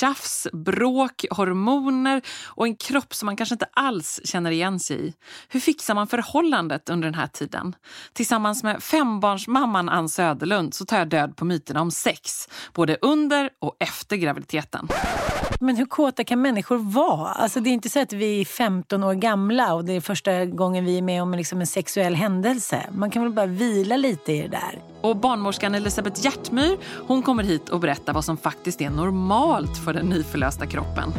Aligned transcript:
tjafs, 0.00 0.46
bråk, 0.52 1.24
hormoner 1.30 2.22
och 2.46 2.66
en 2.66 2.76
kropp 2.76 3.14
som 3.14 3.26
man 3.26 3.36
kanske 3.36 3.54
inte 3.54 3.68
alls 3.72 4.20
känner 4.24 4.50
igen 4.50 4.80
sig 4.80 5.06
i. 5.06 5.14
Hur 5.48 5.60
fixar 5.60 5.94
man 5.94 6.06
förhållandet 6.06 6.88
under 6.90 7.08
den 7.08 7.14
här 7.14 7.26
tiden? 7.26 7.74
Tillsammans 8.12 8.62
med 8.62 8.82
fembarnsmamman 8.82 9.88
Ann 9.88 10.08
Söderlund 10.08 10.74
så 10.74 10.84
tar 10.84 10.98
jag 10.98 11.08
död 11.08 11.36
på 11.36 11.44
myterna 11.44 11.80
om 11.80 11.90
sex, 11.90 12.48
både 12.74 12.96
under 13.02 13.50
och 13.58 13.76
efter 13.80 14.16
graviditeten. 14.16 14.88
Men 15.62 15.76
hur 15.76 15.86
kåta 15.86 16.24
kan 16.24 16.42
människor 16.42 16.78
vara? 16.78 17.28
Alltså 17.28 17.60
det 17.60 17.70
är 17.70 17.72
inte 17.72 17.90
så 17.90 18.00
att 18.00 18.12
vi 18.12 18.40
är 18.40 18.44
15 18.44 19.04
år 19.04 19.14
gamla 19.14 19.74
och 19.74 19.84
det 19.84 19.92
är 19.92 20.00
första 20.00 20.44
gången 20.44 20.84
vi 20.84 20.98
är 20.98 21.02
med 21.02 21.22
om 21.22 21.32
liksom 21.32 21.60
en 21.60 21.66
sexuell 21.66 22.14
händelse. 22.14 22.86
Man 22.92 23.10
kan 23.10 23.22
väl 23.22 23.32
bara 23.32 23.46
vila 23.46 23.96
lite 23.96 24.32
i 24.32 24.42
det 24.42 24.48
där. 24.48 24.82
Och 25.00 25.16
barnmorskan 25.16 25.74
Elisabeth 25.74 26.24
Hjärtmyr 26.24 26.78
hon 27.06 27.22
kommer 27.22 27.42
hit 27.42 27.68
och 27.68 27.80
berättar 27.80 28.12
vad 28.12 28.24
som 28.24 28.36
faktiskt 28.36 28.80
är 28.80 28.90
normalt 28.90 29.84
för 29.84 29.89
den 29.92 30.06
nyförlösta 30.06 30.66
kroppen. 30.66 31.12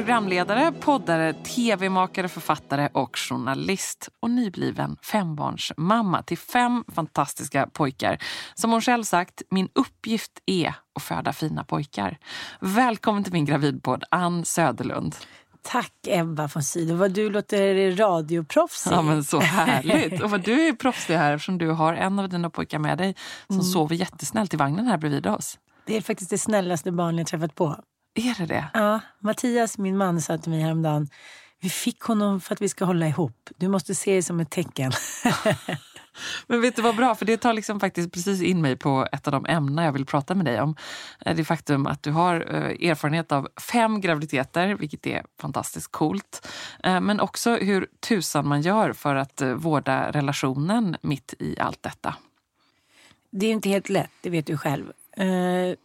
Programledare, 0.00 0.72
poddare, 0.72 1.32
tv-makare, 1.32 2.28
författare 2.28 2.88
och 2.92 3.18
journalist. 3.18 4.08
Och 4.20 4.30
nybliven 4.30 4.96
fembarnsmamma 5.02 6.22
till 6.22 6.38
fem 6.38 6.84
fantastiska 6.94 7.66
pojkar. 7.66 8.18
Som 8.54 8.70
hon 8.70 8.80
själv 8.80 9.04
sagt, 9.04 9.42
min 9.50 9.68
uppgift 9.74 10.32
är 10.46 10.74
att 10.94 11.02
föda 11.02 11.32
fina 11.32 11.64
pojkar. 11.64 12.18
Välkommen 12.60 13.24
till 13.24 13.32
min 13.32 13.44
gravidpodd, 13.44 14.04
Ann 14.10 14.44
Söderlund. 14.44 15.16
Tack 15.62 15.92
Ebba 16.06 16.48
von 16.54 16.62
Sydow. 16.62 16.98
Vad 16.98 17.10
du 17.10 17.30
låter 17.30 17.96
radioproffsig. 17.96 18.92
Ja, 18.92 19.02
men 19.02 19.24
så 19.24 19.40
härligt. 19.40 20.20
Och 20.22 20.30
vad 20.30 20.44
du 20.44 20.68
är 20.68 20.72
proffsig 20.72 21.14
här 21.14 21.34
eftersom 21.34 21.58
du 21.58 21.68
har 21.70 21.94
en 21.94 22.18
av 22.18 22.28
dina 22.28 22.50
pojkar 22.50 22.78
med 22.78 22.98
dig 22.98 23.14
som 23.46 23.56
mm. 23.56 23.66
sover 23.66 23.96
jättesnällt 23.96 24.54
i 24.54 24.56
vagnen 24.56 24.86
här 24.86 24.98
bredvid 24.98 25.26
oss. 25.26 25.58
Det 25.86 25.96
är 25.96 26.00
faktiskt 26.00 26.30
det 26.30 26.38
snällaste 26.38 26.92
barn 26.92 27.18
jag 27.18 27.26
träffat 27.26 27.54
på. 27.54 27.76
Är 28.14 28.34
det 28.38 28.46
det? 28.46 28.70
Ja. 28.74 29.00
Mattias, 29.18 29.78
min 29.78 29.96
man, 29.96 30.20
sa 30.20 30.38
till 30.38 30.50
mig 30.50 30.60
häromdagen 30.60 31.08
vi 31.60 31.70
fick 31.70 32.00
honom 32.00 32.40
för 32.40 32.54
att 32.54 32.60
vi 32.60 32.68
ska 32.68 32.84
hålla 32.84 33.08
ihop. 33.08 33.50
Du 33.56 33.68
måste 33.68 33.94
se 33.94 34.14
det 34.14 34.22
som 34.22 34.40
ett 34.40 34.50
tecken. 34.50 34.92
Men 36.46 36.60
vet 36.60 36.76
du 36.76 36.82
vad 36.82 36.96
bra, 36.96 37.14
för 37.14 37.24
det 37.26 37.36
tar 37.36 37.52
liksom 37.52 37.80
faktiskt 37.80 38.12
precis 38.12 38.42
in 38.42 38.62
mig 38.62 38.76
på 38.76 39.06
ett 39.12 39.26
av 39.26 39.32
de 39.32 39.46
ämnen 39.46 39.84
jag 39.84 39.92
vill 39.92 40.06
prata 40.06 40.34
med 40.34 40.44
dig 40.44 40.60
om. 40.60 40.76
Eh, 41.20 41.36
det 41.36 41.44
faktum 41.44 41.86
att 41.86 42.02
du 42.02 42.10
har 42.10 42.34
eh, 42.34 42.90
erfarenhet 42.90 43.32
av 43.32 43.48
fem 43.72 44.00
graviditeter, 44.00 44.74
vilket 44.74 45.06
är 45.06 45.24
fantastiskt 45.40 45.92
coolt. 45.92 46.48
Eh, 46.84 47.00
men 47.00 47.20
också 47.20 47.56
hur 47.56 47.86
tusan 48.00 48.48
man 48.48 48.62
gör 48.62 48.92
för 48.92 49.14
att 49.14 49.42
vårda 49.56 50.10
relationen 50.10 50.96
mitt 51.02 51.34
i 51.38 51.58
allt 51.58 51.82
detta. 51.82 52.14
Det 53.30 53.46
är 53.46 53.50
inte 53.50 53.68
helt 53.68 53.88
lätt, 53.88 54.10
det 54.20 54.30
vet 54.30 54.46
du 54.46 54.58
själv. 54.58 54.92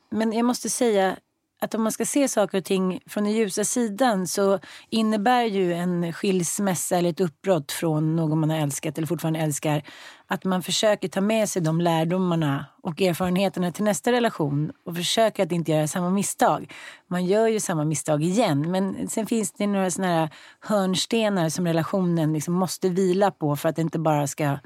Men 0.10 0.34
jag 0.34 0.46
måste 0.46 0.70
säga 0.70 1.16
att 1.62 1.76
om 1.76 1.84
man 1.84 1.92
ska 1.92 2.06
se 2.06 2.28
saker 2.28 2.58
och 2.58 2.64
ting 2.64 3.00
från 3.06 3.24
den 3.24 3.34
ljusa 3.34 3.64
sidan 3.64 4.28
så 4.28 4.60
innebär 4.90 5.44
ju 5.44 5.74
en 5.74 6.14
skilsmässa 6.14 6.98
eller 6.98 7.10
ett 7.10 7.20
uppbrott 7.20 7.72
från 7.72 8.16
någon 8.16 8.40
man 8.40 8.50
har 8.50 8.58
älskat 8.58 8.98
eller 8.98 9.08
fortfarande 9.08 9.40
älskar 9.40 9.84
att 10.28 10.44
man 10.44 10.64
försöker 10.64 11.08
ta 11.08 11.22
med 11.22 11.50
sig 11.50 11.62
de 11.62 11.82
lärdomarna 11.82 12.66
och 12.84 13.02
erfarenheterna 13.02 13.72
till 13.72 13.84
nästa 13.84 14.12
relation 14.12 14.72
och 14.86 14.96
försöker 14.96 15.44
att 15.44 15.52
inte 15.52 15.72
göra 15.72 15.88
samma 15.88 16.10
misstag. 16.10 16.74
Man 17.08 17.26
gör 17.26 17.48
ju 17.48 17.60
samma 17.60 17.86
misstag 17.86 18.24
igen 18.24 18.72
men 18.72 19.08
sen 19.08 19.26
finns 19.26 19.52
det 19.52 19.68
några 19.68 19.92
såna 19.92 20.08
här 20.08 20.30
hörnstenar 20.60 21.50
som 21.50 21.68
relationen 21.68 22.34
liksom 22.34 22.54
måste 22.54 22.90
vila 22.90 23.32
på 23.32 23.56
för 23.56 23.70
att 23.70 23.76
det 23.76 23.82
inte 23.82 24.00
bara 24.00 24.28
ska 24.28 24.60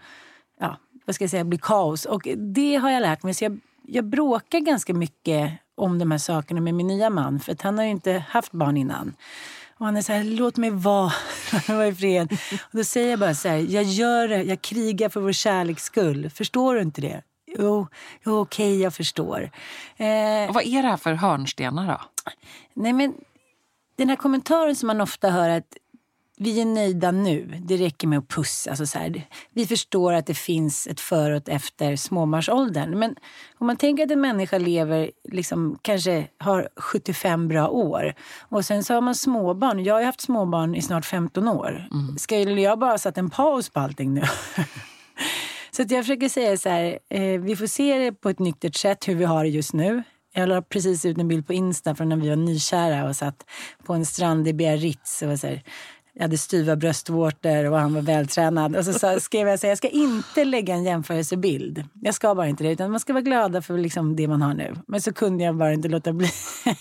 ja, 0.60 0.78
vad 1.06 1.16
ska 1.16 1.24
jag 1.24 1.32
säga, 1.32 1.44
bli 1.44 1.58
kaos. 1.58 2.06
Och 2.06 2.28
det 2.38 2.76
har 2.76 2.90
jag 2.90 3.02
lärt 3.02 3.24
mig. 3.24 3.34
Så 3.34 3.44
jag, 3.44 3.60
jag 3.84 4.06
bråkar 4.06 4.60
ganska 4.60 4.94
mycket 4.94 5.52
om 5.80 6.00
de 6.00 6.12
här 6.12 6.18
sakerna 6.18 6.62
med 6.62 6.74
min 6.74 6.88
nya 6.88 7.10
man. 7.10 7.40
För 7.40 7.52
att 7.52 7.62
han 7.62 7.78
har 7.78 7.86
ju 7.86 7.92
inte 7.92 8.24
haft 8.30 8.52
barn 8.52 8.78
innan. 8.78 9.14
Och 9.78 9.86
han 9.86 9.98
är 9.98 10.02
så 10.02 10.14
här, 10.14 10.24
låt 10.24 10.58
mig 10.58 10.70
vara, 10.74 11.88
i 11.88 11.96
fred. 11.96 12.38
Och 12.64 12.78
då 12.78 12.84
säger 12.84 13.10
jag 13.10 13.20
bara 13.20 13.36
så 13.36 13.50
här, 13.50 13.58
jag 13.58 13.84
gör 13.84 14.28
det, 14.28 14.44
jag 14.44 14.62
krigar 14.62 15.10
för 15.10 15.22
vår 15.22 15.32
kärleks 15.32 15.84
skull. 15.84 16.30
Förstår 16.30 16.76
du 16.76 16.82
inte 16.82 17.02
det? 17.02 17.22
Jo, 17.58 17.88
jo 18.26 18.40
okej, 18.40 18.72
okay, 18.72 18.84
jag 18.84 18.94
förstår. 18.94 19.52
Eh, 19.98 20.54
vad 20.54 20.64
är 20.64 20.82
det 20.82 20.90
här 20.90 20.98
för 20.98 21.14
hörnstenar 21.14 21.88
då? 21.88 22.02
Nej 22.74 22.94
men, 22.94 23.14
den 23.96 24.10
här 24.10 24.16
kommentaren 24.16 24.76
som 24.76 24.88
man 24.88 25.02
ofta 25.02 25.30
hör 25.30 25.50
att 25.50 25.78
vi 26.42 26.62
är 26.62 26.66
nöjda 26.66 27.12
nu. 27.12 27.54
Det 27.62 27.78
räcker 27.78 28.08
med 28.08 28.20
att 28.20 28.28
pussa. 28.28 28.70
Alltså 28.70 28.86
så 28.86 29.00
här, 29.00 29.24
vi 29.54 29.68
förstår 29.68 30.14
att 30.14 30.26
det 30.26 30.34
finns 30.34 30.88
ett 30.88 31.00
före 31.00 31.38
och 31.38 31.50
efter 31.50 31.96
småbarnsåldern. 31.96 33.00
Men 33.00 33.16
om 33.58 33.68
man 33.68 33.78
tänker 33.78 34.04
att 34.04 34.12
en 34.12 34.22
människa 34.22 34.58
lever, 34.58 35.12
liksom, 35.32 35.80
kanske 35.82 36.28
har 36.38 36.70
75 36.76 37.48
bra 37.48 37.68
år 37.68 38.14
och 38.40 38.66
sen 38.66 38.84
så 38.84 38.94
har 38.94 39.02
man 39.02 39.16
småbarn. 39.16 39.84
Jag 39.84 39.94
har 39.94 40.04
haft 40.04 40.22
småbarn 40.22 40.76
i 40.76 40.82
snart 40.82 41.06
15 41.06 41.48
år. 41.48 41.88
Mm. 41.92 42.18
Skulle 42.18 42.62
jag 42.62 42.80
bara 42.80 42.98
satt 42.98 43.18
en 43.18 43.30
paus 43.30 43.70
på 43.70 43.80
allting 43.80 44.14
nu? 44.14 44.22
så 45.72 45.82
att 45.82 45.92
jag 45.92 46.06
försöker 46.06 46.30
säga 46.30 46.58
så 46.58 46.70
här, 46.70 47.00
eh, 47.10 47.42
vi 47.42 47.56
får 47.56 47.68
se 47.68 47.98
det 47.98 48.12
på 48.12 48.30
ett 48.30 48.40
nyktert 48.40 48.76
sätt 48.76 49.08
hur 49.08 49.16
vi 49.16 49.26
har 49.26 49.44
det 49.44 49.50
just 49.50 49.74
nu. 49.74 50.04
Jag 50.34 50.50
la 50.50 50.62
precis 50.62 51.06
ut 51.06 51.18
en 51.18 51.28
bild 51.28 51.48
på 51.48 51.54
Insta 51.54 51.96
från 51.96 52.10
när 52.10 52.16
vi 52.16 52.30
var 52.30 52.36
nykära 52.36 53.10
och 53.10 53.16
satt 53.16 53.46
på 53.86 53.94
en 53.94 54.06
strand 54.06 54.48
i 54.48 54.54
Biarritz. 54.54 55.22
Och 55.22 55.40
så 55.40 55.48
här, 55.48 55.64
jag 56.14 56.22
hade 56.22 56.38
styva 56.38 56.76
bröstvårtor 56.76 57.72
och 57.72 57.80
han 57.80 57.94
var 57.94 58.02
vältränad. 58.02 58.76
Och 58.76 58.86
så 58.86 59.20
skrev 59.20 59.48
jag 59.48 59.58
här... 59.58 59.70
jag 59.70 59.78
ska 59.78 59.88
inte 59.88 60.46
lägga 60.46 60.74
en 60.74 60.84
jämförelsebild. 60.84 61.84
Jag 62.02 62.16
ska 62.16 62.36
bara 62.36 62.48
inte 62.48 62.64
det. 62.64 62.72
Utan 62.72 62.92
man 62.92 63.00
ska 63.00 63.14
vara 63.14 63.22
glada 63.22 63.62
för 63.62 63.78
liksom 63.78 64.16
det 64.16 64.28
man 64.28 64.42
har 64.42 64.54
nu. 64.54 64.76
Men 64.88 65.02
så 65.02 65.14
kunde 65.14 65.44
jag 65.44 65.56
bara 65.56 65.74
inte 65.74 65.88
låta 65.88 66.14
bli. 66.14 66.30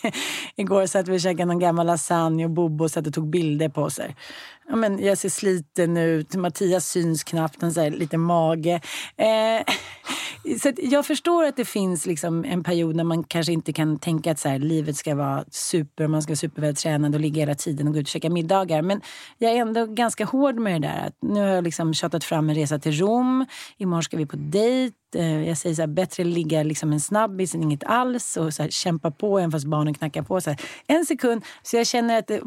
Igår 0.57 0.87
satt 0.87 1.09
vi 1.09 1.17
och 1.17 1.21
käkade 1.21 1.45
någon 1.45 1.59
gammal 1.59 1.87
lasagne 1.87 2.45
och 2.45 2.51
Bobo 2.51 2.89
satt 2.89 3.07
och 3.07 3.15
tog 3.15 3.31
bilder 3.31 3.69
på 3.69 3.91
sig. 3.91 4.17
Ja, 4.69 4.77
men 4.77 5.05
jag 5.05 5.19
ser 5.19 5.29
sliten 5.29 5.97
ut. 5.97 6.35
Mattias 6.35 6.89
syns 6.89 7.25
knappt. 7.25 7.63
En 7.63 7.69
liten 7.69 7.93
lite 7.93 8.17
mage. 8.17 8.81
Eh, 9.17 9.75
så 10.61 10.73
jag 10.77 11.07
förstår 11.07 11.45
att 11.45 11.57
det 11.57 11.65
finns 11.65 12.07
liksom 12.07 12.45
en 12.45 12.63
period 12.65 12.97
när 12.97 13.05
man 13.05 13.25
kanske 13.25 13.53
inte 13.53 13.73
kan 13.73 13.99
tänka 13.99 14.31
att 14.31 14.39
så 14.39 14.49
här, 14.49 14.59
livet 14.59 14.97
ska 14.97 15.15
vara 15.15 15.45
super, 15.51 16.07
man 16.07 16.23
ska 16.23 16.31
vara 16.31 16.37
supervältränad 16.37 17.15
och 17.15 17.21
ligga 17.21 17.43
hela 17.43 17.55
tiden 17.55 17.89
och 17.89 17.95
gå 17.95 18.01
ut 18.01 18.07
och 18.07 18.11
käka 18.11 18.31
middagar. 18.31 18.83
Men 18.83 19.01
jag 19.39 19.53
är 19.53 19.57
ändå 19.57 19.87
ganska 19.87 20.25
hård 20.25 20.55
med 20.55 20.83
det 20.83 20.89
där. 20.89 21.07
Att 21.07 21.17
nu 21.21 21.41
har 21.41 21.49
jag 21.49 21.65
liksom 21.65 21.95
tjatat 21.95 22.25
fram 22.25 22.49
en 22.49 22.55
resa 22.55 22.79
till 22.79 22.93
Rom. 22.93 23.47
Imorgon 23.77 24.03
ska 24.03 24.17
vi 24.17 24.27
på 24.27 24.37
dejt. 24.37 24.95
Eh, 25.15 25.49
jag 25.49 25.59
säger 25.59 25.75
så 25.75 25.83
här, 25.83 25.87
bättre 25.87 26.25
ligga 26.25 26.63
liksom 26.63 26.93
en 26.93 27.01
snabbis 27.01 27.55
än 27.55 27.63
inget 27.63 27.85
alls 27.85 28.37
och 28.37 28.55
så 28.55 28.63
här, 28.63 28.71
kämpa 28.71 29.11
på 29.11 29.39
även 29.39 29.53
fast 29.53 29.67
barnen 29.67 29.95
knackar 29.95 30.23
på. 30.23 30.41
Så 30.41 30.51
här, 30.51 30.61
en 30.87 31.05
sekund. 31.05 31.45
Så 31.63 31.77
jag 31.77 31.87
känner 31.87 32.19
att 32.19 32.27
det, 32.27 32.41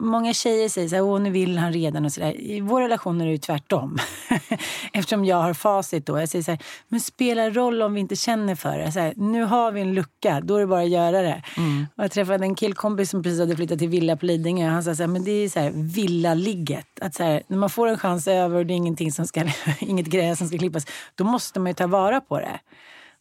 många 0.00 0.34
tjejer 0.34 0.68
säger 0.68 0.88
så 0.88 0.94
här, 0.94 1.02
åh 1.02 1.20
nu 1.20 1.30
vill 1.30 1.58
han 1.58 1.72
redan 1.72 2.04
och 2.04 2.12
så 2.12 2.20
där. 2.20 2.40
I 2.40 2.60
vår 2.60 2.80
relation 2.80 3.20
är 3.20 3.24
det 3.24 3.32
ju 3.32 3.38
tvärtom. 3.38 3.98
Eftersom 4.92 5.24
jag 5.24 5.36
har 5.36 5.54
facit 5.54 6.06
då. 6.06 6.18
Jag 6.20 6.28
säger 6.28 6.42
så 6.42 6.50
här, 6.50 6.60
men 6.88 7.00
spelar 7.00 7.50
roll 7.50 7.82
om 7.82 7.94
vi 7.94 8.00
inte 8.00 8.16
känner 8.16 8.54
för 8.54 8.78
det. 8.78 8.92
Så 8.92 9.00
här, 9.00 9.14
nu 9.16 9.44
har 9.44 9.72
vi 9.72 9.80
en 9.80 9.94
lucka, 9.94 10.40
då 10.40 10.56
är 10.56 10.60
det 10.60 10.66
bara 10.66 10.82
att 10.82 10.88
göra 10.88 11.22
det. 11.22 11.42
Mm. 11.56 11.86
Och 11.96 12.04
jag 12.04 12.10
träffade 12.10 12.44
en 12.44 12.54
killkompis 12.54 13.10
som 13.10 13.22
precis 13.22 13.40
hade 13.40 13.56
flyttat 13.56 13.78
till 13.78 13.88
villa 13.88 14.16
på 14.16 14.26
Lidingö. 14.26 14.68
Han 14.68 14.84
sa 14.84 14.94
så 14.94 15.02
här, 15.02 15.08
men 15.08 15.24
det 15.24 15.30
är 15.30 15.48
så 15.48 15.60
här 15.60 15.70
villaligget. 15.74 16.86
Att 17.00 17.14
så 17.14 17.22
när 17.22 17.56
man 17.56 17.70
får 17.70 17.88
en 17.88 17.98
chans 17.98 18.28
över 18.28 18.58
och 18.58 18.66
det 18.66 18.74
är 18.74 18.76
ingenting 18.76 19.12
som 19.12 19.26
ska, 19.26 19.44
inget 19.80 20.06
gräs 20.06 20.38
som 20.38 20.48
ska 20.48 20.58
klippas, 20.58 20.86
då 21.14 21.24
måste 21.24 21.60
man 21.60 21.70
ju 21.70 21.74
ta 21.74 21.86
vara 21.86 22.05
vara 22.06 22.20
på 22.20 22.40
det. 22.40 22.60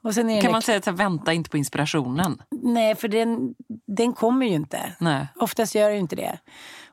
Och 0.03 0.13
sen 0.13 0.29
är 0.29 0.41
kan 0.41 0.51
man 0.51 0.61
säga 0.61 0.77
att 0.77 0.87
vänta 0.87 1.33
inte 1.33 1.49
på 1.49 1.57
inspirationen? 1.57 2.41
Nej, 2.63 2.95
för 2.95 3.07
den, 3.07 3.55
den 3.87 4.13
kommer 4.13 4.45
ju 4.45 4.53
inte. 4.53 4.95
Nej. 4.99 5.27
Oftast 5.35 5.75
gör 5.75 5.89
ju 5.89 5.97
inte 5.97 6.15
det. 6.15 6.39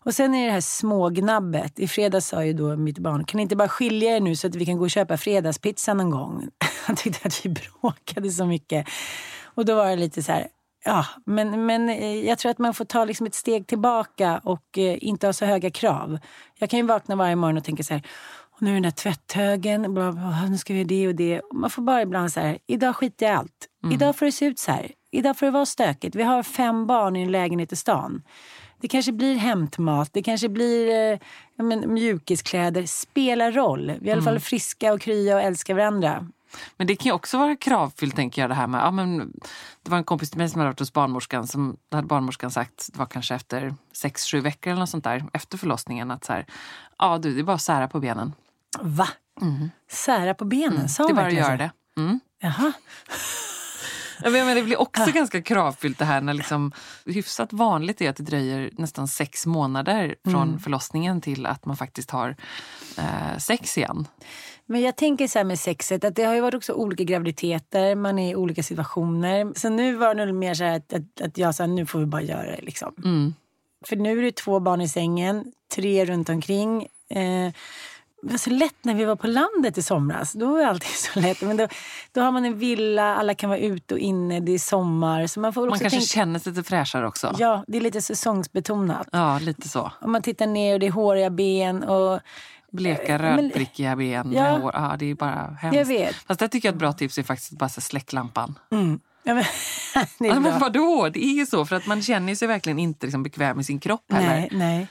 Och 0.05 0.15
sen 0.15 0.35
är 0.35 0.41
det 0.41 0.47
det 0.47 0.53
här 0.53 0.61
smågnabbet. 0.61 1.79
I 1.79 1.89
fredags 1.89 2.27
sa 2.27 2.45
ju 2.45 2.53
då 2.53 2.77
mitt 2.77 2.99
barn, 2.99 3.25
kan 3.25 3.39
ni 3.39 3.43
inte 3.43 3.57
bara 3.57 3.69
skilja 3.69 4.17
er 4.17 4.21
nu 4.21 4.37
så 4.37 4.47
att 4.47 4.55
vi 4.55 4.67
kan 4.67 4.77
gå 4.79 4.85
och 4.85 4.91
köpa 4.91 5.17
fredagspizza 5.17 5.95
någon 5.95 6.11
gång? 6.11 6.49
Han 6.87 6.97
tyckte 6.97 7.29
att 7.29 7.47
vi 7.47 7.51
bråkade 7.51 8.31
så 8.31 8.47
mycket. 8.47 8.87
Och 9.55 9.65
då 9.65 9.75
var 9.75 9.87
det 9.87 9.97
lite 9.97 10.23
så 10.23 10.33
här, 10.33 10.49
ja, 10.85 11.07
men, 11.27 11.67
men 11.67 11.89
eh, 11.89 12.27
jag 12.27 12.39
tror 12.39 12.51
att 12.51 12.59
man 12.59 12.75
får 12.75 12.85
ta 12.85 13.05
liksom 13.05 13.27
ett 13.27 13.35
steg 13.35 13.67
tillbaka 13.67 14.41
och 14.45 14.79
eh, 14.79 14.97
inte 15.01 15.27
ha 15.27 15.33
så 15.33 15.45
höga 15.45 15.71
krav. 15.71 16.19
Jag 16.59 16.71
kan 16.71 16.79
ju 16.79 16.87
vakna 16.87 17.17
varje 17.17 17.37
morgon 17.37 17.57
och 17.57 17.65
tänka 17.65 17.83
så 17.83 17.95
här, 17.95 18.03
nu 18.63 18.71
är 18.71 18.75
den 18.75 18.83
där 18.83 18.91
tvätthögen, 18.91 19.95
bla, 19.95 20.13
bla, 20.13 20.47
nu 20.51 20.59
ska 20.59 20.75
vi 20.75 20.85
det 20.85 21.09
och 21.09 21.15
det. 21.15 21.41
Man 21.53 21.71
får 21.71 21.83
bara 21.83 22.03
ibland 22.03 22.33
så 22.33 22.41
här, 22.41 22.59
idag 22.67 22.97
skiter 22.97 23.27
jag 23.27 23.33
i 23.33 23.37
allt. 23.37 23.69
Mm. 23.85 23.95
Idag 23.95 24.17
får 24.17 24.27
det 24.27 24.33
se 24.33 24.45
ut 24.47 24.59
så 24.59 24.73
här. 24.73 24.91
Idag 25.11 25.39
får 25.39 25.47
det 25.47 25.53
vara 25.53 25.67
stökigt. 25.67 26.17
Vi 26.17 26.23
har 26.23 26.43
fem 26.43 26.87
barn 26.87 27.17
i 27.17 27.23
en 27.23 27.33
lägenhet 27.33 27.73
i 27.73 27.77
stan. 27.77 28.23
Det 28.81 28.89
kanske 28.89 29.13
blir 29.13 29.37
hämtmat, 29.37 30.13
det 30.13 30.23
kanske 30.23 30.49
blir 30.49 31.13
eh, 31.13 31.19
men, 31.57 31.95
mjukiskläder. 31.95 32.87
Spelar 32.87 33.53
roll. 33.53 33.93
Vi 34.01 34.07
är 34.07 34.09
i 34.09 34.13
alla 34.13 34.23
fall 34.23 34.33
mm. 34.33 34.41
friska 34.41 34.93
och 34.93 35.01
krya 35.01 35.37
och 35.37 35.43
älskar 35.43 35.75
varandra. 35.75 36.27
Men 36.77 36.87
det 36.87 36.97
kan 36.97 37.11
ju 37.11 37.13
också 37.13 37.39
vara 37.39 37.57
kravfyllt, 37.57 38.17
tänker 38.17 38.43
jag, 38.43 38.51
det 38.51 38.55
här 38.55 38.67
med... 38.67 38.81
Ja, 38.81 38.91
men, 38.91 39.33
det 39.83 39.91
var 39.91 39.99
en 39.99 40.05
kompis 40.05 40.31
till 40.31 40.39
mig 40.39 40.49
som 40.49 40.61
hade 40.61 40.71
varit 40.71 40.79
hos 40.79 40.93
barnmorskan. 40.93 41.47
Som, 41.47 41.77
då 41.89 41.97
hade 41.97 42.09
barnmorskan 42.09 42.51
sagt, 42.51 42.89
det 42.93 42.99
var 42.99 43.07
kanske 43.07 43.35
efter 43.35 43.75
sex, 43.93 44.25
sju 44.25 44.41
veckor 44.41 44.71
eller 44.71 44.81
något 44.81 44.91
sånt 44.91 45.05
där, 45.05 45.25
efter 45.33 45.59
förlossningen, 45.59 46.11
att 46.11 46.25
så 46.25 46.33
här, 46.33 46.47
ja 46.99 47.19
du, 47.19 47.35
det 47.35 47.41
är 47.41 47.45
bara 47.45 47.57
att 47.57 47.63
sära 47.63 47.89
på 47.89 48.01
benen. 48.01 48.33
Va? 48.83 49.09
Sära 49.91 50.35
på 50.35 50.45
benen? 50.45 50.89
Sa 50.89 51.07
Det 51.07 51.13
är 51.13 51.15
bara 51.15 51.27
att 51.27 51.33
göra 51.33 51.57
det. 51.57 51.71
Mm. 51.97 52.21
Jaha. 52.41 52.73
Ja, 54.25 54.31
men 54.31 54.57
det 54.57 54.63
blir 54.63 54.81
också 54.81 55.13
ganska 55.13 55.43
kravfyllt 55.43 55.99
det 55.99 56.05
här 56.05 56.21
när 56.21 56.35
liksom, 56.35 56.73
hyfsat 57.07 57.53
vanligt 57.53 58.01
är 58.01 58.11
att 58.11 58.17
det 58.17 58.23
dröjer 58.23 58.71
nästan 58.73 59.09
sex 59.09 59.47
månader 59.47 60.15
från 60.25 60.61
förlossningen 60.61 61.21
till 61.21 61.47
att 61.47 61.65
man 61.65 61.77
faktiskt 61.77 62.11
har 62.11 62.37
eh, 62.99 63.39
sex 63.39 63.79
igen. 63.79 64.09
Men 64.67 64.81
jag 64.81 64.97
tänker 64.97 65.29
så 65.29 65.39
här 65.39 65.45
med 65.45 65.59
sexet, 65.59 66.05
att 66.05 66.17
det 66.17 66.25
har 66.25 66.35
ju 66.35 66.41
varit 66.41 66.55
också 66.55 66.73
olika 66.73 67.05
graviditeter, 67.05 67.95
man 67.95 68.19
är 68.19 68.31
i 68.31 68.37
olika 68.37 68.63
situationer. 68.63 69.53
Så 69.57 69.69
nu 69.69 69.95
var 69.95 70.15
det 70.15 70.33
mer 70.33 70.55
så 70.55 70.65
att, 70.65 70.93
att, 70.93 71.21
att 71.21 71.39
jag 71.39 71.55
sa 71.55 71.67
nu 71.67 71.87
får 71.87 71.99
vi 71.99 72.07
bara 72.07 72.23
göra 72.23 72.51
det. 72.51 72.61
Liksom. 72.63 72.95
Mm. 73.05 73.35
För 73.87 73.97
nu 73.97 74.19
är 74.19 74.23
det 74.23 74.37
två 74.37 74.61
barn 74.61 74.81
i 74.81 74.89
sängen, 74.89 75.53
tre 75.75 76.05
runt 76.05 76.29
omkring. 76.29 76.87
Eh, 77.11 77.53
det 78.23 78.31
var 78.31 78.39
så 78.39 78.51
lätt 78.51 78.75
när 78.85 78.95
vi 78.95 79.05
var 79.05 79.17
på 79.17 79.27
landet 79.27 79.79
i 79.79 79.83
somras. 79.83 80.33
Då 80.33 80.47
var 80.53 80.63
allting 80.65 80.91
så 81.15 81.21
lätt. 81.21 81.41
Men 81.43 81.57
då, 81.57 81.69
då 82.13 82.21
har 82.21 82.33
man 82.33 82.45
en 82.45 82.59
villa, 82.59 83.17
alla 83.17 83.35
kan 83.35 83.51
vara 83.51 83.59
ute 83.61 83.95
och 83.95 84.01
inne, 84.01 84.41
det 84.41 84.53
är 84.53 84.59
sommar. 84.59 85.27
Så 85.27 85.41
man 85.41 85.53
får 85.53 85.61
Man 85.71 85.79
kanske 85.79 85.91
tänka, 85.99 86.07
känner 86.07 86.39
sig 86.39 86.53
lite 86.53 86.69
fräschare 86.69 87.07
också. 87.07 87.37
Ja, 87.39 87.65
det 87.67 87.77
är 87.77 87.81
lite 87.81 88.03
säsongsbetonat. 88.03 89.09
Ja, 89.13 89.39
lite 89.39 89.69
så. 89.69 89.93
Om 90.01 90.13
man 90.13 90.23
tittar 90.23 90.47
ner 90.47 90.75
och 90.75 90.81
det 90.81 90.87
är 90.87 90.91
håriga 90.91 91.31
ben 91.31 91.83
och 91.83 92.21
Bleka, 92.73 93.19
Men- 93.19 93.41
rödprickiga 93.41 93.97
ben 93.97 94.33
Ja. 94.33 94.59
hår. 94.59 94.71
Ja, 94.75 94.97
det 94.99 95.11
är 95.11 95.15
bara 95.15 95.57
hemskt. 95.61 95.77
Jag 95.79 95.85
vet. 95.85 96.15
Fast 96.17 96.41
det 96.41 96.49
tycker 96.49 96.69
jag 96.69 96.73
ett 96.73 96.79
bra 96.79 96.93
tips 96.93 97.19
är 97.19 97.23
faktiskt 97.23 97.53
att 97.53 97.59
bara 97.59 97.69
släck 97.69 98.13
lampan. 98.13 98.59
Mm. 98.73 99.01
Ja, 99.25 99.35
men, 99.35 99.45
det 100.19 100.29
är 100.29 100.35
Ja, 100.35 100.41
men 100.41 100.59
vadå? 100.59 101.09
Det 101.13 101.25
är 101.25 101.33
ju 101.35 101.47
så. 101.47 101.65
För 101.67 101.77
att 101.77 101.87
man 101.87 102.03
känner 102.03 102.35
sig 102.35 102.49
verkligen 102.49 102.79
inte 102.79 103.07
liksom 103.07 103.23
bekväm 103.23 103.61
i 103.61 103.65
sin 103.65 103.81
kropp 103.81 104.13
heller. 104.13 104.29
Nej, 104.29 104.49
nej. 104.53 104.87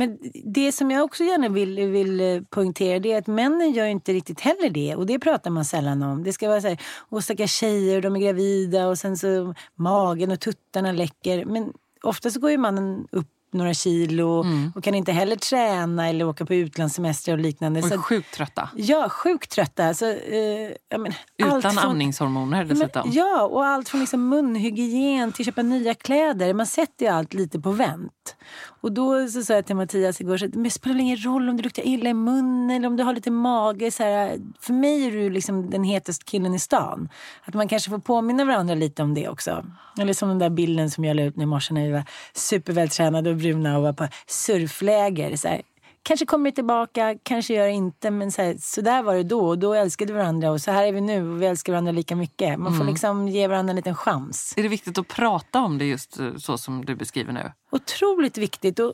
Men 0.00 0.18
det 0.44 0.72
som 0.72 0.90
jag 0.90 1.04
också 1.04 1.24
gärna 1.24 1.48
vill, 1.48 1.80
vill 1.88 2.20
eh, 2.20 2.40
poängtera 2.50 2.98
det 2.98 3.12
är 3.12 3.18
att 3.18 3.26
männen 3.26 3.72
gör 3.72 3.86
inte 3.86 4.12
riktigt 4.12 4.40
heller 4.40 4.70
det. 4.70 4.94
Och 4.96 5.06
det 5.06 5.18
pratar 5.18 5.50
man 5.50 5.64
sällan 5.64 6.02
om. 6.02 6.24
Det 6.24 6.32
ska 6.32 6.48
vara 6.48 6.60
så 6.60 6.68
här, 6.68 6.78
åh 7.08 7.20
stackars 7.20 7.52
tjejer, 7.52 8.00
de 8.02 8.16
är 8.16 8.20
gravida 8.20 8.88
och 8.88 8.98
sen 8.98 9.16
så 9.16 9.54
magen 9.74 10.30
och 10.30 10.40
tuttarna 10.40 10.92
läcker. 10.92 11.44
Men 11.44 11.72
ofta 12.02 12.30
så 12.30 12.40
går 12.40 12.50
ju 12.50 12.58
mannen 12.58 13.06
upp 13.12 13.26
några 13.52 13.74
kilo 13.74 14.42
Mm. 14.42 14.72
och 14.76 14.84
kan 14.84 14.94
inte 14.94 15.12
heller 15.12 15.36
träna 15.36 16.08
eller 16.08 16.24
åka 16.24 16.46
på 16.46 16.54
utlandssemester 16.54 17.32
och 17.32 17.38
liknande. 17.38 17.80
Och 17.82 17.92
är 17.92 17.98
sjukt 17.98 18.34
trötta. 18.34 18.68
ja, 18.76 19.08
sjukt 19.08 19.50
trötta. 19.50 19.94
Så, 19.94 20.06
eh, 20.10 20.70
men, 20.98 21.12
allt 21.42 21.58
Utan 21.58 21.72
från- 21.72 21.90
amningshormoner 21.90 22.64
dessutom. 22.64 23.02
Men, 23.04 23.12
ja, 23.16 23.42
och 23.42 23.64
allt 23.66 23.88
från 23.88 24.00
liksom 24.00 24.28
munhygien 24.28 25.32
till 25.32 25.44
köpa 25.44 25.62
nya 25.62 25.94
kläder. 25.94 26.54
Man 26.54 26.66
sätter 26.66 27.06
ju 27.06 27.12
allt 27.12 27.34
lite 27.34 27.60
på 27.60 27.70
vänt. 27.70 28.36
Och 28.80 28.92
då 28.92 29.28
så 29.28 29.42
sa 29.42 29.54
jag 29.54 29.66
till 29.66 29.76
Mattias 29.76 30.20
igår, 30.20 30.36
så 30.36 30.44
att, 30.44 30.54
men 30.54 30.62
det 30.62 30.70
spelar 30.70 31.00
ingen 31.00 31.16
roll 31.16 31.48
om 31.48 31.56
du 31.56 31.62
luktar 31.62 31.86
illa 31.86 32.10
i 32.10 32.14
munnen 32.14 32.70
eller 32.70 32.88
om 32.88 32.96
du 32.96 33.02
har 33.02 33.12
lite 33.12 33.30
mage. 33.30 33.90
Så 33.90 34.02
här, 34.02 34.38
för 34.60 34.72
mig 34.72 35.06
är 35.06 35.10
du 35.10 35.30
liksom 35.30 35.70
den 35.70 35.84
hetaste 35.84 36.24
killen 36.24 36.54
i 36.54 36.58
stan. 36.58 37.08
Att 37.44 37.54
man 37.54 37.68
kanske 37.68 37.90
får 37.90 37.98
påminna 37.98 38.44
varandra 38.44 38.74
lite 38.74 39.02
om 39.02 39.14
det 39.14 39.28
också. 39.28 39.64
Eller 40.00 40.12
som 40.12 40.28
den 40.28 40.38
där 40.38 40.50
bilden 40.50 40.90
som 40.90 41.04
jag 41.04 41.16
la 41.16 41.22
ut 41.22 41.36
nu 41.36 41.42
i 41.42 41.46
morse 41.46 41.74
när 41.74 41.86
vi 41.86 41.92
var 41.92 42.04
supervältränade 42.34 43.30
och 43.30 43.36
bruna 43.36 43.76
och 43.76 43.82
var 43.82 43.92
på 43.92 44.08
surfläger. 44.26 45.36
Så 45.36 45.48
här, 45.48 45.62
Kanske 46.08 46.26
kommer 46.26 46.50
tillbaka, 46.50 47.14
kanske 47.22 47.54
gör 47.54 47.68
inte. 47.68 48.10
Men 48.10 48.32
så, 48.32 48.42
här, 48.42 48.56
så 48.60 48.80
där 48.80 49.02
var 49.02 49.14
det 49.14 49.22
då 49.22 49.48
och 49.48 49.58
då 49.58 49.74
älskade 49.74 50.12
vi 50.12 50.18
varandra 50.18 50.50
och 50.50 50.60
så 50.60 50.70
här 50.70 50.86
är 50.86 50.92
vi 50.92 51.00
nu 51.00 51.30
och 51.30 51.42
vi 51.42 51.46
älskar 51.46 51.72
varandra 51.72 51.92
lika 51.92 52.16
mycket. 52.16 52.58
Man 52.58 52.78
får 52.78 52.84
liksom 52.84 53.28
ge 53.28 53.46
varandra 53.46 53.70
en 53.70 53.76
liten 53.76 53.94
chans. 53.94 54.54
Är 54.56 54.62
det 54.62 54.68
viktigt 54.68 54.98
att 54.98 55.08
prata 55.08 55.60
om 55.60 55.78
det 55.78 55.84
just 55.84 56.18
eh, 56.18 56.36
så 56.36 56.58
som 56.58 56.84
du 56.84 56.94
beskriver 56.94 57.32
nu? 57.32 57.52
Otroligt 57.70 58.38
viktigt. 58.38 58.78
Och 58.78 58.92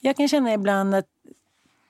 jag 0.00 0.16
kan 0.16 0.28
känna 0.28 0.54
ibland 0.54 0.94
att 0.94 1.06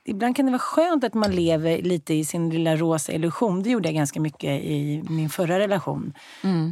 Ibland 0.09 0.37
kan 0.37 0.47
det 0.47 0.53
vara 0.53 0.59
skönt 0.59 1.05
att 1.05 1.15
man 1.15 1.31
lever 1.31 1.83
lite 1.83 2.15
i 2.15 2.25
sin 2.25 2.51
lilla 2.51 2.77
rosa 2.77 3.13
illusion. 3.13 3.63
Det 3.63 3.71
gjorde 3.71 3.89
jag 3.89 3.95
ganska 3.95 4.21
mycket 4.21 4.63
i 4.65 5.03
min 5.09 5.29
förra 5.29 5.59
relation. 5.59 6.13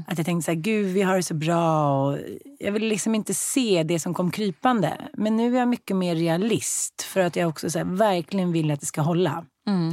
Att 0.07 0.19
jag 0.19 0.27
tänkte 0.27 0.45
så 0.45 0.51
här, 0.51 0.59
gud 0.59 0.87
vi 0.87 1.03
har 1.03 1.17
det 1.17 1.23
så 1.23 1.35
bra. 1.35 1.95
Och 2.07 2.19
jag 2.59 2.73
ville 2.73 2.87
liksom 2.87 3.15
inte 3.15 3.35
se 3.35 3.83
det 3.83 3.99
som 3.99 4.15
kom 4.15 4.31
krypande. 4.31 4.93
Men 5.13 5.37
nu 5.37 5.55
är 5.55 5.59
jag 5.59 5.69
mycket 5.69 5.97
mer 5.97 6.15
realist. 6.15 7.03
För 7.03 7.21
att 7.21 7.37
jag 7.37 7.49
också 7.49 7.71
så 7.71 7.79
här, 7.79 7.85
verkligen 7.85 8.53
vill 8.53 8.71
att 8.71 8.81
det 8.81 8.87
ska 8.87 9.01
hålla. 9.01 9.45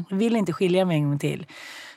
Jag 0.10 0.18
vill 0.18 0.36
inte 0.36 0.54
skilja 0.54 0.86
mig 0.86 0.98
en 0.98 1.10
gång 1.10 1.20
till. 1.20 1.46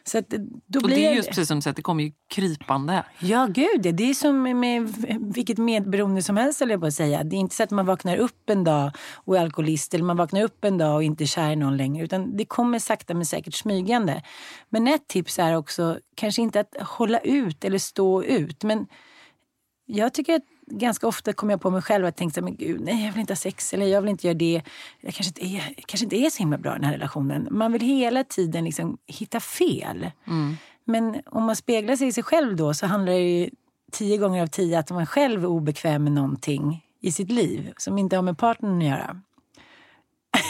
Så 0.06 0.18
att, 0.18 0.28
då 0.66 0.78
Och 0.78 0.86
blir 0.86 0.96
det 0.96 1.06
är 1.06 1.14
just 1.14 1.28
precis 1.28 1.48
som 1.48 1.58
du 1.58 1.62
säger, 1.62 1.74
det 1.74 1.82
kommer 1.82 2.04
ju 2.04 2.12
krypande. 2.30 3.04
Ja, 3.18 3.46
gud. 3.46 3.82
Det 3.82 3.92
det 3.92 4.10
är 4.10 4.14
som 4.14 4.42
med 4.42 4.94
vilket 5.34 5.58
medberoende 5.58 6.22
som 6.22 6.36
helst, 6.36 6.58
jag 6.72 6.80
på 6.80 6.86
att 6.86 6.94
säga. 6.94 7.24
Det 7.24 7.36
är 7.36 7.38
inte 7.38 7.54
så 7.54 7.62
att 7.62 7.70
man 7.70 7.86
vaknar 7.86 8.16
upp 8.16 8.50
en 8.50 8.64
dag 8.64 8.90
och 9.14 9.36
är 9.36 9.40
alkoholist 9.40 9.94
eller 9.94 10.04
man 10.04 10.16
vaknar 10.16 10.42
upp 10.42 10.64
en 10.64 10.78
dag 10.78 10.94
och 10.94 11.02
inte 11.02 11.24
är 11.24 11.26
kär 11.26 11.50
i 11.50 11.56
någon 11.56 11.76
längre. 11.76 12.04
Utan 12.04 12.36
det 12.36 12.44
kommer 12.44 12.78
sakta 12.78 13.14
men 13.14 13.26
säkert 13.26 13.54
smygande. 13.54 14.22
Men 14.68 14.88
ett 14.88 15.08
tips 15.08 15.38
är 15.38 15.56
också 15.56 15.98
kanske 16.14 16.42
inte 16.42 16.60
att 16.60 16.76
hålla 16.80 17.18
ut 17.18 17.64
eller 17.64 17.78
stå 17.78 18.22
ut. 18.22 18.64
Men 18.64 18.86
jag 19.86 20.14
tycker 20.14 20.34
att 20.34 20.44
ganska 20.66 21.06
ofta 21.06 21.32
kommer 21.32 21.52
jag 21.52 21.61
på 21.61 21.70
mig 21.70 21.82
själv 21.82 22.06
att 22.06 22.16
tänka 22.16 22.43
men 22.43 22.56
gud, 22.56 22.81
nej 22.81 23.05
jag 23.05 23.12
vill 23.12 23.20
inte 23.20 23.32
ha 23.32 23.37
sex 23.37 23.75
eller 23.75 23.87
jag 23.87 24.00
vill 24.00 24.11
inte 24.11 24.26
göra 24.26 24.38
det. 24.38 24.62
Jag 25.00 25.14
kanske 25.14 25.28
inte 25.28 25.56
är, 25.56 25.75
kanske 25.87 26.05
inte 26.05 26.16
är 26.16 26.31
så 26.31 26.38
himla 26.38 26.58
bra 26.58 26.72
i 26.72 26.75
den 26.75 26.84
här 26.84 26.93
relationen. 26.93 27.49
Man 27.50 27.72
vill 27.72 27.82
hela 27.82 28.25
tiden 28.25 28.64
liksom 28.64 28.99
hitta 29.06 29.40
fel. 29.40 30.11
Men 30.84 31.22
om 31.26 31.44
man 31.44 31.56
speglar 31.56 31.96
sig 31.96 32.08
i 32.08 32.12
sig 32.12 32.22
själv 32.22 32.56
då 32.56 32.75
så 32.75 32.87
handlar 32.87 33.12
det 33.12 33.19
ju 33.19 33.50
tio 33.93 34.16
gånger 34.16 34.43
av 34.43 34.46
tio 34.46 34.78
att 34.78 34.90
man 34.90 35.06
själv 35.06 35.43
är 35.44 35.49
obekväm 35.49 36.05
med 36.05 36.12
någonting 36.12 36.84
i 37.00 37.12
sitt 37.12 37.31
liv 37.31 37.72
som 37.76 37.99
inte 37.99 38.16
har 38.16 38.22
med 38.22 38.38
partnern 38.38 38.78
att 38.78 38.84
göra. 38.84 39.20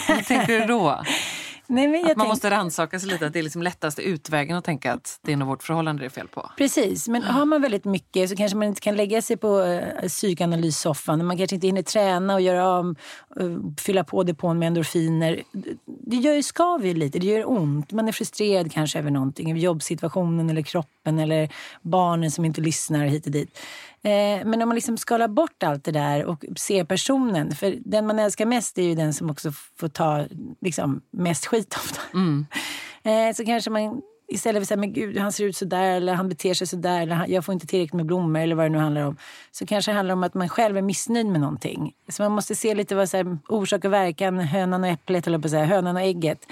Hur 0.09 0.23
tänker 0.23 0.61
du 0.61 0.67
då? 0.67 1.03
Nej, 1.67 1.89
men 1.89 2.01
jag 2.01 2.11
Att 2.11 2.17
man 2.17 2.25
tänk- 2.25 2.33
måste 2.33 2.51
rannsaka 2.51 3.01
sig 3.01 3.09
lite, 3.09 3.27
att 3.27 3.33
det 3.33 3.39
är 3.39 3.43
liksom 3.43 3.63
lättaste 3.63 4.03
utvägen 4.03 4.57
att 4.57 4.65
tänka 4.65 4.93
att 4.93 5.19
det 5.23 5.33
är 5.33 5.37
nog 5.37 5.49
vårt 5.49 5.63
förhållande 5.63 6.03
det 6.03 6.07
är 6.07 6.11
fel 6.11 6.29
på. 6.29 6.51
Precis, 6.57 7.09
men 7.09 7.23
har 7.23 7.45
man 7.45 7.63
väldigt 7.63 7.85
mycket 7.85 8.31
så 8.31 8.37
kanske 8.37 8.57
man 8.59 8.69
inte 8.69 8.81
kan 8.81 8.97
lägga 8.97 9.23
sig 9.23 9.37
på 9.37 9.59
uh, 9.59 10.09
psykoanalyssoffan. 10.09 11.27
Man 11.27 11.37
kanske 11.37 11.55
inte 11.55 11.67
hinner 11.67 11.83
träna 11.83 12.35
och 12.35 12.41
göra 12.41 12.79
om, 12.79 12.97
eh, 13.41 13.47
fylla 13.81 14.05
på 14.05 14.23
depån 14.23 14.59
med 14.59 14.67
endorfiner. 14.67 15.43
Det 15.87 16.17
gör 16.17 16.35
ju 16.35 16.43
skav 16.43 16.85
lite, 16.85 17.19
det 17.19 17.27
gör 17.27 17.51
ont. 17.51 17.93
Man 17.93 18.09
är 18.09 18.13
frustrerad 18.13 18.73
kanske 18.73 18.99
över 18.99 19.11
någonting, 19.11 19.51
över 19.51 19.61
jobbsituationen 19.61 20.51
eller 20.51 20.63
kroppen 20.63 21.19
eller 21.19 21.49
barnen 21.83 22.31
som 22.31 22.45
inte 22.45 22.61
lyssnar 22.61 23.07
hit 23.07 23.27
och 23.27 23.33
dit. 23.33 23.59
Eh, 24.05 24.47
men 24.47 24.63
om 24.63 24.69
man 24.69 24.75
liksom 24.75 24.97
skalar 24.97 25.29
bort 25.29 25.63
allt 25.63 25.85
det 25.85 25.93
där 25.93 26.25
och 26.25 26.45
ser 26.57 26.85
personen, 26.85 27.55
för 27.55 27.77
den 27.85 28.07
man 28.07 28.19
älskar 28.19 28.47
mest 28.47 28.79
är 28.79 28.83
ju 28.83 28.95
den 28.95 29.15
som 29.15 29.31
också 29.31 29.53
får 29.53 29.89
ta 29.89 30.27
liksom, 30.61 31.03
mest 31.11 31.47
skit 31.47 31.75
ofta. 31.77 32.01
Eh, 33.07 33.35
så 33.35 33.45
kanske 33.45 33.71
man 33.71 34.03
istället 34.29 34.59
för 34.59 34.63
att 34.63 34.69
säga 34.69 34.79
men 34.79 34.93
gud 34.93 35.19
han 35.19 35.33
ser 35.33 35.45
ut 35.45 35.57
så 35.57 35.65
där 35.65 35.97
eller 35.97 36.15
han 36.15 36.29
beter 36.29 36.55
sig 36.55 36.67
så 36.67 36.77
där 36.77 37.03
eller 37.03 37.27
jag 37.29 37.45
får 37.45 37.53
inte 37.53 37.67
tillräckligt 37.67 37.93
med 37.93 38.07
blommor 38.07 38.41
eller 38.41 38.55
vad 38.55 38.65
det 38.65 38.69
nu 38.69 38.79
handlar 38.79 39.03
om. 39.03 39.17
Så 39.51 39.67
kanske 39.67 39.91
det 39.91 39.97
handlar 39.97 40.13
om 40.13 40.23
att 40.23 40.35
man 40.35 40.49
själv 40.49 40.77
är 40.77 40.83
missnöjd 40.83 41.27
med 41.27 41.41
någonting. 41.41 41.93
Så 42.09 42.23
man 42.23 42.33
måste 42.33 42.55
se 42.55 42.75
lite 42.75 42.95
vad 42.95 43.09
så 43.09 43.17
här, 43.17 43.39
orsak 43.49 43.85
och 43.85 43.93
verkan, 43.93 44.39
hönan 44.39 44.85
och 44.85 44.91
äpplet, 44.91 45.27
eller 45.27 45.39
på 45.39 45.47
att 45.47 45.51
säga, 45.51 45.65
hönan 45.65 45.97
och 45.97 46.03
ägget. 46.03 46.47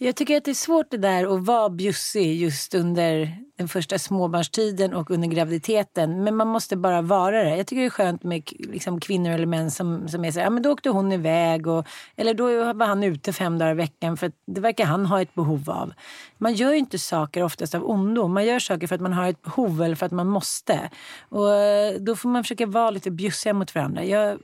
Jag 0.00 0.16
tycker 0.16 0.36
att 0.36 0.44
det 0.44 0.50
är 0.50 0.54
svårt 0.54 0.90
det 0.90 0.96
där 0.96 1.34
att 1.34 1.46
vara 1.46 1.68
bjussig 1.68 2.36
just 2.36 2.74
under 2.74 3.36
den 3.56 3.68
första 3.68 3.98
småbarnstiden 3.98 4.94
och 4.94 5.10
under 5.10 5.28
graviditeten. 5.28 6.24
Men 6.24 6.36
man 6.36 6.48
måste 6.48 6.76
bara 6.76 7.02
vara 7.02 7.44
det. 7.44 7.56
Jag 7.56 7.66
tycker 7.66 7.80
det 7.80 7.86
är 7.86 7.90
skönt 7.90 8.22
med 8.22 8.42
liksom, 8.58 9.00
kvinnor 9.00 9.30
eller 9.30 9.46
män 9.46 9.70
som, 9.70 10.08
som 10.08 10.24
är 10.24 10.30
så 10.32 10.38
här, 10.38 10.46
ja 10.46 10.50
men 10.50 10.62
då 10.62 10.72
åkte 10.72 10.90
hon 10.90 11.12
iväg 11.12 11.66
och, 11.66 11.86
eller 12.16 12.34
då 12.34 12.72
var 12.72 12.86
han 12.86 13.04
ute 13.04 13.32
fem 13.32 13.58
dagar 13.58 13.72
i 13.72 13.74
veckan 13.74 14.16
för 14.16 14.26
att 14.26 14.34
det 14.46 14.60
verkar 14.60 14.84
han 14.84 15.06
ha 15.06 15.22
ett 15.22 15.34
behov 15.34 15.70
av. 15.70 15.92
Man 16.38 16.54
gör 16.54 16.72
ju 16.72 16.78
inte 16.78 16.98
saker 16.98 17.42
oftast 17.42 17.74
av 17.74 17.90
ondo. 17.90 18.28
Man 18.28 18.44
gör 18.44 18.58
saker 18.58 18.86
för 18.86 18.94
att 18.94 19.00
man 19.00 19.12
har 19.12 19.28
ett 19.28 19.42
behov 19.42 19.82
eller 19.82 19.94
för 19.94 20.06
att 20.06 20.12
man 20.12 20.26
måste. 20.26 20.90
Och 21.28 21.54
eh, 21.54 21.94
då 22.00 22.16
får 22.16 22.28
man 22.28 22.44
försöka 22.44 22.66
vara 22.66 22.90
lite 22.90 23.10
bjussiga 23.10 23.52
mot 23.52 23.74
varandra. 23.74 24.04
Jag, 24.04 24.38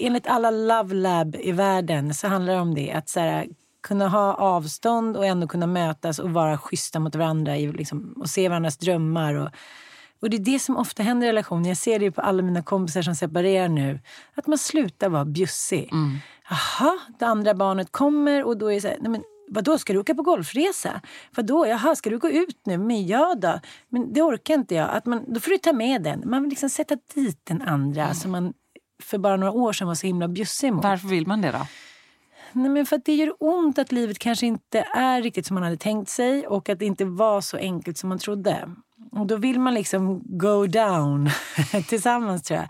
enligt 0.00 0.26
alla 0.26 0.50
Love 0.50 0.94
Lab 0.94 1.36
i 1.36 1.52
världen 1.52 2.14
så 2.14 2.28
handlar 2.28 2.54
det 2.54 2.60
om 2.60 2.74
det. 2.74 2.92
Att 2.92 3.08
så 3.08 3.20
här, 3.20 3.46
kunna 3.82 4.08
ha 4.08 4.34
avstånd 4.34 5.16
och 5.16 5.26
ändå 5.26 5.48
kunna 5.48 5.66
mötas 5.66 6.18
och 6.18 6.30
vara 6.30 6.58
schyssta 6.58 7.00
mot 7.00 7.14
varandra 7.14 7.58
i, 7.58 7.72
liksom, 7.72 8.14
och 8.20 8.28
se 8.28 8.48
varandras 8.48 8.76
drömmar. 8.76 9.34
Och, 9.34 9.48
och 10.20 10.30
det 10.30 10.36
är 10.36 10.44
det 10.52 10.58
som 10.58 10.76
ofta 10.76 11.02
händer 11.02 11.26
i 11.26 11.30
relationer. 11.30 11.68
Jag 11.68 11.76
ser 11.76 11.98
det 11.98 12.04
ju 12.04 12.12
på 12.12 12.20
alla 12.20 12.42
mina 12.42 12.62
kompisar 12.62 13.02
som 13.02 13.14
separerar 13.14 13.68
nu. 13.68 14.00
Att 14.34 14.46
man 14.46 14.58
slutar 14.58 15.08
vara 15.08 15.24
bjussig. 15.24 15.90
Jaha, 16.50 16.98
det 17.18 17.24
andra 17.24 17.54
barnet 17.54 17.92
kommer 17.92 18.44
och 18.44 18.56
då 18.56 18.70
är 18.70 18.74
det 18.74 18.80
så 18.80 18.88
här, 18.88 18.98
nej 19.00 19.10
men 19.10 19.22
Vadå, 19.54 19.78
ska 19.78 19.92
du 19.92 19.98
åka 19.98 20.14
på 20.14 20.22
golfresa? 20.22 21.00
Vadå, 21.36 21.66
jaha, 21.66 21.96
ska 21.96 22.10
du 22.10 22.18
gå 22.18 22.30
ut 22.30 22.60
nu? 22.66 22.78
Men 22.78 23.06
ja 23.06 23.34
då, 23.34 23.60
men 23.88 24.12
det 24.12 24.22
orkar 24.22 24.54
inte 24.54 24.74
jag. 24.74 24.90
Att 24.90 25.06
man, 25.06 25.24
då 25.28 25.40
får 25.40 25.50
du 25.50 25.58
ta 25.58 25.72
med 25.72 26.02
den. 26.02 26.22
Man 26.26 26.42
vill 26.42 26.50
liksom 26.50 26.70
sätta 26.70 26.96
dit 27.14 27.40
den 27.44 27.62
andra 27.62 28.14
som 28.14 28.30
man 28.30 28.52
för 29.02 29.18
bara 29.18 29.36
några 29.36 29.52
år 29.52 29.72
sedan 29.72 29.88
var 29.88 29.94
så 29.94 30.06
himla 30.06 30.28
bjussig 30.28 30.72
mot. 30.72 30.84
Varför 30.84 31.08
vill 31.08 31.26
man 31.26 31.40
det 31.40 31.50
då? 31.50 31.66
Nej, 32.52 32.70
men 32.70 32.86
för 32.86 32.96
att 32.96 33.04
det 33.04 33.14
gör 33.14 33.34
ont 33.38 33.78
att 33.78 33.92
livet 33.92 34.18
kanske 34.18 34.46
inte 34.46 34.84
är 34.94 35.22
riktigt 35.22 35.46
som 35.46 35.54
man 35.54 35.62
hade 35.62 35.76
tänkt 35.76 36.10
sig 36.10 36.46
och 36.46 36.68
att 36.68 36.78
det 36.78 36.84
inte 36.84 37.04
var 37.04 37.40
så 37.40 37.56
enkelt 37.56 37.98
som 37.98 38.08
man 38.08 38.18
trodde. 38.18 38.68
Och 39.12 39.26
då 39.26 39.36
vill 39.36 39.60
man 39.60 39.74
liksom 39.74 40.22
go 40.24 40.66
down 40.66 41.30
tillsammans 41.88 42.42
tror 42.42 42.60
jag. 42.60 42.68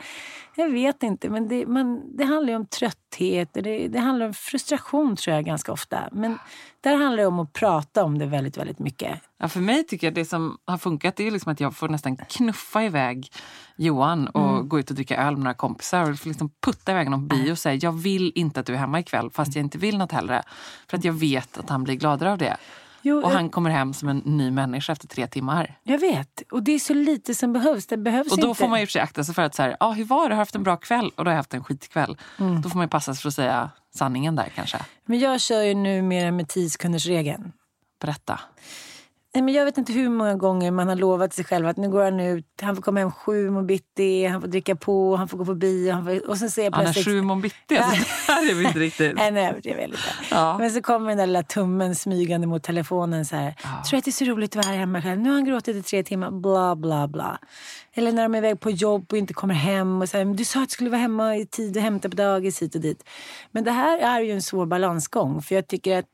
Jag 0.56 0.70
vet 0.70 1.02
inte, 1.02 1.30
men 1.30 1.48
det, 1.48 1.66
man, 1.66 2.16
det 2.16 2.24
handlar 2.24 2.54
om 2.54 2.66
trötthet. 2.66 3.48
Det, 3.52 3.88
det 3.88 3.98
handlar 3.98 4.26
om 4.26 4.34
frustration 4.34 5.16
tror 5.16 5.36
jag 5.36 5.44
ganska 5.44 5.72
ofta. 5.72 6.08
Men 6.12 6.38
där 6.80 6.96
handlar 6.96 7.16
det 7.16 7.26
om 7.26 7.38
att 7.38 7.52
prata 7.52 8.04
om 8.04 8.18
det 8.18 8.26
väldigt, 8.26 8.56
väldigt 8.56 8.78
mycket. 8.78 9.20
Ja, 9.38 9.48
för 9.48 9.60
mig 9.60 9.86
tycker 9.86 10.06
jag 10.06 10.14
det 10.14 10.24
som 10.24 10.58
har 10.64 10.78
funkat 10.78 11.20
är 11.20 11.30
liksom 11.30 11.52
att 11.52 11.60
jag 11.60 11.76
får 11.76 11.88
nästan 11.88 12.16
knuffa 12.16 12.84
iväg 12.84 13.32
Johan 13.76 14.26
och 14.26 14.50
mm. 14.50 14.68
gå 14.68 14.78
ut 14.78 14.90
och 14.90 14.96
dricka 14.96 15.16
öl 15.16 15.32
med 15.32 15.44
några 15.44 15.54
kompisar 15.54 16.10
och 16.10 16.26
liksom 16.26 16.50
putta 16.60 16.92
iväg 16.92 17.06
honom 17.06 17.28
på 17.28 17.36
bio 17.36 17.52
och 17.52 17.58
säga 17.58 17.74
jag 17.82 17.92
vill 17.92 18.32
inte 18.34 18.60
att 18.60 18.66
du 18.66 18.74
är 18.74 18.78
hemma 18.78 19.00
ikväll 19.00 19.30
fast 19.30 19.54
jag 19.54 19.64
inte 19.64 19.78
vill 19.78 19.98
något 19.98 20.12
hellre. 20.12 20.42
För 20.90 20.96
att 20.96 21.04
jag 21.04 21.12
vet 21.12 21.58
att 21.58 21.68
han 21.68 21.84
blir 21.84 21.94
gladare 21.94 22.32
av 22.32 22.38
det. 22.38 22.56
Jo, 23.02 23.22
och 23.22 23.30
han 23.30 23.50
kommer 23.50 23.70
hem 23.70 23.94
som 23.94 24.08
en 24.08 24.18
ny 24.18 24.50
människa 24.50 24.92
efter 24.92 25.08
tre 25.08 25.26
timmar. 25.26 25.78
Jag 25.82 25.98
vet. 25.98 26.42
Och 26.50 26.62
det 26.62 26.72
är 26.72 26.78
så 26.78 26.94
lite 26.94 27.34
som 27.34 27.52
behövs. 27.52 27.86
Det 27.86 27.96
behövs 27.96 28.32
och 28.32 28.38
då 28.40 28.48
inte. 28.48 28.58
får 28.58 28.68
man 28.68 28.80
ju 28.80 29.00
akta 29.00 29.24
sig 29.24 29.34
för 29.34 29.42
att 29.42 29.54
säga, 29.54 29.76
ah, 29.80 29.90
hur 29.90 30.04
var 30.04 30.18
det? 30.18 30.22
Har 30.22 30.30
du 30.30 30.34
haft 30.34 30.54
en 30.54 30.62
bra 30.62 30.76
kväll? 30.76 31.10
Och 31.16 31.24
då 31.24 31.28
har 31.28 31.32
jag 31.32 31.36
haft 31.36 31.54
en 31.54 31.64
skitkväll. 31.64 32.16
Mm. 32.38 32.62
Då 32.62 32.68
får 32.68 32.78
man 32.78 32.88
passa 32.88 33.14
sig 33.14 33.22
för 33.22 33.28
att 33.28 33.34
säga 33.34 33.70
sanningen 33.94 34.36
där 34.36 34.52
kanske. 34.54 34.78
Men 35.04 35.18
jag 35.18 35.40
kör 35.40 35.62
ju 35.62 35.74
numera 35.74 36.32
med 36.32 36.48
tidskundersregeln. 36.48 37.52
Berätta. 38.00 38.40
Nej, 39.34 39.42
men 39.42 39.54
jag 39.54 39.64
vet 39.64 39.78
inte 39.78 39.92
hur 39.92 40.08
många 40.08 40.34
gånger 40.34 40.70
man 40.70 40.88
har 40.88 40.96
lovat 40.96 41.32
sig 41.32 41.44
själv 41.44 41.66
att 41.66 41.76
nu 41.76 41.88
går 41.88 42.04
han 42.04 42.20
ut, 42.20 42.46
han 42.62 42.76
får 42.76 42.82
komma 42.82 43.00
hem 43.00 43.12
sju 43.12 43.48
om 43.48 43.66
bitti, 43.66 44.26
han 44.26 44.40
får 44.40 44.48
dricka 44.48 44.76
på, 44.76 45.16
han 45.16 45.28
får 45.28 45.38
gå 45.38 45.44
på 45.44 45.54
bio. 45.54 45.92
Han 45.92 46.04
får, 46.04 46.28
och 46.28 46.38
sen 46.38 46.50
ser 46.50 46.64
jag 46.64 46.72
plötsligt... 46.72 47.06
Han 47.06 47.16
är 47.16 47.20
sju 47.22 47.30
om 47.30 47.40
bitti, 47.40 47.78
alltså, 47.78 48.04
där 48.26 48.50
är 48.50 48.54
vi 48.54 48.66
inte 48.66 48.78
riktigt. 48.78 49.16
Nej, 49.16 49.30
nu 49.30 49.40
överdriver 49.40 49.80
jag 49.80 49.90
lite. 49.90 50.02
Ja. 50.30 50.58
Men 50.58 50.70
så 50.70 50.82
kommer 50.82 51.08
den 51.08 51.18
där 51.18 51.26
lilla 51.26 51.42
tummen 51.42 51.94
smygande 51.94 52.46
mot 52.46 52.62
telefonen 52.62 53.24
så 53.24 53.36
här. 53.36 53.54
Ja. 53.62 53.84
Tror 53.90 53.98
att 53.98 54.04
det 54.04 54.10
är 54.10 54.12
så 54.12 54.24
roligt 54.24 54.56
att 54.56 54.64
vara 54.64 54.72
här 54.72 54.80
hemma 54.80 55.02
själv. 55.02 55.20
Nu 55.20 55.28
har 55.28 55.34
han 55.34 55.44
gråtit 55.44 55.76
i 55.76 55.82
tre 55.82 56.02
timmar, 56.02 56.30
bla 56.30 56.76
bla 56.76 57.08
bla. 57.08 57.38
Eller 57.94 58.12
när 58.12 58.22
de 58.22 58.34
är 58.34 58.38
iväg 58.38 58.60
på 58.60 58.70
jobb 58.70 59.06
och 59.12 59.18
inte 59.18 59.34
kommer 59.34 59.54
hem 59.54 60.02
och 60.02 60.08
så 60.08 60.18
här, 60.18 60.24
du 60.24 60.44
sa 60.44 60.62
att 60.62 60.68
du 60.68 60.72
skulle 60.72 60.90
vara 60.90 61.00
hemma 61.00 61.36
i 61.36 61.46
tid 61.46 61.76
och 61.76 61.82
hämta 61.82 62.08
på 62.08 62.16
dagis 62.16 62.62
hit 62.62 62.74
och 62.74 62.80
dit. 62.80 63.08
Men 63.50 63.64
det 63.64 63.70
här 63.70 63.98
är 63.98 64.20
ju 64.20 64.32
en 64.32 64.42
svår 64.42 64.66
balansgång 64.66 65.42
för 65.42 65.54
jag 65.54 65.66
tycker 65.66 65.98
att 65.98 66.06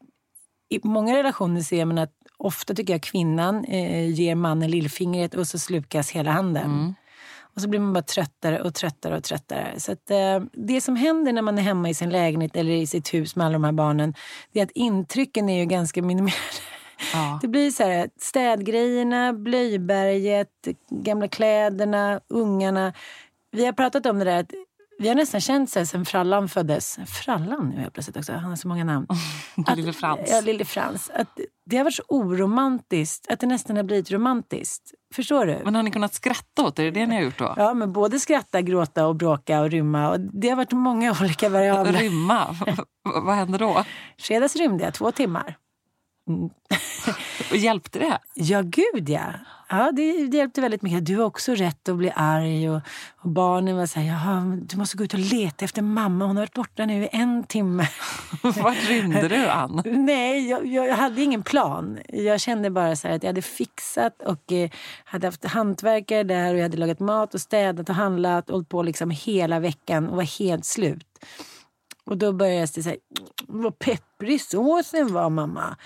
i 0.71 0.81
många 0.83 1.17
relationer 1.17 1.61
ser 1.61 1.85
man 1.85 1.99
att 1.99 2.13
ofta 2.39 2.75
tycker 2.75 2.95
jag 2.95 3.03
kvinnan 3.03 3.65
eh, 3.65 4.11
ger 4.11 4.35
mannen 4.35 4.71
lillfingret 4.71 5.35
och 5.35 5.47
så 5.47 5.59
slukas 5.59 6.11
hela 6.11 6.31
handen. 6.31 6.65
Mm. 6.65 6.95
Och 7.59 7.63
så 7.63 7.69
blir 7.69 7.81
man 7.81 7.93
bara 7.93 8.03
tröttare 8.03 8.61
och 8.61 8.75
tröttare 8.75 9.17
och 9.17 9.25
tröttare. 9.25 9.81
Så 9.81 9.93
att, 9.93 10.11
eh, 10.11 10.41
det 10.53 10.81
som 10.81 10.97
händer 10.97 11.33
när 11.33 11.43
man 11.43 11.59
är 11.59 11.63
hemma 11.63 11.91
i 11.91 11.95
sin 11.95 12.11
lägenhet 12.11 12.57
eller 12.57 12.73
i 12.73 12.87
sitt 12.87 13.15
hus 13.15 13.37
med 13.37 13.47
alla 13.47 13.53
de 13.53 13.65
här 13.65 13.73
barnen, 13.73 14.15
det 14.53 14.61
är 14.61 14.65
att 14.65 14.71
intrycken 14.71 15.49
är 15.49 15.59
ju 15.59 15.67
ganska 15.67 16.03
minimerade. 16.03 16.37
Ja. 17.13 17.39
Det 17.43 17.49
blir 17.49 17.71
så 17.71 17.83
här, 17.83 18.11
städgrejerna, 18.21 19.33
blöjberget, 19.33 20.69
gamla 20.91 21.29
kläderna, 21.29 22.21
ungarna. 22.29 22.93
Vi 23.51 23.65
har 23.65 23.73
pratat 23.73 24.07
om 24.07 24.19
det 24.19 24.25
där 24.25 24.41
att 24.41 24.53
vi 24.99 25.09
har 25.09 25.15
nästan 25.15 25.41
känt 25.41 25.71
så 25.71 25.79
här 25.79 25.87
sen 25.87 26.05
Frallan 26.05 26.49
föddes. 26.49 26.99
Frallan 27.07 27.69
nu 27.69 27.81
helt 27.81 27.95
plötsligt 27.95 28.17
också, 28.17 28.33
han 28.33 28.51
har 28.51 28.57
så 28.57 28.69
många 28.69 28.85
namn. 28.85 29.07
Lille 29.77 29.93
Frans. 29.93 30.31
Ja, 30.31 30.41
Lille 30.41 30.65
Frans. 30.65 31.11
Att 31.15 31.39
det 31.71 31.77
har 31.77 31.85
varit 31.85 31.95
så 31.95 32.03
oromantiskt 32.09 33.31
att 33.31 33.41
det 33.41 33.47
nästan 33.47 33.77
har 33.77 33.83
blivit 33.83 34.11
romantiskt. 34.11 34.93
Förstår 35.15 35.47
du? 35.47 35.61
Men 35.65 35.75
har 35.75 35.83
ni 35.83 35.91
kunnat 35.91 36.15
skratta 36.15 36.63
åt 36.63 36.77
det? 36.77 36.83
Är 36.83 36.85
det 36.91 37.01
det 37.01 37.07
ni 37.07 37.15
har 37.15 37.23
gjort 37.23 37.39
då? 37.39 37.55
Ja, 37.57 37.75
men 37.75 37.93
både 37.93 38.19
skratta, 38.21 38.61
gråta 38.63 39.07
och 39.07 39.17
bråka 39.17 39.61
och 39.61 39.71
rymma. 39.71 40.11
Och 40.11 40.21
det 40.21 40.49
har 40.49 40.57
varit 40.57 40.73
många 40.73 41.11
olika 41.21 41.49
variabler. 41.49 41.93
rymma? 41.93 42.57
Vad 43.23 43.35
hände 43.35 43.59
då? 43.59 43.85
Fredags 44.19 44.57
rymde 44.57 44.85
jag 44.85 44.95
två 44.95 45.13
timmar. 45.13 45.57
Mm. 46.29 46.51
och 47.51 47.57
hjälpte 47.57 47.99
det? 47.99 48.19
Ja, 48.35 48.63
gud 48.63 49.09
ja. 49.09 49.33
Ja, 49.71 49.93
det, 49.93 50.27
det 50.27 50.37
hjälpte 50.37 50.61
väldigt 50.61 50.83
mycket. 50.83 51.07
Du 51.07 51.17
har 51.17 51.25
också 51.25 51.55
rätt 51.55 51.89
att 51.89 51.97
bli 51.97 52.13
arg. 52.17 52.71
Och, 52.71 52.81
och 53.17 53.29
barnen 53.29 53.77
var 53.77 53.87
så 53.87 54.01
här, 54.01 54.57
du 54.57 54.77
måste 54.77 54.97
gå 54.97 55.05
ut 55.05 55.15
och 55.15 55.21
leta 55.21 55.65
efter 55.65 55.83
mamma. 55.83 56.27
Hon 56.27 56.37
har 56.37 56.43
varit 56.43 56.55
borta 56.55 56.87
nu 56.87 57.05
i 57.05 57.09
en 57.13 57.45
timme. 57.45 57.89
Vart 58.43 58.89
rymde 58.89 59.29
du, 59.29 59.47
Ann? 59.47 59.83
Nej, 59.85 60.49
jag, 60.49 60.67
jag, 60.67 60.97
hade 60.97 61.23
ingen 61.23 61.43
plan. 61.43 61.99
Jag 62.09 62.41
kände 62.41 62.71
bara 62.71 62.97
så 62.97 63.09
att 63.09 63.23
jag 63.23 63.29
hade 63.29 63.43
fixat 63.43 64.23
och 64.23 64.53
eh, 64.53 64.71
hade 65.05 65.27
haft 65.27 65.45
hantverkare 65.45 66.23
där 66.23 66.53
och 66.53 66.59
jag 66.59 66.63
hade 66.63 66.77
lagat 66.77 67.01
mat 67.01 67.35
och 67.35 67.41
städat 67.41 67.89
och 67.89 67.95
handlat 67.95 68.51
och 68.51 68.55
hållit 68.55 68.69
på 68.69 68.83
liksom 68.83 69.11
hela 69.11 69.61
veckan 69.61 70.09
och 70.09 70.17
var 70.17 70.39
helt 70.39 70.65
slut. 70.65 71.07
Och 72.09 72.19
då 72.19 72.33
började 72.33 72.57
jag 72.57 72.69
säga, 72.69 72.97
vad 73.47 73.79
pepprig 73.79 74.41
såsen 74.41 75.13
var 75.13 75.31
mamma. 75.31 75.77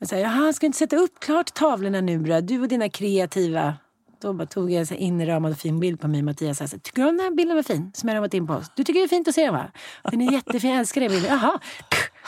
Och 0.00 0.08
så 0.08 0.14
här, 0.14 0.22
Jaha, 0.22 0.52
ska 0.52 0.66
inte 0.66 0.78
sätta 0.78 0.96
upp 0.96 1.20
klart 1.20 1.54
tavlorna 1.54 2.00
nu 2.00 2.18
då? 2.18 2.40
Du 2.40 2.60
och 2.60 2.68
dina 2.68 2.88
kreativa... 2.88 3.74
Då 4.20 4.32
bara 4.32 4.46
tog 4.46 4.70
jag 4.70 4.80
en 4.80 4.86
så 4.86 4.94
inramad 4.94 5.52
och 5.52 5.58
fin 5.58 5.80
bild 5.80 6.00
på 6.00 6.08
mig 6.08 6.18
och 6.20 6.24
Mattias. 6.24 6.58
Så 6.58 6.64
här, 6.64 6.78
tycker 6.78 7.02
du 7.02 7.10
den 7.10 7.20
här 7.20 7.30
bilden 7.30 7.56
var 7.56 7.62
fin? 7.62 7.90
Som 7.94 8.08
jag 8.08 8.20
varit 8.20 8.34
in 8.34 8.46
på. 8.46 8.62
Du 8.76 8.84
tycker 8.84 9.00
det 9.00 9.06
är 9.06 9.08
fint 9.08 9.28
att 9.28 9.34
se 9.34 9.44
den 9.44 9.54
va? 9.54 9.70
Den 10.10 10.20
är 10.20 10.32
jättefin, 10.32 10.70
jag 10.70 10.78
älskar 10.78 11.00
den 11.00 11.10
bilden. 11.10 11.30
Jaha. 11.30 11.58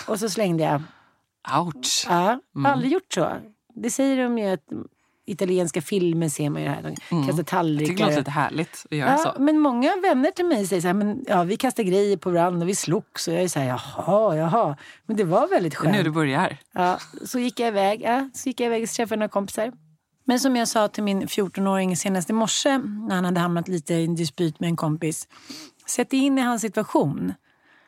Och 0.09 0.19
så 0.19 0.29
slängde 0.29 0.65
jag. 0.65 0.83
Ouch. 1.61 2.07
Ja, 2.09 2.41
mm. 2.57 2.67
aldrig 2.67 2.93
gjort 2.93 3.13
så. 3.13 3.33
Det 3.75 3.91
säger 3.91 4.23
de 4.23 4.39
ju 4.39 4.47
att 4.47 4.69
italienska 5.27 5.83
filmer 5.83 6.29
ser 6.29 6.51
man 6.51 6.63
ju 6.63 6.69
här. 6.69 6.83
De 6.83 7.15
mm. 7.15 7.27
kastar 7.27 7.43
tallrikar. 7.43 7.83
Jag 7.83 7.89
tycker 7.89 8.05
det 8.05 8.11
låter 8.11 8.21
lite 8.21 8.31
härligt 8.31 8.87
att 8.91 8.97
göra 8.97 9.11
ja, 9.11 9.19
så. 9.19 9.43
Men 9.43 9.59
många 9.59 9.97
vänner 10.03 10.31
till 10.31 10.45
mig 10.45 10.67
säger 10.67 10.83
så 10.83 10.89
här, 10.89 10.95
men, 10.95 11.25
ja, 11.29 11.43
vi 11.43 11.57
kastar 11.57 11.83
grejer 11.83 12.17
på 12.17 12.31
varandra 12.31 12.61
och 12.61 12.69
vi 12.69 12.75
slogs. 12.75 13.29
Och 13.29 13.35
jag 13.35 13.43
är 13.43 13.49
så 13.49 13.61
här, 13.61 13.67
jaha, 13.67 14.37
jaha. 14.37 14.77
Men 15.07 15.17
det 15.17 15.25
var 15.25 15.49
väldigt 15.49 15.75
skönt. 15.75 15.93
Det 15.93 15.99
är 15.99 16.03
nu 16.03 16.09
det 16.09 16.15
börjar. 16.15 16.57
Ja, 16.73 16.99
så 17.25 17.39
gick 17.39 17.61
jag 17.61 17.69
iväg. 17.69 18.03
Ja, 18.03 18.31
så 18.35 18.49
gick 18.49 18.61
jag 18.61 18.67
iväg 18.67 18.83
och 18.83 18.89
träffade 18.89 19.19
några 19.19 19.29
kompisar. 19.29 19.73
Men 20.25 20.41
som 20.41 20.57
jag 20.57 20.69
sa 20.69 20.89
till 20.89 21.03
min 21.03 21.27
14-åring 21.27 21.97
senast 21.97 22.31
i 22.31 22.33
morse 22.33 22.79
när 22.79 23.15
han 23.15 23.25
hade 23.25 23.41
hamnat 23.41 23.69
lite 23.69 23.95
i 23.95 24.05
en 24.05 24.15
dispyt 24.15 24.61
med 24.61 24.69
en 24.69 24.77
kompis. 24.77 25.29
Sätt 25.87 26.11
dig 26.11 26.21
in 26.21 26.39
i 26.39 26.43
hans 26.43 26.63
situation. 26.63 27.33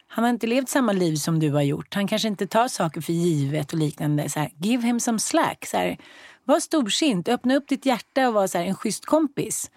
Han 0.09 0.25
har 0.25 0.31
inte 0.31 0.47
levt 0.47 0.69
samma 0.69 0.93
liv 0.93 1.17
som 1.17 1.39
du 1.39 1.53
har 1.53 1.63
gjort. 1.63 1.95
Han 1.95 2.09
kanske 2.09 2.29
inte 2.29 2.47
tar 2.47 2.69
saker 2.69 3.01
för 3.01 3.13
givet 3.13 3.73
och 3.73 3.79
liknande. 3.79 4.29
Så 4.29 4.41
här, 4.41 4.51
give 4.57 4.87
him 4.87 5.01
some 5.01 5.19
slack. 5.19 5.67
Så 5.67 5.77
här, 5.77 5.99
var 6.47 6.61
storsint, 6.61 7.29
öppna 7.29 7.57
upp 7.57 7.69
ditt 7.69 7.87
hjärta 7.87 8.29
och 8.29 8.35
var 8.35 8.47
så 8.47 8.59
en 8.59 8.75
schysst 8.75 9.07
kompis. 9.07 9.71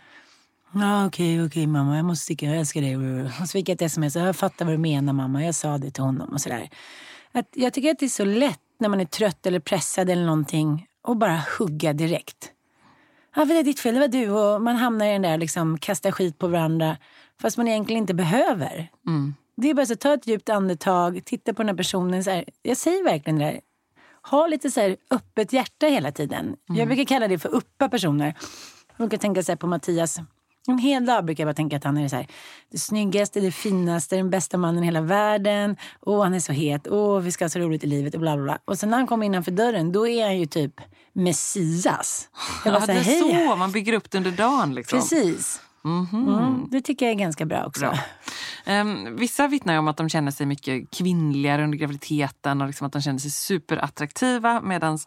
Ja, 0.71 1.05
okej, 1.05 1.35
okay, 1.35 1.47
okej 1.47 1.61
okay, 1.61 1.67
mamma, 1.67 1.95
jag 1.95 2.05
måste 2.05 2.23
sticka, 2.23 2.45
jag 2.45 2.57
älskar 2.57 2.81
dig. 2.81 2.97
Och 2.97 3.47
så 3.47 3.51
fick 3.51 3.69
jag 3.69 3.75
ett 3.75 3.81
sms, 3.81 4.15
jag 4.15 4.35
fattar 4.35 4.65
vad 4.65 4.73
du 4.73 4.77
menar 4.77 5.13
mamma, 5.13 5.45
jag 5.45 5.55
sa 5.55 5.77
det 5.77 5.91
till 5.91 6.03
honom 6.03 6.29
och 6.29 6.41
sådär. 6.41 6.69
jag 7.53 7.73
tycker 7.73 7.91
att 7.91 7.99
det 7.99 8.05
är 8.05 8.09
så 8.09 8.25
lätt 8.25 8.59
när 8.79 8.89
man 8.89 9.01
är 9.01 9.05
trött 9.05 9.45
eller 9.45 9.59
pressad 9.59 10.09
eller 10.09 10.25
någonting 10.25 10.87
och 11.01 11.17
bara 11.17 11.43
hugga 11.59 11.93
direkt. 11.93 12.51
Ja, 13.35 13.45
det 13.45 13.57
är 13.57 13.63
ditt 13.63 13.79
fel, 13.79 13.93
det 13.93 13.99
var 13.99 14.07
du. 14.07 14.29
Och 14.29 14.61
man 14.61 14.75
hamnar 14.75 15.05
i 15.05 15.09
den 15.09 15.21
där 15.21 15.37
liksom, 15.37 15.77
kasta 15.77 16.11
skit 16.11 16.37
på 16.37 16.47
varandra 16.47 16.97
fast 17.41 17.57
man 17.57 17.67
egentligen 17.67 18.01
inte 18.01 18.13
behöver. 18.13 18.89
Mm. 19.07 19.35
Det 19.55 19.69
är 19.69 19.73
bara 19.73 19.81
att 19.81 19.99
ta 19.99 20.13
ett 20.13 20.27
djupt 20.27 20.49
andetag, 20.49 21.21
titta 21.25 21.53
på 21.53 21.61
den 21.61 21.69
här 21.69 21.75
personen. 21.75 22.23
Så 22.23 22.29
här, 22.29 22.45
jag 22.61 22.77
säger 22.77 23.03
verkligen 23.03 23.39
det 23.39 23.45
där 23.45 23.59
ha 24.23 24.47
lite 24.47 24.71
så 24.71 24.81
här 24.81 24.97
öppet 25.11 25.53
hjärta 25.53 25.85
hela 25.85 26.11
tiden. 26.11 26.45
Mm. 26.45 26.79
Jag 26.79 26.87
brukar 26.87 27.03
kalla 27.03 27.27
det 27.27 27.39
för 27.39 27.49
uppa 27.49 27.89
personer. 27.89 28.35
Jag 28.97 28.97
brukar 28.97 29.17
tänka 29.17 29.43
så 29.43 29.57
på 29.57 29.67
Mattias. 29.67 30.19
En 30.67 30.77
hel 30.77 31.05
dag 31.05 31.25
brukar 31.25 31.43
jag 31.43 31.47
bara 31.47 31.53
tänka 31.53 31.77
att 31.77 31.83
han 31.83 31.97
är 31.97 32.07
så 32.07 32.15
här, 32.15 32.27
det 32.71 32.77
snyggaste, 32.77 33.39
det 33.39 33.51
finaste, 33.51 34.15
den 34.15 34.29
bästa 34.29 34.57
mannen 34.57 34.83
i 34.83 34.85
hela 34.85 35.01
världen. 35.01 35.77
Åh, 36.01 36.23
han 36.23 36.33
är 36.33 36.39
så 36.39 36.51
het. 36.51 36.87
Åh, 36.87 37.19
vi 37.19 37.31
ska 37.31 37.45
ha 37.45 37.49
så 37.49 37.59
roligt 37.59 37.83
i 37.83 37.87
livet 37.87 38.13
och 38.13 38.19
bla 38.19 38.35
bla 38.35 38.43
bla. 38.43 38.59
Och 38.65 38.79
sen 38.79 38.89
när 38.89 38.97
han 38.97 39.07
kommer 39.07 39.25
innanför 39.25 39.51
dörren, 39.51 39.91
då 39.91 40.07
är 40.07 40.25
han 40.25 40.39
ju 40.39 40.45
typ 40.45 40.81
Messias. 41.13 42.29
Jag 42.65 42.73
bara, 42.73 42.81
ja, 42.81 42.87
det 42.87 42.93
är 42.93 43.47
så, 43.49 43.55
man 43.55 43.71
bygger 43.71 43.93
upp 43.93 44.11
det 44.11 44.17
under 44.17 44.31
dagen. 44.31 44.75
Liksom. 44.75 44.99
Precis. 44.99 45.61
Mm 45.85 46.05
-hmm. 46.05 46.37
mm, 46.37 46.67
det 46.71 46.81
tycker 46.81 47.05
jag 47.05 47.13
är 47.13 47.19
ganska 47.19 47.45
bra 47.45 47.65
också. 47.65 47.79
Bra. 47.79 48.81
Um, 48.81 49.15
vissa 49.15 49.47
vittnar 49.47 49.77
om 49.77 49.87
att 49.87 49.97
de 49.97 50.09
känner 50.09 50.31
sig 50.31 50.45
mycket 50.45 50.91
kvinnligare 50.91 51.63
under 51.63 51.77
graviditeten 51.77 52.61
och 52.61 52.67
liksom 52.67 52.87
att 52.87 52.93
de 52.93 53.01
känner 53.01 53.19
sig 53.19 53.31
superattraktiva 53.31 54.61
medan 54.61 54.97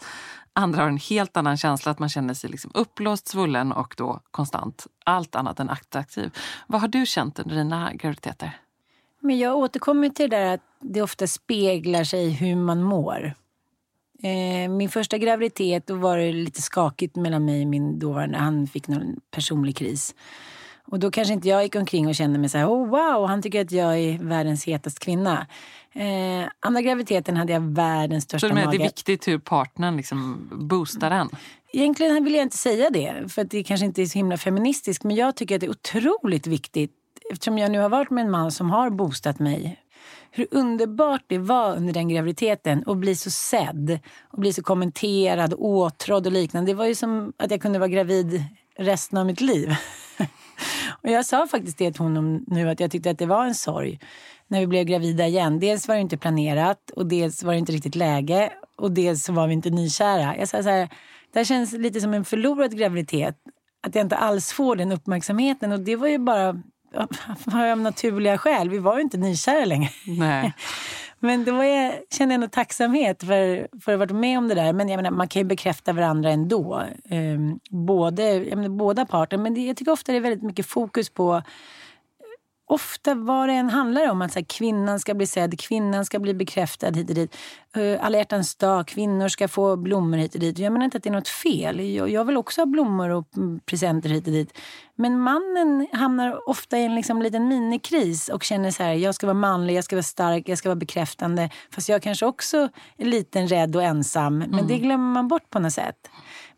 andra 0.52 0.82
har 0.82 0.88
en 0.88 0.96
helt 0.96 1.36
annan 1.36 1.56
känsla, 1.56 1.92
att 1.92 1.98
man 1.98 2.08
känner 2.08 2.34
sig 2.34 2.50
liksom 2.50 2.70
upplåst, 2.74 3.28
svullen 3.28 3.72
och 3.72 3.94
då 3.96 4.20
konstant 4.30 4.86
allt 5.04 5.34
annat 5.34 5.60
än 5.60 5.70
attraktiv. 5.70 6.30
Vad 6.66 6.80
har 6.80 6.88
du 6.88 7.06
känt 7.06 7.38
under 7.38 7.56
dina 7.56 7.92
graviditeter? 7.94 8.58
Men 9.20 9.38
jag 9.38 9.56
återkommer 9.56 10.08
till 10.08 10.30
det 10.30 10.36
där 10.36 10.54
att 10.54 10.60
det 10.80 11.02
ofta 11.02 11.26
speglar 11.26 12.04
sig 12.04 12.30
hur 12.30 12.56
man 12.56 12.82
mår. 12.82 13.34
Eh, 14.22 14.70
min 14.70 14.88
första 14.88 15.18
graviditet 15.18 15.86
då 15.86 15.94
var 15.94 16.18
det 16.18 16.32
lite 16.32 16.62
skakigt 16.62 17.16
mellan 17.16 17.44
mig 17.44 17.62
och 17.62 17.68
min 17.68 17.98
dåvarande. 17.98 18.38
Han 18.38 18.66
fick 18.66 18.88
någon 18.88 19.20
personlig 19.30 19.76
kris. 19.76 20.14
Och 20.92 20.98
då 20.98 21.10
kanske 21.10 21.34
inte 21.34 21.48
jag 21.48 21.62
gick 21.62 21.76
omkring 21.76 22.06
och 22.06 22.14
kände 22.14 22.38
mig 22.38 22.48
så 22.48 22.58
här, 22.58 22.66
oh 22.66 22.88
wow, 22.88 23.28
han 23.28 23.42
tycker 23.42 23.60
att 23.60 23.72
jag 23.72 23.98
är 23.98 24.18
världens 24.18 24.64
hetaste 24.64 25.00
kvinna. 25.00 25.46
Eh, 25.92 26.48
andra 26.60 26.80
graviditeten 26.80 27.36
hade 27.36 27.52
jag 27.52 27.60
världens 27.60 28.24
största 28.24 28.48
så 28.48 28.54
mage. 28.54 28.70
Det 28.70 28.76
är 28.76 28.86
viktigt 28.86 29.28
hur 29.28 29.38
partnern 29.38 29.96
liksom 29.96 30.48
boostar 30.52 31.10
den? 31.10 31.28
Egentligen 31.72 32.24
vill 32.24 32.34
jag 32.34 32.42
inte 32.42 32.56
säga 32.56 32.90
det, 32.90 33.32
för 33.32 33.42
att 33.42 33.50
det 33.50 33.62
kanske 33.62 33.86
inte 33.86 34.02
är 34.02 34.06
så 34.06 34.18
himla 34.18 34.36
feministiskt. 34.36 35.04
Men 35.04 35.16
jag 35.16 35.36
tycker 35.36 35.54
att 35.54 35.60
det 35.60 35.66
är 35.66 35.70
otroligt 35.70 36.46
viktigt, 36.46 36.92
eftersom 37.32 37.58
jag 37.58 37.70
nu 37.70 37.78
har 37.78 37.88
varit 37.88 38.10
med 38.10 38.24
en 38.24 38.30
man 38.30 38.52
som 38.52 38.70
har 38.70 38.90
boostat 38.90 39.38
mig 39.38 39.78
hur 40.30 40.46
underbart 40.50 41.24
det 41.26 41.38
var 41.38 41.76
under 41.76 41.92
den 41.92 42.08
graviditeten 42.08 42.84
att 42.86 42.96
bli 42.96 43.16
så 43.16 43.30
sedd 43.30 43.98
och 44.22 44.38
bli 44.40 44.52
så 44.52 44.62
kommenterad, 44.62 45.54
åtrådd 45.58 46.26
och 46.26 46.32
liknande. 46.32 46.70
Det 46.70 46.76
var 46.76 46.86
ju 46.86 46.94
som 46.94 47.32
att 47.36 47.50
jag 47.50 47.62
kunde 47.62 47.78
vara 47.78 47.88
gravid 47.88 48.44
resten 48.78 49.18
av 49.18 49.26
mitt 49.26 49.40
liv. 49.40 49.74
och 51.02 51.10
jag 51.10 51.26
sa 51.26 51.46
faktiskt 51.46 51.78
det 51.78 51.92
till 51.92 52.02
honom 52.02 52.44
nu 52.46 52.70
att 52.70 52.80
jag 52.80 52.90
tyckte 52.90 53.10
att 53.10 53.18
det 53.18 53.26
var 53.26 53.44
en 53.44 53.54
sorg 53.54 54.00
när 54.48 54.60
vi 54.60 54.66
blev 54.66 54.84
gravida 54.84 55.26
igen. 55.26 55.60
Dels 55.60 55.88
var 55.88 55.94
det 55.94 56.00
inte 56.00 56.16
planerat 56.16 56.90
och 56.96 57.06
dels 57.06 57.42
var 57.42 57.52
det 57.52 57.58
inte 57.58 57.72
riktigt 57.72 57.94
läge 57.94 58.52
och 58.76 58.92
dels 58.92 59.28
var 59.28 59.46
vi 59.46 59.52
inte 59.52 59.70
nykära. 59.70 60.36
Jag 60.36 60.48
sa 60.48 60.62
så 60.62 60.68
här, 60.68 60.88
det 61.32 61.38
här 61.38 61.44
känns 61.44 61.72
lite 61.72 62.00
som 62.00 62.14
en 62.14 62.24
förlorad 62.24 62.78
graviditet. 62.78 63.36
Att 63.86 63.94
jag 63.94 64.04
inte 64.04 64.16
alls 64.16 64.52
får 64.52 64.76
den 64.76 64.92
uppmärksamheten 64.92 65.72
och 65.72 65.80
det 65.80 65.96
var 65.96 66.08
ju 66.08 66.18
bara 66.18 66.48
av 67.72 67.78
naturliga 67.78 68.38
skäl. 68.38 68.70
Vi 68.70 68.78
var 68.78 68.96
ju 68.96 69.02
inte 69.02 69.18
nykära 69.18 69.64
längre. 69.64 69.90
Nej. 70.06 70.52
Men 71.24 71.44
då 71.44 71.64
jag, 71.64 71.94
kände 72.10 72.34
jag 72.34 72.42
ändå 72.42 72.48
tacksamhet 72.48 73.20
för, 73.20 73.68
för 73.80 73.92
att 73.92 73.98
ha 73.98 74.06
varit 74.06 74.10
med 74.10 74.38
om 74.38 74.48
det 74.48 74.54
där. 74.54 74.72
Men 74.72 74.88
jag 74.88 74.96
menar, 74.96 75.10
man 75.10 75.28
kan 75.28 75.42
ju 75.42 75.48
bekräfta 75.48 75.92
varandra 75.92 76.30
ändå. 76.30 76.82
Um, 77.10 77.60
både, 77.70 78.22
jag 78.22 78.56
menar, 78.56 78.68
båda 78.68 79.06
parter. 79.06 79.38
Men 79.38 79.54
det, 79.54 79.60
jag 79.60 79.76
tycker 79.76 79.92
ofta 79.92 80.12
det 80.12 80.18
är 80.18 80.22
väldigt 80.22 80.42
mycket 80.42 80.66
fokus 80.66 81.10
på 81.10 81.42
ofta 82.72 83.14
vad 83.14 83.48
det 83.48 83.52
än 83.52 83.70
handlar 83.70 84.10
om. 84.10 84.22
Att 84.22 84.32
så 84.32 84.38
här, 84.38 84.46
kvinnan 84.46 85.00
ska 85.00 85.14
bli 85.14 85.26
sedd, 85.26 85.60
kvinnan 85.60 86.04
ska 86.04 86.18
bli 86.18 86.34
bekräftad 86.34 86.90
hit 86.90 87.08
och 87.08 87.14
dit. 87.14 87.36
Uh, 87.76 88.04
alla 88.04 88.18
hjärtans 88.18 88.54
dag, 88.54 88.86
kvinnor 88.86 89.28
ska 89.28 89.48
få 89.48 89.76
blommor 89.76 90.16
hit 90.18 90.34
och 90.34 90.40
dit. 90.40 90.58
Jag 90.58 90.72
menar 90.72 90.84
inte 90.84 90.96
att 90.96 91.02
det 91.02 91.08
är 91.08 91.14
något 91.14 91.28
fel. 91.28 91.80
Jag, 91.80 92.10
jag 92.10 92.24
vill 92.24 92.36
också 92.36 92.60
ha 92.60 92.66
blommor 92.66 93.08
och 93.10 93.26
presenter 93.66 94.08
hit 94.08 94.26
och 94.26 94.32
dit. 94.32 94.58
Men 94.94 95.20
mannen 95.20 95.86
hamnar 95.92 96.48
ofta 96.48 96.78
i 96.78 96.84
en 96.84 96.94
liksom 96.94 97.22
liten 97.22 97.48
minikris 97.48 98.28
och 98.28 98.42
känner 98.42 98.70
så 98.70 98.82
här, 98.82 98.92
jag 98.92 99.14
ska 99.14 99.26
vara 99.26 99.34
manlig, 99.34 99.74
jag 99.74 99.84
ska 99.84 99.96
vara 99.96 100.02
stark, 100.02 100.48
jag 100.48 100.58
ska 100.58 100.68
vara 100.68 100.76
bekräftande. 100.76 101.50
Fast 101.70 101.88
jag 101.88 102.02
kanske 102.02 102.26
också 102.26 102.68
är 102.96 103.04
liten, 103.04 103.48
rädd 103.48 103.76
och 103.76 103.82
ensam. 103.82 104.38
Men 104.38 104.52
mm. 104.52 104.66
det 104.66 104.78
glömmer 104.78 105.12
man 105.12 105.28
bort 105.28 105.50
på 105.50 105.58
något 105.58 105.72
sätt. 105.72 106.10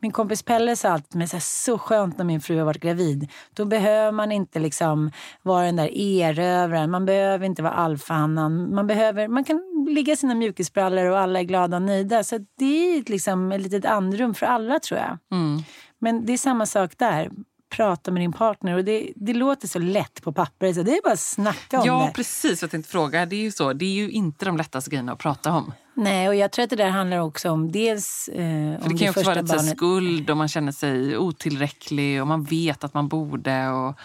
Min 0.04 0.12
kompis 0.12 0.42
Pelle 0.42 0.76
sa 0.76 0.88
alltid 0.88 1.18
men 1.18 1.28
så, 1.28 1.36
här, 1.36 1.40
så 1.40 1.78
skönt 1.78 2.18
när 2.18 2.24
min 2.24 2.40
fru 2.40 2.58
har 2.58 2.64
varit 2.64 2.82
gravid. 2.82 3.30
Då 3.54 3.64
behöver 3.64 4.12
man 4.12 4.32
inte 4.32 4.58
liksom 4.58 5.10
vara 5.42 5.66
den 5.66 5.76
där 5.76 5.90
erövraren. 5.98 6.90
Man 6.90 7.04
behöver 7.04 7.46
inte 7.46 7.62
vara 7.62 7.72
alfahannan. 7.72 8.74
Man, 8.74 8.86
behöver, 8.86 9.28
man 9.28 9.44
kan 9.44 9.86
ligga 9.88 10.12
i 10.12 10.16
sina 10.16 10.34
mjukisbrallor 10.34 11.10
och 11.10 11.18
alla 11.18 11.38
är 11.38 11.44
glada 11.44 11.76
och 11.76 11.82
nöjda. 11.82 12.24
Så 12.24 12.38
det 12.58 12.96
är 12.96 13.10
liksom 13.10 13.52
ett 13.52 13.60
litet 13.60 13.84
andrum 13.84 14.34
för 14.34 14.46
alla 14.46 14.78
tror 14.78 15.00
jag. 15.00 15.18
Mm. 15.32 15.62
Men 15.98 16.26
det 16.26 16.32
är 16.32 16.38
samma 16.38 16.66
sak 16.66 16.98
där 16.98 17.30
prata 17.76 18.10
med 18.10 18.22
din 18.22 18.32
partner. 18.32 18.76
Och 18.76 18.84
det, 18.84 19.12
det 19.16 19.34
låter 19.34 19.68
så 19.68 19.78
lätt 19.78 20.22
på 20.22 20.32
papper. 20.32 20.72
Så 20.72 20.82
det 20.82 20.90
är 20.90 21.02
bara 21.02 21.12
att 21.12 21.20
snacka 21.20 21.80
om 21.80 21.86
ja, 21.86 21.98
det. 21.98 22.04
Ja, 22.04 22.10
precis. 22.14 22.62
Jag 22.62 22.70
tänkte 22.70 22.90
fråga. 22.90 23.26
Det 23.26 23.36
är 23.36 23.40
ju 23.40 23.52
så. 23.52 23.72
Det 23.72 23.84
är 23.84 23.92
ju 23.92 24.10
inte 24.10 24.44
de 24.44 24.56
lättaste 24.56 24.90
grejerna 24.90 25.12
att 25.12 25.18
prata 25.18 25.52
om. 25.52 25.72
Nej, 25.94 26.28
och 26.28 26.34
jag 26.34 26.52
tror 26.52 26.62
att 26.62 26.70
det 26.70 26.76
där 26.76 26.88
handlar 26.88 27.18
också 27.18 27.50
om 27.50 27.72
dels 27.72 28.28
eh, 28.28 28.36
För 28.36 28.82
Det 28.82 28.88
kan 28.88 28.96
ju 28.96 29.08
också 29.08 29.22
vara 29.22 29.34
lite 29.34 29.56
barnet. 29.56 29.76
skuld 29.76 30.30
och 30.30 30.36
man 30.36 30.48
känner 30.48 30.72
sig 30.72 31.18
otillräcklig 31.18 32.20
och 32.20 32.26
man 32.26 32.44
vet 32.44 32.84
att 32.84 32.94
man 32.94 33.08
borde. 33.08 33.68
Och, 33.68 33.98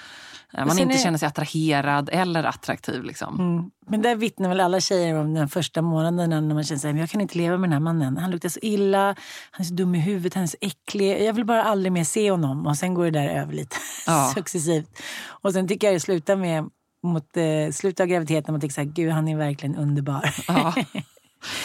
man 0.53 0.79
inte 0.79 0.95
är... 0.95 0.99
känner 0.99 1.17
sig 1.17 1.27
attraherad 1.27 2.09
eller 2.13 2.43
attraktiv. 2.43 3.03
Liksom. 3.03 3.39
Mm. 3.39 3.71
Men 3.87 4.01
där 4.01 4.15
vittnar 4.15 4.49
väl 4.49 4.59
alla 4.59 4.79
tjejer 4.79 5.15
om 5.15 5.33
den 5.33 5.49
första 5.49 5.81
månaden 5.81 6.29
när 6.29 6.55
man 6.55 6.63
känner 6.63 6.93
att 6.93 6.99
jag 6.99 7.09
kan 7.09 7.21
inte 7.21 7.37
leva 7.37 7.57
med 7.57 7.69
den 7.69 7.73
här 7.73 7.79
mannen. 7.79 8.17
Han 8.17 8.31
luktar 8.31 8.49
så 8.49 8.59
illa, 8.61 9.15
han 9.51 9.61
är 9.61 9.63
så 9.63 9.73
dum 9.73 9.95
i 9.95 9.99
huvudet, 9.99 10.33
han 10.33 10.43
är 10.43 10.47
så 10.47 10.57
äcklig. 10.61 11.21
Jag 11.27 11.33
vill 11.33 11.45
bara 11.45 11.63
aldrig 11.63 11.91
mer 11.91 12.03
se 12.03 12.31
honom. 12.31 12.67
Och 12.67 12.77
sen 12.77 12.93
går 12.93 13.05
det 13.05 13.11
där 13.11 13.27
över 13.27 13.53
lite 13.53 13.75
ja. 14.05 14.31
successivt. 14.35 14.99
Och 15.25 15.53
sen 15.53 15.67
tycker 15.67 15.87
jag 15.87 15.95
det 15.95 15.99
slutar 15.99 16.35
med 16.35 16.69
mot 17.03 17.37
eh, 17.37 17.71
slutet 17.71 17.99
av 17.99 18.07
graviditeten 18.07 18.53
man 18.53 18.61
tänker 18.61 18.83
gud 18.83 19.11
han 19.11 19.27
är 19.27 19.37
verkligen 19.37 19.75
underbar. 19.75 20.35
Ja. 20.47 20.73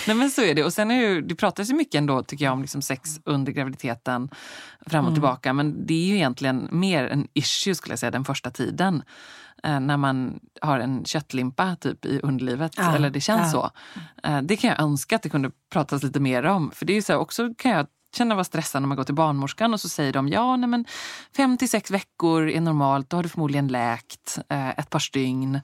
Nej 0.06 0.16
men 0.16 0.30
så 0.30 0.42
är 0.42 0.54
det. 0.54 0.64
Och 0.64 0.72
sen 0.72 0.90
är 0.90 1.00
ju, 1.00 1.20
det 1.20 1.34
pratas 1.34 1.70
ju 1.70 1.74
mycket 1.74 1.94
ändå 1.94 2.22
tycker 2.22 2.44
jag 2.44 2.52
om 2.52 2.62
liksom 2.62 2.82
sex 2.82 3.10
under 3.24 3.52
graviditeten 3.52 4.28
fram 4.86 5.04
och 5.04 5.08
mm. 5.08 5.14
tillbaka. 5.14 5.52
Men 5.52 5.86
det 5.86 5.94
är 5.94 6.06
ju 6.06 6.14
egentligen 6.14 6.68
mer 6.72 7.06
en 7.06 7.28
issue 7.32 7.74
skulle 7.74 7.92
jag 7.92 7.98
säga 7.98 8.10
den 8.10 8.24
första 8.24 8.50
tiden. 8.50 9.02
Eh, 9.64 9.80
när 9.80 9.96
man 9.96 10.40
har 10.60 10.78
en 10.78 11.04
köttlimpa 11.04 11.76
typ 11.76 12.04
i 12.04 12.20
underlivet. 12.22 12.72
Ja, 12.76 12.96
eller 12.96 13.10
det 13.10 13.20
känns 13.20 13.54
ja. 13.54 13.72
så. 14.22 14.28
Eh, 14.28 14.42
det 14.42 14.56
kan 14.56 14.70
jag 14.70 14.80
önska 14.80 15.16
att 15.16 15.22
det 15.22 15.28
kunde 15.28 15.50
pratas 15.72 16.02
lite 16.02 16.20
mer 16.20 16.44
om. 16.44 16.70
För 16.70 16.86
det 16.86 16.92
är 16.92 16.94
ju 16.94 17.02
så 17.02 17.16
också 17.16 17.54
kan 17.54 17.70
jag 17.70 17.86
känna 18.16 18.34
vara 18.34 18.44
stressad 18.44 18.82
när 18.82 18.86
man 18.86 18.96
går 18.96 19.04
till 19.04 19.14
barnmorskan 19.14 19.74
och 19.74 19.80
så 19.80 19.88
säger 19.88 20.12
de 20.12 20.28
ja, 20.28 20.56
nej 20.56 20.68
men 20.68 20.84
fem 21.36 21.58
till 21.58 21.70
sex 21.70 21.90
veckor 21.90 22.48
är 22.48 22.60
normalt, 22.60 23.10
då 23.10 23.16
har 23.16 23.22
du 23.22 23.28
förmodligen 23.28 23.68
läkt 23.68 24.38
eh, 24.48 24.68
ett 24.68 24.90
par 24.90 24.98
stygn. 24.98 25.60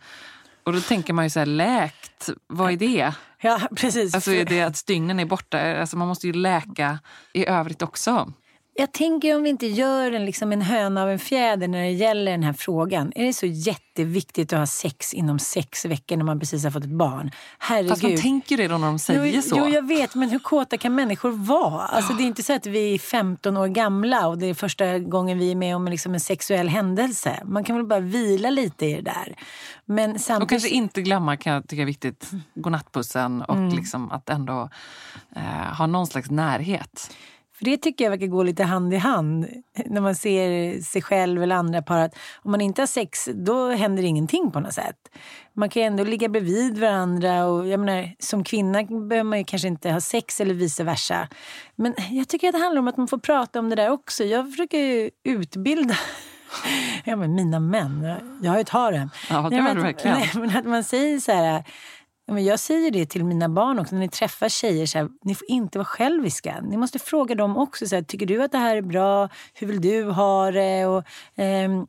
Och 0.70 0.76
då 0.76 0.80
tänker 0.80 1.12
man 1.12 1.24
ju 1.24 1.30
så 1.30 1.38
här, 1.38 1.46
läkt, 1.46 2.30
vad 2.46 2.72
är 2.72 2.76
det? 2.76 3.12
Ja, 3.40 3.61
precis. 3.76 4.14
Alltså 4.14 4.33
är 4.33 4.44
det 4.44 4.62
att 4.62 4.76
stygnen 4.76 5.20
är 5.20 5.24
borta? 5.24 5.80
Alltså 5.80 5.96
man 5.96 6.09
måste 6.09 6.26
ju 6.26 6.33
läka 6.33 6.98
i 7.33 7.46
övrigt 7.46 7.83
också. 7.83 8.33
Jag 8.80 8.92
tänker 8.92 9.36
om 9.36 9.42
vi 9.42 9.48
inte 9.48 9.66
gör 9.66 10.12
en, 10.12 10.24
liksom 10.24 10.52
en 10.52 10.62
höna 10.62 11.02
av 11.02 11.10
en 11.10 11.18
fjäder 11.18 11.68
när 11.68 11.82
det 11.82 11.90
gäller 11.90 12.30
den 12.30 12.42
här 12.42 12.52
frågan. 12.52 13.12
Är 13.14 13.24
det 13.24 13.32
så 13.32 13.46
jätteviktigt 13.46 14.52
att 14.52 14.58
ha 14.58 14.66
sex 14.66 15.14
inom 15.14 15.38
sex 15.38 15.84
veckor 15.84 16.16
när 16.16 16.24
man 16.24 16.40
precis 16.40 16.64
har 16.64 16.70
fått 16.70 16.84
ett 16.84 16.90
barn? 16.90 17.30
Herregud. 17.58 17.90
Fast 17.90 18.02
man 18.02 18.16
tänker 18.16 18.56
det 18.56 18.68
då 18.68 18.78
när 18.78 18.86
de 18.86 18.98
säger 18.98 19.24
jo, 19.24 19.42
så. 19.42 19.56
Jo, 19.58 19.68
jag 19.68 19.88
vet. 19.88 20.14
Men 20.14 20.30
hur 20.30 20.38
kåta 20.38 20.78
kan 20.78 20.94
människor 20.94 21.30
vara? 21.30 21.82
Alltså, 21.82 22.12
det 22.12 22.22
är 22.22 22.26
inte 22.26 22.42
så 22.42 22.52
att 22.52 22.66
vi 22.66 22.94
är 22.94 22.98
15 22.98 23.56
år 23.56 23.66
gamla 23.66 24.28
och 24.28 24.38
det 24.38 24.46
är 24.46 24.54
första 24.54 24.98
gången 24.98 25.38
vi 25.38 25.50
är 25.50 25.56
med 25.56 25.76
om 25.76 25.88
liksom 25.88 26.14
en 26.14 26.20
sexuell 26.20 26.68
händelse. 26.68 27.42
Man 27.44 27.64
kan 27.64 27.76
väl 27.76 27.86
bara 27.86 28.00
vila 28.00 28.50
lite 28.50 28.86
i 28.86 28.94
det 28.94 29.02
där. 29.02 29.36
Men 29.84 30.18
samtidigt... 30.18 30.42
Och 30.42 30.48
kanske 30.48 30.68
inte 30.68 31.02
glömma, 31.02 31.36
kan 31.36 31.52
jag 31.52 31.68
tycka 31.68 31.82
är 31.82 31.86
viktigt, 31.86 32.30
godnattpussen 32.54 33.42
och 33.42 33.56
mm. 33.56 33.76
liksom 33.76 34.10
att 34.10 34.28
ändå 34.28 34.68
eh, 35.36 35.76
ha 35.78 35.86
någon 35.86 36.06
slags 36.06 36.30
närhet. 36.30 37.10
För 37.60 37.64
det 37.64 37.76
tycker 37.76 38.04
jag 38.04 38.10
verkar 38.10 38.26
gå 38.26 38.42
lite 38.42 38.64
hand 38.64 38.94
i 38.94 38.96
hand 38.96 39.46
när 39.86 40.00
man 40.00 40.14
ser 40.14 40.80
sig 40.82 41.02
själv 41.02 41.42
eller 41.42 41.56
andra 41.56 41.82
par. 41.82 41.98
Att 41.98 42.14
om 42.42 42.50
man 42.50 42.60
inte 42.60 42.82
har 42.82 42.86
sex, 42.86 43.28
då 43.34 43.70
händer 43.70 44.02
ingenting 44.02 44.50
på 44.50 44.60
något 44.60 44.72
sätt. 44.72 44.96
Man 45.52 45.68
kan 45.68 45.82
ändå 45.82 46.04
ligga 46.04 46.28
bredvid 46.28 46.78
varandra 46.78 47.44
och 47.44 47.68
jag 47.68 47.80
menar, 47.80 48.10
som 48.18 48.44
kvinna 48.44 48.82
behöver 48.82 49.22
man 49.22 49.38
ju 49.38 49.44
kanske 49.44 49.68
inte 49.68 49.90
ha 49.90 50.00
sex 50.00 50.40
eller 50.40 50.54
vice 50.54 50.84
versa. 50.84 51.28
Men 51.76 51.94
jag 52.10 52.28
tycker 52.28 52.48
att 52.48 52.54
det 52.54 52.60
handlar 52.60 52.80
om 52.80 52.88
att 52.88 52.96
man 52.96 53.08
får 53.08 53.18
prata 53.18 53.58
om 53.58 53.70
det 53.70 53.76
där 53.76 53.90
också. 53.90 54.24
Jag 54.24 54.50
försöker 54.50 55.10
utbilda 55.24 55.96
ja, 57.04 57.16
men 57.16 57.34
mina 57.34 57.60
män. 57.60 58.14
Jag 58.42 58.50
har 58.50 58.56
ju 58.56 58.60
ett 58.60 58.68
harem. 58.68 59.10
Ja, 59.30 59.48
det 59.50 59.56
du 59.56 59.80
verkligen. 59.80 60.18
Nej, 60.18 60.30
men 60.34 60.56
att 60.56 60.64
man 60.64 60.84
säger 60.84 61.20
så 61.20 61.32
här 61.32 61.64
men 62.34 62.44
jag 62.44 62.60
säger 62.60 62.90
det 62.90 63.06
till 63.06 63.24
mina 63.24 63.48
barn 63.48 63.78
också 63.78 63.94
när 63.94 64.00
ni 64.00 64.08
träffar 64.08 64.48
tjejer. 64.48 64.86
Så 64.86 64.98
här, 64.98 65.08
ni 65.24 65.34
får 65.34 65.50
inte 65.50 65.78
vara 65.78 65.86
själviska. 65.86 66.60
Ni 66.62 66.76
måste 66.76 66.98
fråga 66.98 67.34
dem 67.34 67.56
också. 67.56 67.86
Så 67.86 67.94
här, 67.94 68.02
tycker 68.02 68.26
du 68.26 68.42
att 68.42 68.52
det 68.52 68.58
här 68.58 68.76
är 68.76 68.82
bra? 68.82 69.28
Hur 69.54 69.66
vill 69.66 69.80
du 69.80 70.04
ha 70.04 70.50
det? 70.50 70.86
Och, 70.86 71.04
eh, 71.38 71.84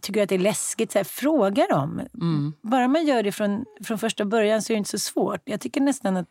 tycker 0.00 0.12
du 0.12 0.20
att 0.20 0.28
det 0.28 0.34
är 0.34 0.38
läskigt? 0.38 0.92
Så 0.92 0.98
här, 0.98 1.04
fråga 1.04 1.66
dem. 1.66 2.00
Mm. 2.14 2.52
Bara 2.62 2.88
man 2.88 3.06
gör 3.06 3.22
det 3.22 3.32
från, 3.32 3.64
från 3.84 3.98
första 3.98 4.24
början 4.24 4.62
så 4.62 4.72
är 4.72 4.74
det 4.74 4.78
inte 4.78 4.90
så 4.90 4.98
svårt. 4.98 5.40
Jag 5.44 5.60
tycker 5.60 5.80
nästan 5.80 6.16
att 6.16 6.28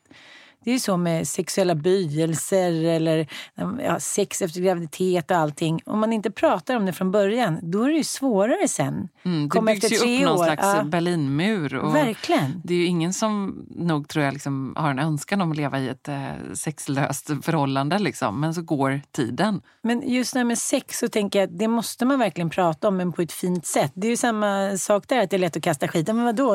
det 0.63 0.71
är 0.71 0.73
ju 0.73 0.79
så 0.79 0.97
med 0.97 1.27
sexuella 1.27 1.75
böjelser 1.75 2.83
eller 2.83 3.27
ja, 3.79 3.99
sex 3.99 4.41
efter 4.41 4.61
graviditet 4.61 5.31
och 5.31 5.37
allting. 5.37 5.81
Om 5.85 5.99
man 5.99 6.13
inte 6.13 6.31
pratar 6.31 6.75
om 6.75 6.85
det 6.85 6.93
från 6.93 7.11
början, 7.11 7.59
då 7.61 7.83
är 7.83 7.89
det 7.89 7.95
ju 7.95 8.03
svårare 8.03 8.67
sen. 8.67 9.09
Mm, 9.23 9.49
det 9.49 9.61
byggs 9.61 9.91
ju 9.91 9.97
upp 9.97 10.25
någon 10.25 10.39
år. 10.39 10.43
slags 10.43 10.63
ja. 10.63 10.83
Berlinmur. 10.83 11.75
Och 11.75 11.95
Verkligen. 11.95 12.61
Det 12.63 12.73
är 12.73 12.77
ju 12.77 12.85
ingen 12.85 13.13
som 13.13 13.65
nog 13.69 14.07
tror 14.07 14.25
jag 14.25 14.33
liksom, 14.33 14.73
har 14.77 14.89
en 14.89 14.99
önskan 14.99 15.41
om 15.41 15.51
att 15.51 15.57
leva 15.57 15.79
i 15.79 15.89
ett 15.89 16.07
eh, 16.07 16.53
sexlöst 16.53 17.31
förhållande. 17.43 17.99
Liksom. 17.99 18.41
Men 18.41 18.53
så 18.53 18.61
går 18.61 19.01
tiden. 19.11 19.61
Men 19.81 20.09
just 20.09 20.35
när 20.35 20.43
med 20.43 20.57
sex 20.57 20.99
så 20.99 21.07
tänker 21.07 21.39
jag 21.39 21.47
att 21.47 21.59
det 21.59 21.67
måste 21.67 22.05
man 22.05 22.19
verkligen 22.19 22.49
prata 22.49 22.87
om, 22.87 22.97
men 22.97 23.11
på 23.11 23.21
ett 23.21 23.31
fint 23.31 23.65
sätt. 23.65 23.91
Det 23.95 24.07
är 24.07 24.11
ju 24.11 24.17
samma 24.17 24.77
sak 24.77 25.07
där, 25.07 25.23
att 25.23 25.29
det 25.29 25.35
är 25.35 25.39
lätt 25.39 25.57
att 25.57 25.63
kasta 25.63 25.87
skiten. 25.87 26.15
Men 26.15 26.25
vadå, 26.25 26.53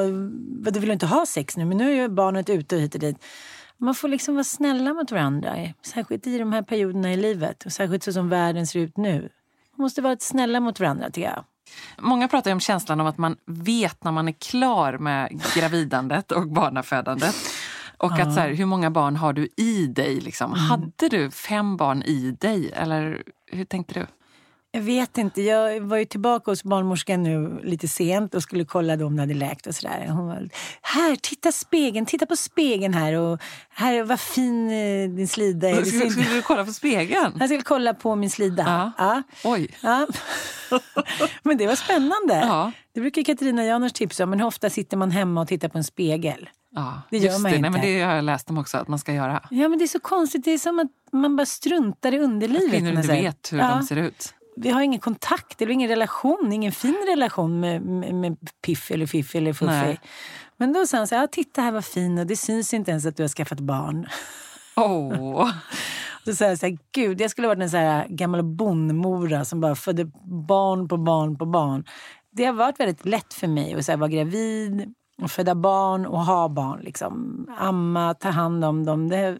vadå 0.64 0.80
vill 0.80 0.88
du 0.88 0.92
inte 0.92 1.06
ha 1.06 1.26
sex 1.26 1.56
nu? 1.56 1.64
Men 1.64 1.78
nu 1.78 1.90
är 1.90 2.02
ju 2.02 2.08
barnet 2.08 2.50
ute 2.50 2.76
och 2.76 2.82
hit 2.82 2.94
och 2.94 3.00
dit. 3.00 3.16
Man 3.78 3.94
får 3.94 4.08
liksom 4.08 4.34
vara 4.34 4.44
snälla 4.44 4.94
mot 4.94 5.12
varandra, 5.12 5.56
särskilt 5.82 6.26
i 6.26 6.38
de 6.38 6.52
här 6.52 6.62
perioderna 6.62 7.12
i 7.12 7.16
livet 7.16 7.66
och 7.66 7.72
särskilt 7.72 8.02
så 8.02 8.12
som 8.12 8.28
världen 8.28 8.66
ser 8.66 8.80
ut 8.80 8.96
nu. 8.96 9.30
Man 9.76 9.84
måste 9.84 10.02
vara 10.02 10.16
snälla 10.20 10.60
mot 10.60 10.80
varandra, 10.80 11.10
tycker 11.10 11.28
jag. 11.28 11.44
Många 11.98 12.28
pratar 12.28 12.52
om 12.52 12.60
känslan 12.60 13.00
av 13.00 13.06
att 13.06 13.18
man 13.18 13.36
vet 13.46 14.04
när 14.04 14.12
man 14.12 14.28
är 14.28 14.32
klar 14.32 14.98
med 14.98 15.42
gravidandet 15.54 16.32
och 16.32 16.48
barnafödandet. 16.48 17.34
Och 17.98 18.12
ja. 18.18 18.22
att 18.22 18.34
så 18.34 18.40
här, 18.40 18.54
hur 18.54 18.66
många 18.66 18.90
barn 18.90 19.16
har 19.16 19.32
du 19.32 19.48
i 19.56 19.86
dig? 19.86 20.20
Liksom? 20.20 20.52
Mm. 20.52 20.64
Hade 20.64 21.08
du 21.08 21.30
fem 21.30 21.76
barn 21.76 22.02
i 22.02 22.36
dig? 22.40 22.72
Eller 22.72 23.22
hur 23.46 23.64
tänkte 23.64 23.94
du? 23.94 24.06
Jag 24.74 24.80
vet 24.80 25.18
inte. 25.18 25.42
Jag 25.42 25.80
var 25.80 25.96
ju 25.96 26.04
tillbaka 26.04 26.50
hos 26.50 26.64
barnmorskan 26.64 27.22
nu 27.22 27.60
lite 27.64 27.88
sent 27.88 28.34
och 28.34 28.42
skulle 28.42 28.64
kolla 28.64 29.06
om 29.06 29.16
det 29.16 29.22
hade 29.22 29.34
läkt 29.34 29.66
och 29.66 29.74
sådär. 29.74 30.06
Hon 30.08 30.26
var, 30.26 30.48
här, 30.82 31.16
titta 31.16 31.52
spegeln, 31.52 32.06
titta 32.06 32.26
på 32.26 32.36
spegeln 32.36 32.94
här 32.94 33.12
och 33.14 33.40
här, 33.68 34.02
vad 34.02 34.20
fin 34.20 34.70
eh, 34.70 35.08
din 35.10 35.28
slida 35.28 35.68
är. 35.70 35.84
Skulle, 35.84 36.10
skulle 36.10 36.34
du 36.34 36.42
kolla 36.42 36.64
på 36.64 36.72
spegeln? 36.72 37.32
Jag 37.38 37.48
skulle 37.48 37.62
kolla 37.62 37.94
på 37.94 38.14
min 38.16 38.30
slida. 38.30 38.62
Ja. 38.66 38.92
ja. 38.98 39.22
Oj. 39.50 39.70
Ja. 39.80 40.06
Men 41.42 41.56
det 41.56 41.66
var 41.66 41.76
spännande. 41.76 42.34
Ja. 42.34 42.72
Det 42.94 43.00
brukar 43.00 43.22
Katarina 43.22 43.64
Janouch 43.64 43.92
tipsa 43.92 44.24
om, 44.24 44.30
men 44.30 44.40
hur 44.40 44.46
ofta 44.46 44.70
sitter 44.70 44.96
man 44.96 45.10
hemma 45.10 45.40
och 45.40 45.48
tittar 45.48 45.68
på 45.68 45.78
en 45.78 45.84
spegel? 45.84 46.48
Ja, 46.74 47.02
Det 47.10 47.18
gör 47.18 47.32
man 47.32 47.42
det. 47.42 47.48
inte. 47.48 47.60
Nej, 47.60 47.70
men 47.70 47.80
det 47.80 48.02
har 48.02 48.14
jag 48.14 48.24
läst 48.24 48.50
om 48.50 48.58
också 48.58 48.78
att 48.78 48.88
man 48.88 48.98
ska 48.98 49.12
göra. 49.12 49.42
Ja, 49.50 49.68
men 49.68 49.78
det 49.78 49.84
är 49.84 49.88
så 49.88 50.00
konstigt. 50.00 50.44
Det 50.44 50.50
är 50.50 50.58
som 50.58 50.78
att 50.78 50.90
man 51.12 51.36
bara 51.36 51.46
struntar 51.46 52.14
i 52.14 52.18
underlivet. 52.18 52.70
Kvinnor 52.70 52.92
Man 52.92 53.02
inte 53.02 53.14
vet 53.14 53.52
hur 53.52 53.58
ja, 53.58 53.68
de 53.68 53.82
ser 53.82 53.96
ut. 53.96 54.34
Vi 54.56 54.70
har 54.70 54.82
ingen 54.82 55.00
kontakt 55.00 55.62
eller 55.62 55.72
ingen 55.72 55.88
relation, 55.88 56.52
ingen 56.52 56.72
fin 56.72 57.06
relation 57.08 57.60
med, 57.60 57.82
med, 57.82 58.14
med 58.14 58.36
Piff 58.66 58.90
eller 58.90 59.06
Fiff 59.06 59.34
eller 59.34 59.52
Fuffi. 59.52 59.72
Nej. 59.72 60.00
Men 60.56 60.72
då 60.72 60.86
sa 60.86 60.96
han 60.96 61.06
så 61.06 61.14
här, 61.14 61.22
ja, 61.22 61.26
titta 61.26 61.62
här 61.62 61.72
vad 61.72 61.84
fin 61.84 62.18
och 62.18 62.26
det 62.26 62.36
syns 62.36 62.74
inte 62.74 62.90
ens 62.90 63.06
att 63.06 63.16
du 63.16 63.22
har 63.22 63.28
skaffat 63.28 63.60
barn. 63.60 64.06
Åh, 64.76 65.50
Då 66.24 66.34
sa 66.34 66.44
jag 66.44 66.58
så 66.58 66.66
här, 66.66 66.78
gud, 66.92 67.20
jag 67.20 67.30
skulle 67.30 67.46
ha 67.46 67.54
varit 67.54 67.62
en 67.62 67.70
så 67.70 67.76
här 67.76 68.06
gammal 68.08 68.42
bondmora 68.42 69.44
som 69.44 69.60
bara 69.60 69.74
födde 69.74 70.04
barn 70.48 70.88
på 70.88 70.96
barn 70.96 71.38
på 71.38 71.46
barn. 71.46 71.84
Det 72.30 72.44
har 72.44 72.52
varit 72.52 72.80
väldigt 72.80 73.06
lätt 73.06 73.34
för 73.34 73.46
mig 73.46 73.74
att 73.74 73.84
så 73.84 73.92
här, 73.92 73.96
vara 73.96 74.10
gravid, 74.10 74.94
och 75.22 75.30
föda 75.30 75.54
barn 75.54 76.06
och 76.06 76.24
ha 76.24 76.48
barn. 76.48 76.80
Liksom. 76.80 77.46
Amma, 77.58 78.14
ta 78.14 78.28
hand 78.28 78.64
om 78.64 78.84
dem. 78.84 79.08
Det, 79.08 79.38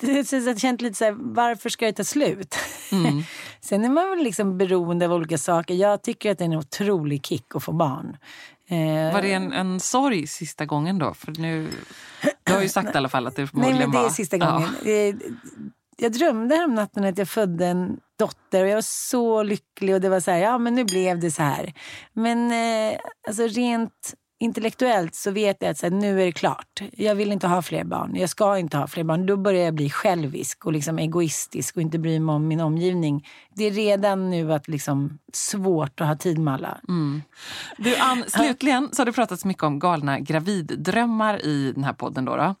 det, 0.00 0.32
jag 0.32 0.58
känt 0.60 0.80
lite 0.80 0.96
så 0.98 1.04
här, 1.04 1.16
varför 1.18 1.68
ska 1.70 1.86
det 1.86 1.92
ta 1.92 2.04
slut? 2.04 2.54
Sen 3.60 3.84
är 3.84 3.88
man 3.88 4.10
väl 4.10 4.18
liksom 4.24 4.58
beroende 4.58 5.04
av 5.06 5.12
olika 5.12 5.38
saker. 5.38 5.74
Jag 5.74 6.02
tycker 6.02 6.30
att 6.30 6.38
det 6.38 6.44
är 6.44 6.46
en 6.48 6.56
otrolig 6.58 7.26
kick 7.26 7.56
att 7.56 7.62
få 7.64 7.72
barn. 7.72 8.16
Eh, 8.68 9.12
var 9.14 9.22
det 9.22 9.32
en, 9.32 9.52
en 9.52 9.80
sorg 9.80 10.26
sista 10.26 10.64
gången 10.66 10.98
då? 10.98 11.14
För 11.14 11.32
nu, 11.32 11.68
du 12.44 12.52
har 12.52 12.62
ju 12.62 12.68
sagt 12.68 12.94
i 12.94 12.98
alla 12.98 13.08
fall 13.08 13.26
att 13.26 13.36
det 13.36 13.42
Nej, 13.42 13.48
förmodligen 13.48 13.78
men 13.78 13.90
det 13.90 13.98
är 13.98 14.02
var... 14.02 14.10
sista 14.10 14.36
Ja. 14.36 14.50
gången. 14.52 14.68
Eh, 14.84 15.14
Jag 15.96 16.12
drömde 16.12 16.56
häromnatten 16.56 17.04
att 17.04 17.18
jag 17.18 17.28
födde 17.28 17.66
en 17.66 17.96
dotter 18.18 18.62
och 18.62 18.68
jag 18.68 18.74
var 18.74 18.82
så 18.82 19.42
lycklig 19.42 19.94
och 19.94 20.00
det 20.00 20.08
var 20.08 20.20
så 20.20 20.30
här, 20.30 20.38
ja 20.38 20.58
men 20.58 20.74
nu 20.74 20.84
blev 20.84 21.20
det 21.20 21.30
så 21.30 21.42
här. 21.42 21.72
Men 22.12 22.50
eh, 22.92 22.98
alltså 23.28 23.42
rent 23.46 24.14
intellektuellt 24.40 25.14
så 25.14 25.30
vet 25.30 25.56
jag 25.60 25.70
att 25.70 25.78
så 25.78 25.86
här, 25.86 25.90
nu 25.90 26.22
är 26.22 26.26
det 26.26 26.32
klart. 26.32 26.82
Jag 26.92 27.14
vill 27.14 27.32
inte 27.32 27.46
ha 27.46 27.62
fler 27.62 27.84
barn. 27.84 28.16
Jag 28.16 28.28
ska 28.28 28.58
inte 28.58 28.76
ha 28.76 28.86
fler 28.86 29.04
barn. 29.04 29.26
Då 29.26 29.36
börjar 29.36 29.64
jag 29.64 29.74
bli 29.74 29.90
självisk 29.90 30.66
och 30.66 30.72
liksom 30.72 30.98
egoistisk 30.98 31.76
och 31.76 31.82
inte 31.82 31.98
bry 31.98 32.20
mig 32.20 32.34
om 32.34 32.48
min 32.48 32.60
omgivning. 32.60 33.28
Det 33.54 33.64
är 33.64 33.70
redan 33.70 34.30
nu 34.30 34.52
att 34.52 34.68
liksom 34.68 35.18
svårt 35.32 36.00
att 36.00 36.06
ha 36.06 36.16
tid 36.16 36.38
med 36.38 36.54
alla. 36.54 36.80
Du 37.78 37.96
Ann, 37.96 38.24
slutligen 38.26 38.88
så 38.92 39.00
har 39.00 39.06
det 39.06 39.12
pratats 39.12 39.44
mycket 39.44 39.62
om 39.62 39.78
galna 39.78 40.20
graviddrömmar 40.20 41.44
i 41.44 41.72
den 41.72 41.84
här 41.84 41.92
podden. 41.92 42.24
Då, 42.24 42.36
då. 42.36 42.54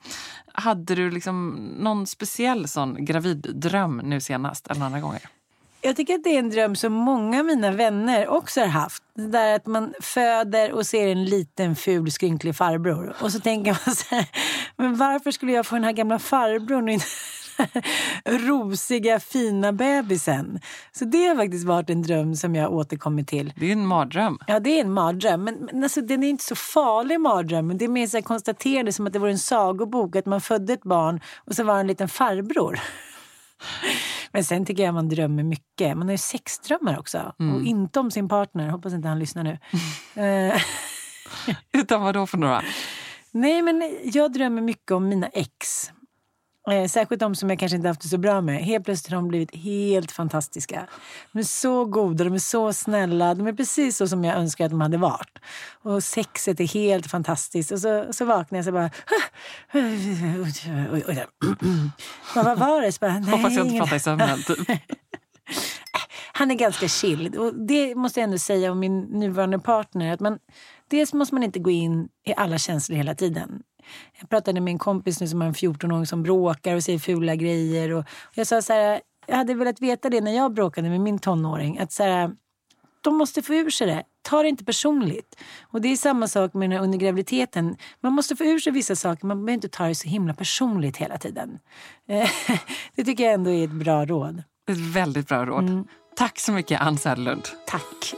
Hade 0.52 0.94
du 0.94 1.10
liksom 1.10 1.54
någon 1.78 2.06
speciell 2.06 2.68
sån 2.68 3.04
graviddröm 3.04 4.00
nu 4.04 4.20
senast 4.20 4.66
eller 4.66 4.84
andra 4.84 5.00
gånger? 5.00 5.39
Jag 5.82 5.96
tycker 5.96 6.14
att 6.14 6.24
det 6.24 6.34
är 6.34 6.38
en 6.38 6.50
dröm 6.50 6.76
som 6.76 6.92
många 6.92 7.40
av 7.40 7.46
mina 7.46 7.70
vänner 7.70 8.28
också 8.28 8.60
har 8.60 8.66
haft. 8.66 9.02
Det 9.14 9.26
där 9.26 9.54
att 9.54 9.66
man 9.66 9.94
föder 10.00 10.72
och 10.72 10.86
ser 10.86 11.08
en 11.08 11.24
liten 11.24 11.76
ful 11.76 12.10
skrynklig 12.10 12.56
farbror. 12.56 13.16
Och 13.20 13.32
så 13.32 13.40
tänker 13.40 13.78
man 13.86 13.94
så 13.94 14.14
här, 14.14 14.26
men 14.76 14.96
varför 14.96 15.30
skulle 15.30 15.52
jag 15.52 15.66
få 15.66 15.74
den 15.74 15.84
här 15.84 15.92
gamla 15.92 16.18
farbrorn 16.18 16.84
och 16.84 16.90
inte 16.90 17.06
den 17.56 17.82
här 18.24 18.48
rosiga 18.48 19.20
fina 19.20 19.72
bebisen? 19.72 20.60
Så 20.92 21.04
det 21.04 21.26
har 21.26 21.36
faktiskt 21.36 21.66
varit 21.66 21.90
en 21.90 22.02
dröm 22.02 22.36
som 22.36 22.54
jag 22.54 22.72
återkommit 22.72 23.28
till. 23.28 23.52
Det 23.56 23.66
är 23.66 23.72
en 23.72 23.86
mardröm. 23.86 24.38
Ja, 24.46 24.60
det 24.60 24.70
är 24.70 24.80
en 24.80 24.92
mardröm. 24.92 25.44
Men, 25.44 25.54
men 25.54 25.82
alltså, 25.82 26.00
den 26.00 26.22
är 26.22 26.28
inte 26.28 26.44
så 26.44 26.54
farlig 26.54 27.20
mardröm. 27.20 27.66
Men 27.66 27.78
Det 27.78 27.84
är 27.84 27.88
mer 27.88 28.06
så 28.06 28.16
här 28.16 28.22
konstaterande 28.22 28.92
som 28.92 29.06
att 29.06 29.12
det 29.12 29.18
vore 29.18 29.30
en 29.30 29.38
sagobok. 29.38 30.16
Att 30.16 30.26
man 30.26 30.40
födde 30.40 30.72
ett 30.72 30.82
barn 30.82 31.20
och 31.46 31.54
så 31.54 31.64
var 31.64 31.74
det 31.74 31.80
en 31.80 31.86
liten 31.86 32.08
farbror. 32.08 32.80
Men 34.32 34.44
sen 34.44 34.64
tycker 34.66 34.82
jag 34.82 34.94
man 34.94 35.08
drömmer 35.08 35.42
mycket. 35.42 35.96
Man 35.96 36.06
har 36.06 36.12
ju 36.12 36.18
sexdrömmar 36.18 36.98
också. 36.98 37.34
Och 37.38 37.62
inte 37.64 38.00
om 38.00 38.10
sin 38.10 38.28
partner. 38.28 38.68
Hoppas 38.68 38.92
inte 38.92 39.08
han 39.08 39.18
lyssnar 39.18 39.42
nu. 39.44 39.58
Eh, 40.22 40.62
Utan 41.72 42.02
vad 42.02 42.14
då 42.14 42.26
för 42.26 42.38
några? 42.38 42.62
Nej, 43.32 43.62
men 43.62 43.98
jag 44.04 44.32
drömmer 44.32 44.62
mycket 44.62 44.90
om 44.90 45.08
mina 45.08 45.26
ex. 45.28 45.90
Eh, 46.68 46.88
särskilt 46.88 47.20
de 47.20 47.34
som 47.34 47.50
jag 47.50 47.58
kanske 47.58 47.76
inte 47.76 47.88
haft 47.88 48.00
det 48.00 48.08
så 48.08 48.18
bra 48.18 48.40
med. 48.40 48.64
Helt 48.64 48.84
plötsligt 48.84 49.10
har 49.12 49.16
de 49.16 49.28
blivit 49.28 49.56
helt 49.56 50.12
fantastiska. 50.12 50.86
De 51.32 51.38
är 51.38 51.42
så 51.42 51.84
goda, 51.84 52.24
de 52.24 52.34
är 52.34 52.38
så 52.38 52.72
snälla. 52.72 53.34
De 53.34 53.46
är 53.46 53.52
precis 53.52 53.96
så 53.96 54.08
som 54.08 54.24
jag 54.24 54.36
önskar 54.36 54.64
att 54.64 54.70
de 54.70 54.80
hade 54.80 54.98
varit. 54.98 55.38
Och 55.82 56.04
sexet 56.04 56.60
är 56.60 56.66
helt 56.66 57.06
fantastiskt. 57.06 57.70
Och 57.70 57.78
så, 57.78 58.06
så 58.10 58.24
vaknar 58.24 58.58
jag 58.58 58.64
så 58.64 58.72
bara... 58.72 58.90
Oj. 60.92 61.26
Vad 62.34 62.58
var 62.58 62.82
det? 62.82 62.92
Så 62.92 62.98
bara, 63.00 63.18
nej, 63.18 63.30
Hoppas 63.30 63.54
jag 63.54 63.66
inte 63.66 63.78
pratar 63.78 63.96
i 63.96 64.00
sömnen. 64.00 64.42
Typ. 64.42 64.68
han 66.32 66.50
är 66.50 66.54
ganska 66.54 66.88
chill. 66.88 67.38
Och 67.38 67.54
det 67.54 67.94
måste 67.94 68.20
jag 68.20 68.24
ändå 68.24 68.38
säga 68.38 68.72
om 68.72 68.78
min 68.78 69.00
nuvarande 69.00 69.58
partner. 69.58 70.12
Att 70.12 70.20
man, 70.20 70.38
dels 70.88 71.12
måste 71.12 71.34
man 71.34 71.42
inte 71.42 71.58
gå 71.58 71.70
in 71.70 72.08
i 72.26 72.34
alla 72.36 72.58
känslor 72.58 72.96
hela 72.96 73.14
tiden. 73.14 73.62
Jag 74.20 74.28
pratade 74.28 74.60
med 74.60 74.70
en 74.72 74.78
kompis 74.78 75.20
nu 75.20 75.28
som 75.28 75.40
har 75.40 75.48
en 75.48 75.54
14-åring 75.54 76.06
som 76.06 76.22
bråkar 76.22 76.74
och 76.74 76.82
säger 76.82 76.98
fula 76.98 77.36
grejer. 77.36 77.92
Och 77.92 78.04
jag 78.34 78.46
sa 78.46 78.62
så 78.62 78.72
här, 78.72 79.00
jag 79.26 79.36
hade 79.36 79.54
velat 79.54 79.80
veta 79.80 80.10
det 80.10 80.20
när 80.20 80.36
jag 80.36 80.54
bråkade 80.54 80.88
med 80.88 81.00
min 81.00 81.18
tonåring. 81.18 81.78
Att 81.78 81.92
så 81.92 82.02
här, 82.02 82.30
de 83.00 83.16
måste 83.16 83.42
få 83.42 83.54
ur 83.54 83.70
sig 83.70 83.86
det. 83.86 84.02
Ta 84.22 84.42
det 84.42 84.48
inte 84.48 84.64
personligt. 84.64 85.42
Och 85.62 85.80
det 85.80 85.88
är 85.88 85.96
samma 85.96 86.28
sak 86.28 86.54
med 86.54 86.80
under 86.80 86.98
graviditeten. 86.98 87.76
Man 88.00 88.12
måste 88.12 88.36
få 88.36 88.44
ur 88.44 88.58
sig 88.58 88.72
vissa 88.72 88.96
saker. 88.96 89.26
Man 89.26 89.36
behöver 89.36 89.52
inte 89.52 89.68
ta 89.68 89.86
det 89.86 89.94
så 89.94 90.08
himla 90.08 90.34
personligt 90.34 90.96
hela 90.96 91.18
tiden. 91.18 91.58
Eh, 92.08 92.30
Det 92.94 93.04
tycker 93.04 93.24
jag 93.24 93.32
ändå 93.32 93.50
är 93.50 93.64
ett 93.64 93.70
bra 93.70 94.06
råd. 94.06 94.42
Ett 94.70 94.76
väldigt 94.76 95.28
bra 95.28 95.46
råd. 95.46 95.88
Tack 96.16 96.38
så 96.38 96.52
mycket, 96.52 96.80
Ann 96.80 96.98
Söderlund. 96.98 97.48
Tack. 97.66 98.14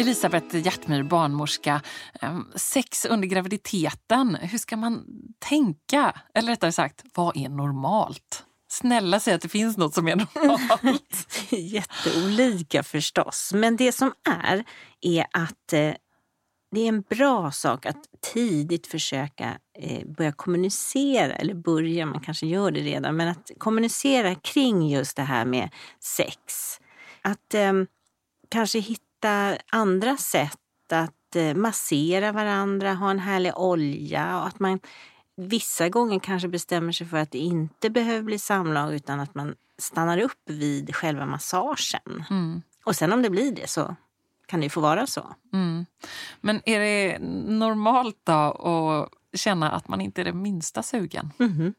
Elisabeth 0.00 0.56
Hjärtmyr, 0.56 1.02
barnmorska. 1.02 1.82
Ehm, 2.20 2.46
sex 2.54 3.04
under 3.04 3.28
graviditeten, 3.28 4.34
hur 4.34 4.58
ska 4.58 4.76
man 4.76 5.04
tänka? 5.38 6.20
Eller 6.34 6.48
rättare 6.48 6.72
sagt, 6.72 7.04
vad 7.14 7.36
är 7.36 7.48
normalt? 7.48 8.44
Snälla 8.68 9.20
säg 9.20 9.34
att 9.34 9.40
det 9.40 9.48
finns 9.48 9.76
något 9.76 9.94
som 9.94 10.08
är 10.08 10.16
normalt. 10.16 11.28
Jätteolika 11.50 12.82
förstås. 12.82 13.52
Men 13.54 13.76
det 13.76 13.92
som 13.92 14.12
är, 14.28 14.64
är 15.00 15.26
att 15.32 15.72
eh, 15.72 15.92
det 16.70 16.80
är 16.80 16.88
en 16.88 17.00
bra 17.00 17.52
sak 17.52 17.86
att 17.86 18.04
tidigt 18.32 18.86
försöka 18.86 19.58
eh, 19.78 20.06
börja 20.06 20.32
kommunicera, 20.32 21.32
eller 21.32 21.54
börja, 21.54 22.06
man 22.06 22.20
kanske 22.20 22.46
gör 22.46 22.70
det 22.70 22.80
redan, 22.80 23.16
men 23.16 23.28
att 23.28 23.50
kommunicera 23.58 24.34
kring 24.34 24.88
just 24.88 25.16
det 25.16 25.22
här 25.22 25.44
med 25.44 25.70
sex. 26.00 26.42
Att 27.22 27.54
eh, 27.54 27.72
kanske 28.48 28.78
hitta 28.78 29.09
andra 29.70 30.16
sätt 30.16 30.58
att 30.92 31.36
eh, 31.36 31.54
massera 31.54 32.32
varandra, 32.32 32.94
ha 32.94 33.10
en 33.10 33.18
härlig 33.18 33.58
olja 33.58 34.40
och 34.40 34.46
att 34.46 34.60
man 34.60 34.80
vissa 35.36 35.88
gånger 35.88 36.18
kanske 36.18 36.48
bestämmer 36.48 36.92
sig 36.92 37.06
för 37.06 37.16
att 37.16 37.30
det 37.30 37.38
inte 37.38 37.90
behöver 37.90 38.22
bli 38.22 38.38
samlag 38.38 38.94
utan 38.94 39.20
att 39.20 39.34
man 39.34 39.54
stannar 39.78 40.18
upp 40.18 40.42
vid 40.46 40.96
själva 40.96 41.26
massagen. 41.26 42.24
Mm. 42.30 42.62
Och 42.84 42.96
sen 42.96 43.12
om 43.12 43.22
det 43.22 43.30
blir 43.30 43.52
det 43.52 43.70
så 43.70 43.96
kan 44.46 44.60
det 44.60 44.64
ju 44.64 44.70
få 44.70 44.80
vara 44.80 45.06
så. 45.06 45.34
Mm. 45.52 45.86
Men 46.40 46.62
är 46.64 46.80
det 46.80 47.18
normalt 47.48 48.18
då 48.24 48.32
att 48.32 49.38
känna 49.38 49.70
att 49.70 49.88
man 49.88 50.00
inte 50.00 50.20
är 50.20 50.24
det 50.24 50.32
minsta 50.32 50.82
sugen? 50.82 51.32
Mhm. 51.38 51.74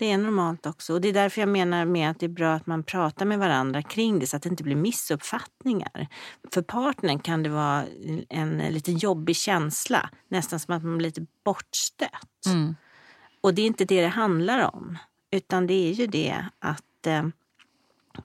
Det 0.00 0.10
är 0.10 0.18
normalt 0.18 0.66
också. 0.66 0.94
Och 0.94 1.00
det 1.00 1.08
är 1.08 1.12
därför 1.12 1.40
jag 1.40 1.48
menar 1.48 1.84
med 1.84 2.10
att 2.10 2.20
det 2.20 2.26
är 2.26 2.30
bra 2.30 2.52
att 2.52 2.66
man 2.66 2.82
pratar 2.82 3.26
med 3.26 3.38
varandra 3.38 3.82
kring 3.82 4.18
det 4.18 4.26
så 4.26 4.36
att 4.36 4.42
det 4.42 4.48
inte 4.48 4.62
blir 4.62 4.76
missuppfattningar. 4.76 6.08
För 6.52 6.62
partnern 6.62 7.18
kan 7.18 7.42
det 7.42 7.48
vara 7.48 7.84
en 8.28 8.58
lite 8.58 8.92
jobbig 8.92 9.36
känsla, 9.36 10.10
nästan 10.28 10.60
som 10.60 10.74
att 10.74 10.84
man 10.84 10.98
blir 10.98 11.08
lite 11.08 11.26
bortstött. 11.44 12.46
Mm. 12.46 12.76
Och 13.40 13.54
det 13.54 13.62
är 13.62 13.66
inte 13.66 13.84
det 13.84 14.00
det 14.00 14.08
handlar 14.08 14.74
om. 14.74 14.98
Utan 15.30 15.66
det 15.66 15.90
är 15.90 15.92
ju 15.92 16.06
det 16.06 16.44
att 16.58 17.06
eh, 17.06 17.26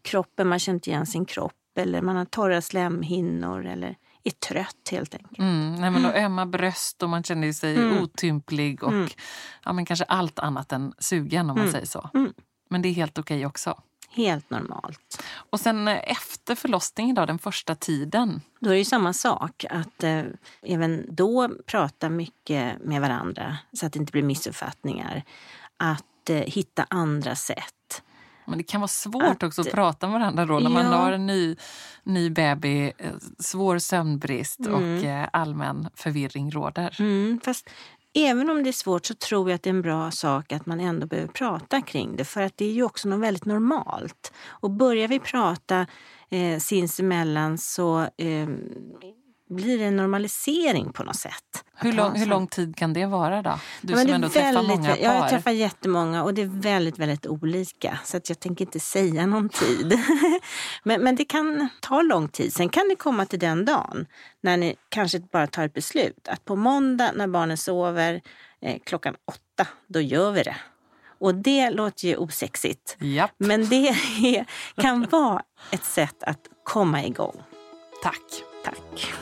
kroppen, 0.02 0.48
man 0.48 0.60
känner 0.60 0.76
inte 0.76 0.90
igen 0.90 1.06
sin 1.06 1.26
kropp 1.26 1.78
eller 1.78 2.02
man 2.02 2.16
har 2.16 2.26
torra 2.26 2.62
slemhinnor 2.62 3.66
eller 3.66 3.96
är 4.28 4.32
trött 4.32 4.90
helt 4.92 5.14
enkelt. 5.16 5.40
Mm. 5.40 5.76
Nej, 5.76 5.92
men 5.92 6.04
då 6.04 6.10
ömma 6.10 6.46
bröst 6.46 7.04
och 7.04 7.10
man 7.10 7.24
känner 7.24 7.54
sig 7.54 7.76
Mm. 7.76 8.04
otymplig 8.04 8.84
och 8.84 8.92
Mm. 8.94 9.10
ja, 9.64 9.74
men 9.74 9.86
kanske 9.86 10.06
allt 10.06 10.40
annat 10.40 10.72
än 10.72 10.94
sugen 11.00 11.50
om 11.50 11.56
man 11.56 11.58
Mm. 11.58 11.72
säger 11.72 11.86
så. 11.86 12.10
Mm. 12.14 12.34
Men 12.70 12.82
det 12.82 12.90
är 12.90 12.94
helt 12.94 13.18
okej 13.18 13.46
också. 13.46 13.82
Helt 14.10 14.50
normalt. 14.50 15.24
Och 15.50 15.60
sen 15.60 15.88
eh, 15.88 16.00
efter 16.12 16.56
förlossningen, 16.56 17.16
då, 17.16 17.26
den 17.26 17.40
första 17.40 17.76
tiden. 17.76 18.42
Då 18.60 18.70
är 18.70 18.76
det 18.78 18.86
samma 18.86 19.14
sak, 19.14 19.66
att 19.70 20.04
eh, 20.04 20.24
även 20.62 21.06
då 21.16 21.50
prata 21.66 22.10
mycket 22.10 22.84
med 22.84 23.02
varandra 23.02 23.58
så 23.74 23.86
att 23.86 23.94
det 23.94 24.00
inte 24.00 24.12
blir 24.12 24.24
missuppfattningar. 24.24 25.24
Att 25.78 26.30
eh, 26.30 26.36
hitta 26.36 26.86
andra 26.90 27.36
sätt. 27.36 28.04
Men 28.48 28.58
det 28.58 28.64
kan 28.64 28.82
vara 28.82 28.88
svårt 28.88 29.24
Att- 29.24 29.44
också 29.44 29.62
att 29.62 29.72
prata 29.72 30.08
med 30.08 30.20
varandra 30.20 30.46
då 30.46 30.60
när 30.60 30.70
man 30.70 30.86
Ja. 30.86 30.92
har 30.98 31.12
en 31.12 31.26
ny, 31.26 31.56
ny 32.04 32.30
bebis, 32.30 32.94
eh, 32.98 33.12
svår 33.40 33.80
sömnbrist 33.80 34.60
Mm. 34.60 34.74
och 34.74 35.04
eh, 35.06 35.28
allmän 35.34 35.90
förvirring 35.96 36.52
råder. 36.52 36.96
Mm, 37.00 37.40
fast 37.44 37.70
även 38.14 38.50
om 38.50 38.64
det 38.64 38.70
är 38.70 38.72
svårt 38.72 39.06
så 39.06 39.14
tror 39.14 39.50
jag 39.50 39.56
att 39.56 39.64
det 39.64 39.70
är 39.70 39.74
en 39.74 39.82
bra 39.82 40.12
sak 40.12 40.52
att 40.52 40.66
man 40.66 40.80
ändå 40.80 41.08
behöver 41.08 41.28
prata 41.34 41.82
kring 41.82 42.16
det. 42.16 42.26
För 42.26 42.42
att 42.42 42.58
det 42.58 42.66
är 42.66 42.72
ju 42.72 42.84
också 42.84 43.10
något 43.10 43.20
väldigt 43.20 43.46
normalt. 43.46 44.34
Och 44.48 44.72
börjar 44.72 45.08
vi 45.08 45.20
prata 45.20 45.88
eh, 46.30 46.60
sinsemellan 46.60 47.58
så 47.58 48.00
eh, 48.02 48.48
blir 49.50 49.78
det 49.78 49.84
en 49.86 49.96
normalisering 49.96 50.94
på 50.94 51.04
något 51.04 51.16
sätt. 51.16 51.64
Hur 51.78 51.94
lång, 51.94 52.16
hur 52.16 52.26
lång 52.26 52.48
tid 52.48 52.76
kan 52.76 52.94
det 52.94 53.06
vara 53.06 53.42
då? 53.42 53.60
Du 53.82 53.94
Ja, 53.94 54.00
som 54.00 54.14
ändå 54.14 54.30
träffar 54.30 54.54
väldigt- 54.54 54.78
många 54.78 54.90
par. 54.90 54.98
Ja, 55.04 55.14
jag 55.16 55.30
träffar 55.30 55.52
jättemånga 55.52 56.24
och 56.24 56.34
det 56.34 56.42
är 56.42 56.62
väldigt, 56.62 57.00
väldigt 57.00 57.28
olika. 57.28 58.00
Så 58.04 58.18
att 58.18 58.30
jag 58.30 58.40
tänker 58.40 58.66
inte 58.66 58.80
säga 58.80 59.26
någon 59.26 59.50
tid. 59.50 60.00
men, 60.84 61.02
men 61.02 61.16
det 61.16 61.26
kan 61.26 61.70
ta 61.82 62.02
lång 62.02 62.28
tid. 62.28 62.54
Sen 62.54 62.70
kan 62.70 62.90
det 62.90 62.96
komma 62.96 63.26
till 63.26 63.40
den 63.40 63.66
dagen 63.66 64.06
när 64.42 64.58
ni 64.58 64.76
kanske 64.90 65.20
bara 65.20 65.48
tar 65.48 65.64
ett 65.66 65.74
beslut. 65.74 66.28
Att 66.28 66.46
på 66.46 66.56
måndag 66.56 67.12
när 67.16 67.28
barnen 67.28 67.58
sover 67.58 68.22
eh, 68.62 68.78
klockan 68.86 69.16
åtta, 69.26 69.68
då 69.88 70.02
gör 70.02 70.32
vi 70.32 70.44
det. 70.44 70.56
Och 71.20 71.36
det 71.36 71.70
låter 71.70 72.08
ju 72.08 72.18
osexigt. 72.18 72.98
Japp, 73.00 73.32
Men 73.38 73.70
det 73.70 73.88
är, 73.88 74.46
kan 74.82 75.08
vara 75.12 75.42
ett 75.72 75.86
sätt 75.86 76.24
att 76.24 76.40
komma 76.64 77.04
igång. 77.06 77.36
tack. 78.04 78.22
Tack. 78.66 79.14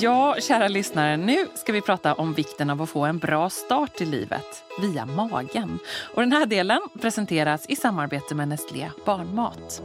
Ja, 0.00 0.36
kära 0.40 0.68
lyssnare, 0.68 1.16
nu 1.16 1.46
ska 1.54 1.72
vi 1.72 1.80
prata 1.80 2.14
om 2.14 2.34
vikten 2.34 2.70
av 2.70 2.82
att 2.82 2.90
få 2.90 3.04
en 3.04 3.18
bra 3.18 3.50
start 3.50 4.00
i 4.00 4.04
livet 4.04 4.64
via 4.80 5.06
magen. 5.06 5.78
Och 6.14 6.22
den 6.22 6.32
här 6.32 6.46
delen 6.46 6.80
presenteras 7.00 7.66
i 7.68 7.76
samarbete 7.76 8.34
med 8.34 8.48
Nestlé 8.48 8.90
Barnmat. 9.04 9.82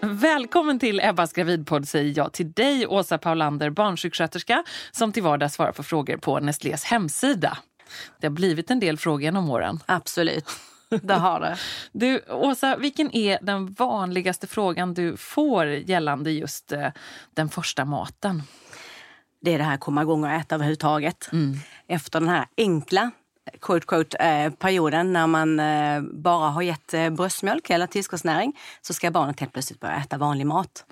Välkommen 0.00 0.78
till 0.78 1.00
Ebbas 1.00 1.32
gravidpodd 1.32 1.88
säger 1.88 2.14
jag 2.16 2.32
till 2.32 2.52
dig, 2.52 2.86
Åsa 2.86 3.18
Paulander, 3.18 3.70
barnsjuksköterska 3.70 4.64
som 4.90 5.12
till 5.12 5.22
vardags 5.22 5.54
svarar 5.54 5.72
på 5.72 5.82
frågor 5.82 6.16
på 6.16 6.40
Nestlés 6.40 6.84
hemsida. 6.84 7.58
Det 8.20 8.26
har 8.26 8.32
blivit 8.32 8.70
en 8.70 8.80
del 8.80 8.98
frågor 8.98 9.22
genom 9.22 9.50
åren. 9.50 9.80
Absolut, 9.86 10.44
det 11.02 11.14
har 11.14 11.40
det. 11.40 11.56
Du, 11.92 12.20
Åsa, 12.28 12.76
vilken 12.76 13.14
är 13.16 13.38
den 13.42 13.72
vanligaste 13.72 14.46
frågan 14.46 14.94
du 14.94 15.16
får 15.16 15.66
gällande 15.66 16.30
just 16.30 16.72
eh, 16.72 16.88
den 17.34 17.48
första 17.48 17.84
maten? 17.84 18.42
Det 19.40 19.54
är 19.54 19.58
det 19.58 19.64
här 19.64 19.74
att 19.74 19.80
komma 19.80 20.02
igång 20.02 20.24
och 20.24 20.30
äta 20.30 20.54
överhuvudtaget. 20.54 21.30
Efter 21.86 22.20
den 22.20 22.28
här 22.28 22.46
enkla 22.56 23.10
quote, 23.60 23.86
quote, 23.86 24.16
eh, 24.16 24.52
perioden 24.52 25.12
när 25.12 25.26
man 25.26 25.60
eh, 25.60 26.02
bara 26.02 26.50
har 26.50 26.62
gett 26.62 26.94
eh, 26.94 27.10
bröstmjölk 27.10 27.70
eller 27.70 27.86
tillskottsnäring 27.86 28.58
så 28.82 28.94
ska 28.94 29.10
barnet 29.10 29.40
helt 29.40 29.52
plötsligt 29.52 29.80
börja 29.80 29.96
äta 29.96 30.18
vanlig 30.18 30.46
mat. 30.46 30.84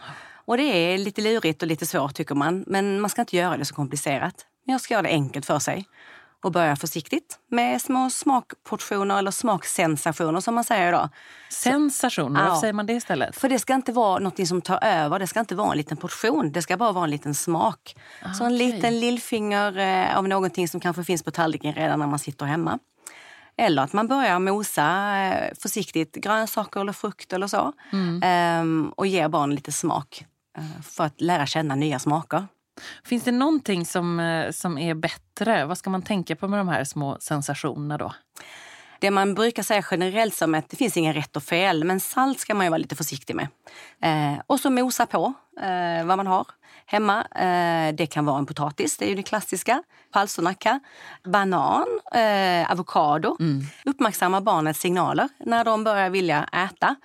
Och 0.45 0.57
det 0.57 0.63
är 0.63 0.99
lite 0.99 1.21
lurigt 1.21 1.63
och 1.63 1.69
lite 1.69 1.87
svårt 1.87 2.15
tycker 2.15 2.35
man, 2.35 2.65
men 2.67 3.01
man 3.01 3.11
ska 3.11 3.23
inte 3.23 3.37
göra 3.37 3.57
det 3.57 3.65
så 3.65 3.75
komplicerat. 3.75 4.47
Jag 4.65 4.81
ska 4.81 4.95
göra 4.95 5.03
det 5.03 5.09
enkelt 5.09 5.47
för 5.47 5.59
sig 5.59 5.85
och 6.45 6.53
börja 6.53 6.77
försiktigt 6.77 7.39
med 7.51 7.83
små 7.83 8.11
smakportioner 8.11 9.19
eller 9.19 9.31
smaksensationer 9.31 10.41
som 10.41 10.55
man 10.55 10.65
säger 10.65 10.89
idag. 10.89 11.09
Sensationer, 11.51 12.41
varför 12.41 12.55
Ja. 12.55 12.61
säger 12.61 12.73
man 12.73 12.87
det 12.87 12.93
istället? 12.93 13.37
För 13.37 13.49
det 13.49 13.59
ska 13.59 13.75
inte 13.75 13.93
vara 13.93 14.19
något 14.19 14.49
som 14.49 14.61
tar 14.63 14.85
över, 14.85 15.19
det 15.19 15.27
ska 15.27 15.41
inte 15.41 15.55
vara 15.55 15.71
en 15.73 15.77
liten 15.79 15.97
portion, 15.97 16.53
det 16.53 16.63
ska 16.63 16.77
bara 16.77 16.93
vara 16.93 17.05
en 17.05 17.11
liten 17.11 17.35
smak. 17.35 17.97
Så 18.39 18.45
en 18.45 18.57
liten 18.57 19.01
lillfinger 19.01 19.79
eh, 19.79 20.19
av 20.19 20.29
någonting 20.29 20.69
som 20.69 20.81
kanske 20.81 21.05
finns 21.05 21.23
på 21.23 21.31
tallriken 21.31 21.75
redan 21.75 21.99
när 21.99 22.07
man 22.07 22.19
sitter 22.19 22.47
hemma. 22.47 22.79
Eller 23.57 23.83
att 23.83 23.93
man 23.93 24.09
börjar 24.09 24.39
mosa 24.39 25.17
eh, 25.17 25.55
försiktigt 25.63 26.15
grönsaker 26.15 26.81
eller 26.81 26.93
frukt 26.93 27.33
eller 27.33 27.47
så. 27.47 27.73
Ehm, 28.23 28.93
och 28.97 29.07
ger 29.07 29.29
barnen 29.29 29.55
lite 29.55 29.73
smak 29.73 30.25
eh, 30.59 30.83
för 30.83 31.05
att 31.05 31.21
lära 31.21 31.47
känna 31.47 31.75
nya 31.75 31.99
smaker. 31.99 32.47
Finns 33.05 33.25
det 33.25 33.33
någonting 33.33 33.87
som, 33.87 34.21
eh, 34.21 34.51
som 34.51 34.79
är 34.79 34.95
bättre? 34.95 35.65
Vad 35.65 35.79
ska 35.79 35.91
man 35.91 36.03
tänka 36.03 36.37
på 36.37 36.49
med 36.49 36.61
de 36.61 36.69
här 36.69 36.85
små 36.85 37.17
sensationerna 37.21 37.99
då? 37.99 38.13
Det 39.01 39.11
man 39.11 39.35
brukar 39.35 39.63
säga 39.63 39.85
generellt 39.91 40.35
som 40.35 40.55
att 40.55 40.69
det 40.71 40.77
finns 40.77 40.97
ingen 40.97 41.15
rätt 41.15 41.37
och 41.37 41.43
fel, 41.43 41.85
men 41.85 42.01
salt 42.01 42.41
ska 42.41 42.55
man 42.55 42.67
ju 42.67 42.71
vara 42.71 42.79
lite 42.79 42.97
försiktig 42.97 43.37
med. 43.37 43.49
Eh, 44.03 44.41
och 44.47 44.61
så 44.61 44.71
mosa 44.71 45.07
på 45.07 45.33
eh, 45.61 46.07
vad 46.07 46.17
man 46.17 46.27
har 46.27 46.47
hemma. 46.87 47.23
Eh, 47.25 47.95
det 47.95 48.07
kan 48.07 48.25
vara 48.27 48.39
en 48.39 48.47
potatis, 48.47 48.97
det 48.97 49.05
är 49.05 49.09
ju 49.09 49.15
det 49.15 49.23
klassiska. 49.23 49.83
Palsternacka, 50.13 50.81
banan, 51.25 51.87
eh, 52.15 52.71
avokado. 52.71 53.37
Uppmärksamma 53.85 54.41
barnets 54.41 54.81
signaler 54.81 55.29
när 55.39 55.65
de 55.65 55.85
börjar 55.85 56.11
vilja 56.11 56.49
äta 56.53 56.97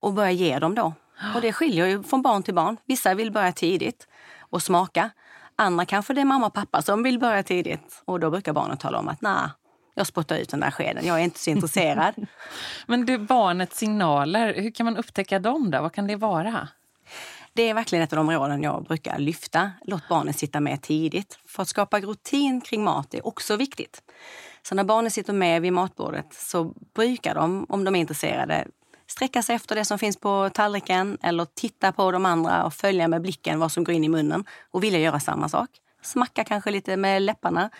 och 0.00 0.12
börja 0.12 0.30
ge 0.30 0.58
dem 0.58 0.74
då. 0.74 0.94
Och 1.34 1.40
det 1.40 1.52
skiljer 1.52 1.86
ju 1.86 2.02
från 2.02 2.22
barn 2.22 2.42
till 2.42 2.54
barn. 2.54 2.76
Vissa 2.86 3.14
vill 3.14 3.32
börja 3.32 3.52
tidigt 3.52 4.06
och 4.50 4.62
smaka. 4.62 5.10
Andra 5.56 5.84
kanske 5.84 6.14
det 6.14 6.20
är 6.20 6.24
mamma 6.24 6.46
och 6.46 6.54
pappa 6.54 6.82
som 6.82 7.02
vill 7.02 7.18
börja 7.18 7.42
tidigt. 7.42 8.02
Och 8.04 8.20
då 8.20 8.30
brukar 8.30 8.52
barnen 8.52 8.76
tala 8.76 8.98
om 8.98 9.08
att 9.08 9.22
nej, 9.22 9.48
jag 9.94 10.06
spottar 10.06 10.36
ut 10.36 10.48
den 10.48 10.60
där 10.60 10.70
skeden. 10.70 11.06
Jag 11.06 11.20
är 11.20 11.24
inte 11.24 11.38
så 11.38 11.50
intresserad. 11.50 12.14
Men 12.86 13.06
du, 13.06 13.18
barnets 13.18 13.78
signaler, 13.78 14.54
hur 14.54 14.70
kan 14.70 14.84
man 14.84 14.96
upptäcka 14.96 15.38
dem? 15.38 15.70
Då? 15.70 15.82
Vad 15.82 15.92
kan 15.92 16.06
det 16.06 16.16
vara? 16.16 16.68
Det 17.52 17.62
är 17.62 17.74
verkligen 17.74 18.04
ett 18.04 18.12
av 18.12 18.16
de 18.16 18.28
områden 18.28 18.62
jag 18.62 18.84
brukar 18.84 19.18
lyfta. 19.18 19.70
Låt 19.84 20.08
barnen 20.08 20.34
sitta 20.34 20.60
med 20.60 20.82
tidigt. 20.82 21.38
För 21.46 21.62
att 21.62 21.68
skapa 21.68 22.00
rutin 22.00 22.60
kring 22.60 22.84
mat 22.84 23.14
är 23.14 23.26
också 23.26 23.56
viktigt. 23.56 24.02
Så 24.62 24.74
när 24.74 24.84
barnen 24.84 25.10
sitter 25.10 25.32
med 25.32 25.62
vid 25.62 25.72
matbordet 25.72 26.34
så 26.34 26.64
brukar 26.94 27.34
de, 27.34 27.66
om 27.68 27.84
de 27.84 27.94
är 27.94 28.00
intresserade, 28.00 28.66
sträcka 29.10 29.42
sig 29.42 29.56
efter 29.56 29.74
det 29.74 29.84
som 29.84 29.98
finns 29.98 30.16
på 30.16 30.50
tallriken 30.54 31.18
eller 31.22 31.44
titta 31.44 31.92
på 31.92 32.12
de 32.12 32.26
andra 32.26 32.64
och 32.64 32.74
följa 32.74 33.08
med 33.08 33.22
blicken 33.22 33.58
vad 33.58 33.72
som 33.72 33.84
går 33.84 33.94
in 33.94 34.04
i 34.04 34.08
munnen 34.08 34.44
och 34.70 34.84
vilja 34.84 34.98
göra 34.98 35.20
samma 35.20 35.48
sak. 35.48 35.70
Smacka 36.02 36.44
kanske 36.44 36.70
lite 36.70 36.96
med 36.96 37.22
läpparna 37.22 37.70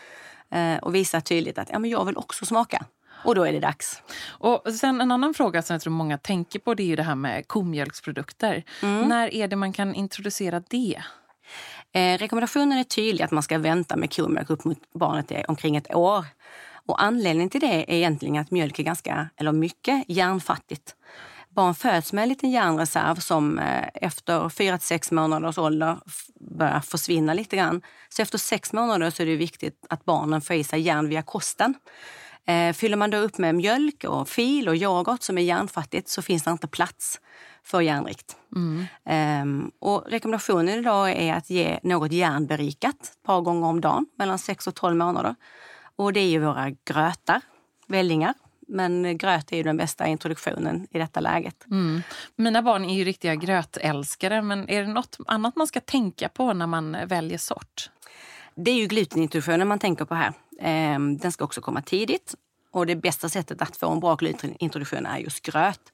eh, 0.50 0.76
och 0.76 0.94
visa 0.94 1.20
tydligt 1.20 1.58
att 1.58 1.68
ja, 1.72 1.78
men 1.78 1.90
jag 1.90 2.04
vill 2.04 2.16
också 2.16 2.46
smaka. 2.46 2.84
Och 3.24 3.34
då 3.34 3.44
är 3.44 3.52
det 3.52 3.60
dags. 3.60 4.02
Och 4.28 4.74
sen 4.80 5.00
en 5.00 5.12
annan 5.12 5.34
fråga 5.34 5.62
som 5.62 5.74
jag 5.74 5.82
tror 5.82 5.92
många 5.92 6.18
tänker 6.18 6.58
på 6.58 6.74
det 6.74 6.82
är 6.82 6.86
ju 6.86 6.96
det 6.96 7.02
här 7.02 7.14
med 7.14 7.48
komjölksprodukter. 7.48 8.64
När 9.08 9.34
är 9.34 9.48
det 9.48 9.56
man 9.56 9.72
kan 9.72 9.94
introducera 9.94 10.62
det? 10.68 11.02
Eh, 11.92 12.18
rekommendationen 12.18 12.78
är 12.78 12.84
tydlig 12.84 13.24
att 13.24 13.30
man 13.30 13.42
ska 13.42 13.58
vänta 13.58 13.96
med 13.96 14.16
komjölk 14.16 14.50
upp 14.50 14.64
mot 14.64 14.78
barnet 14.94 15.30
är 15.30 15.50
omkring 15.50 15.76
ett 15.76 15.94
år. 15.94 16.24
Och 16.90 17.02
anledningen 17.02 17.50
till 17.50 17.60
det 17.60 17.92
är 17.92 17.96
egentligen 17.96 18.36
att 18.36 18.50
mjölk 18.50 18.78
är 18.78 18.82
ganska, 18.82 19.28
eller 19.36 19.52
mycket, 19.52 20.04
järnfattigt. 20.08 20.94
Barn 21.48 21.74
föds 21.74 22.12
med 22.12 22.22
en 22.22 22.28
liten 22.28 22.50
järnreserv 22.50 23.14
som 23.14 23.58
eh, 23.58 23.88
efter 23.94 24.48
4 24.48 24.78
till 24.78 24.86
6 24.86 25.10
månaders 25.10 25.58
ålder 25.58 25.98
börjar 26.40 26.80
försvinna 26.80 27.34
lite 27.34 27.56
grann. 27.56 27.82
Så 28.08 28.22
efter 28.22 28.38
sex 28.38 28.72
månader 28.72 29.10
så 29.10 29.22
är 29.22 29.26
det 29.26 29.36
viktigt 29.36 29.86
att 29.88 30.04
barnen 30.04 30.40
får 30.40 30.56
i 30.56 30.64
sig 30.64 30.80
järn 30.80 31.08
via 31.08 31.22
kosten. 31.22 31.74
Eh, 32.46 32.72
fyller 32.72 32.96
man 32.96 33.10
då 33.10 33.16
upp 33.16 33.38
med 33.38 33.54
mjölk 33.54 34.04
och 34.04 34.28
fil 34.28 34.68
och 34.68 34.76
yoghurt 34.76 35.22
som 35.22 35.38
är 35.38 35.42
järnfattigt 35.42 36.08
så 36.08 36.22
finns 36.22 36.42
det 36.42 36.50
inte 36.50 36.68
plats 36.68 37.20
för 37.64 37.80
järnrikt. 37.80 38.36
Ehm, 39.04 39.70
och 39.78 40.04
rekommendationen 40.06 40.78
idag 40.78 41.10
är 41.10 41.34
att 41.34 41.50
ge 41.50 41.78
något 41.82 42.12
järnberikat 42.12 43.02
ett 43.02 43.22
par 43.26 43.40
gånger 43.40 43.66
om 43.66 43.80
dagen 43.80 44.06
mellan 44.18 44.38
6 44.38 44.66
och 44.66 44.74
12 44.74 44.96
månader. 44.96 45.34
Och 45.96 46.12
det 46.12 46.20
är 46.20 46.28
ju 46.28 46.38
våra 46.38 46.70
grötar, 46.84 47.40
vällingar. 47.86 48.34
Men 48.68 49.18
gröt 49.18 49.52
är 49.52 49.56
ju 49.56 49.62
den 49.62 49.76
bästa 49.76 50.06
introduktionen 50.06 50.86
i 50.90 50.98
detta 50.98 51.20
läget. 51.20 51.66
Mm. 51.70 52.02
Mina 52.36 52.62
barn 52.62 52.84
är 52.84 52.94
ju 52.94 53.04
riktiga 53.04 53.34
grötälskare, 53.34 54.42
men 54.42 54.68
är 54.68 54.82
det 54.82 54.92
något 54.92 55.16
annat 55.26 55.56
man 55.56 55.66
ska 55.66 55.80
tänka 55.80 56.28
på 56.28 56.52
när 56.52 56.66
man 56.66 56.96
väljer 57.06 57.38
sort? 57.38 57.90
Det 58.54 58.70
är 58.70 58.74
ju 58.74 58.86
glutenintroduktionen 58.86 59.68
man 59.68 59.78
tänker 59.78 60.04
på 60.04 60.14
här. 60.14 60.32
Ehm, 60.60 61.18
den 61.18 61.32
ska 61.32 61.44
också 61.44 61.60
komma 61.60 61.82
tidigt. 61.82 62.34
Och 62.72 62.86
det 62.86 62.96
bästa 62.96 63.28
sättet 63.28 63.62
att 63.62 63.76
få 63.76 63.90
en 63.90 64.00
bra 64.00 64.14
glutenintroduktion 64.14 65.06
är 65.06 65.18
just 65.18 65.42
gröt. 65.42 65.92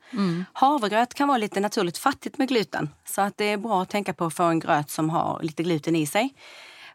Havregröt 0.52 1.14
kan 1.14 1.28
vara 1.28 1.38
lite 1.38 1.60
naturligt 1.60 1.98
fattigt 1.98 2.38
med 2.38 2.48
gluten. 2.48 2.88
Så 3.04 3.20
att 3.20 3.36
det 3.36 3.44
är 3.44 3.56
bra 3.56 3.82
att 3.82 3.88
tänka 3.88 4.12
på 4.12 4.24
att 4.24 4.34
få 4.34 4.42
en 4.42 4.58
gröt 4.58 4.90
som 4.90 5.10
har 5.10 5.42
lite 5.42 5.62
gluten 5.62 5.96
i 5.96 6.06
sig. 6.06 6.34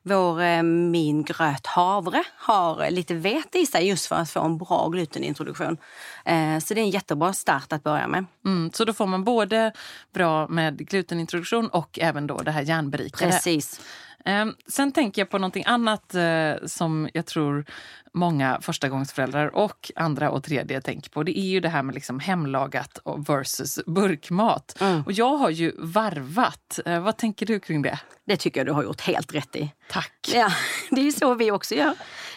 Vår 0.03 0.41
eh, 0.41 0.63
min 0.63 1.23
gröt 1.23 1.67
havre 1.67 2.23
har 2.35 2.89
lite 2.89 3.13
vete 3.13 3.59
i 3.59 3.65
sig 3.65 3.87
just 3.87 4.05
för 4.05 4.15
att 4.15 4.29
få 4.29 4.41
en 4.41 4.57
bra 4.57 4.89
glutenintroduktion. 4.89 5.77
Eh, 6.25 6.59
så 6.59 6.73
det 6.73 6.79
är 6.81 6.83
en 6.83 6.89
jättebra 6.89 7.33
start 7.33 7.73
att 7.73 7.83
börja 7.83 8.07
med. 8.07 8.25
Mm, 8.45 8.71
så 8.73 8.85
då 8.85 8.93
får 8.93 9.05
man 9.05 9.23
både 9.23 9.71
bra 10.13 10.47
med 10.47 10.77
glutenintroduktion 10.77 11.67
och 11.67 11.99
även 12.01 12.27
då 12.27 12.37
det 12.37 12.51
här 12.51 12.61
järnberikade. 12.61 13.31
Precis. 13.31 13.81
Ehm, 14.25 14.55
Sen 14.67 14.91
tänker 14.91 15.21
jag 15.21 15.29
på 15.29 15.37
någonting 15.37 15.63
annat 15.67 16.15
eh, 16.15 16.53
som 16.65 17.09
jag 17.13 17.25
tror 17.25 17.65
många 18.13 18.61
förstagångsföräldrar 18.61 19.55
och 19.55 19.91
andra 19.95 20.29
och 20.29 20.43
tredje 20.43 20.81
tänker 20.81 21.09
på. 21.09 21.23
Det 21.23 21.39
är 21.39 21.45
ju 21.45 21.59
det 21.59 21.69
här 21.69 21.83
med 21.83 21.95
liksom 21.95 22.19
hemlagat 22.19 22.99
versus 23.27 23.79
burkmat. 23.85 24.77
Och 25.05 25.11
jag 25.11 25.37
har 25.37 25.49
ju 25.49 25.71
varvat. 25.77 26.79
Eh, 26.85 26.99
vad 26.99 27.17
tänker 27.17 27.45
du 27.45 27.59
kring 27.59 27.81
det? 27.81 27.99
Det 28.25 28.37
tycker 28.37 28.59
jag 28.59 28.67
du 28.67 28.71
har 28.71 28.83
gjort 28.83 29.01
helt 29.01 29.35
rätt 29.35 29.55
i. 29.55 29.71
Tack. 29.89 30.29
Ja, 30.33 30.51
det 30.89 31.01
är 31.01 31.05
ju 31.05 31.11
så 31.11 31.33
vi 31.33 31.51
också 31.51 31.75
gör. 31.75 31.93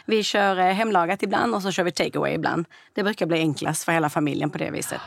Vi 0.06 0.22
kör 0.22 0.56
eh, 0.58 0.64
hemlagat 0.72 1.22
ibland 1.22 1.54
och 1.54 1.62
så 1.62 1.70
kör 1.70 1.84
vi 1.84 1.90
takeaway 1.92 2.34
ibland. 2.34 2.66
Det 2.92 3.02
brukar 3.02 3.26
bli 3.26 3.38
enklast 3.38 3.84
för 3.84 3.92
hela 3.92 4.10
familjen 4.10 4.50
på 4.50 4.58
det 4.58 4.70
viset. 4.70 5.00